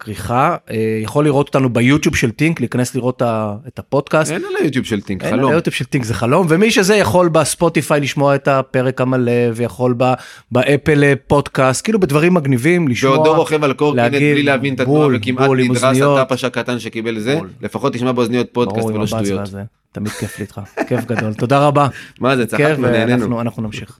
כריכה 0.01 0.55
אה, 0.71 0.75
יכול 1.03 1.25
לראות 1.25 1.47
אותנו 1.47 1.69
ביוטיוב 1.73 2.15
של 2.15 2.31
טינק 2.31 2.59
להיכנס 2.59 2.95
לראות 2.95 3.21
את 3.67 3.79
הפודקאסט. 3.79 4.31
אין 4.31 4.41
על 4.45 4.51
היוטיוב 4.61 4.85
של 4.85 5.01
Think, 5.01 5.23
אין, 5.23 5.31
חלום. 5.31 5.51
היוטיוב 5.51 5.73
של 5.73 5.85
Think 5.85 6.03
זה 6.03 6.13
חלום 6.13 6.47
ומי 6.49 6.71
שזה 6.71 6.95
יכול 6.95 7.29
בספוטיפיי 7.29 7.99
לשמוע 7.99 8.35
את 8.35 8.47
הפרק 8.47 9.01
המלא 9.01 9.31
ויכול 9.53 9.93
ב- 9.97 10.13
באפל 10.51 11.15
פודקאסט 11.27 11.83
כאילו 11.83 11.99
בדברים 11.99 12.33
מגניבים 12.33 12.87
לשמוע. 12.87 13.15
בעודו 13.15 13.35
רוכב 13.35 13.63
על 13.63 13.73
קורקינט 13.73 14.13
בלי 14.13 14.43
להבין 14.43 14.73
את 14.73 14.79
התנועה 14.79 15.07
וכמעט 15.15 15.49
נדרס. 15.57 15.97
הטפש 16.01 16.43
הקטן 16.43 16.79
שקיבל 16.79 17.19
זה, 17.19 17.35
בול. 17.35 17.49
לפחות 17.61 17.93
תשמע 17.93 18.11
באוזניות 18.11 18.47
פודקאסט 18.51 18.87
ולא 18.87 19.07
שטויות. 19.07 19.49
תמיד 19.91 20.11
כיף 20.11 20.37
לי 20.39 20.41
איתך 20.43 20.61
כיף 20.87 21.05
גדול 21.05 21.33
תודה 21.33 21.67
רבה. 21.67 21.87
מה 22.19 22.35
זה, 22.35 22.45
צחקנו, 22.45 22.87
נהנינו. 22.87 23.11
ואנחנו 23.11 23.41
אנחנו 23.41 23.63
נמשיך. 23.63 23.99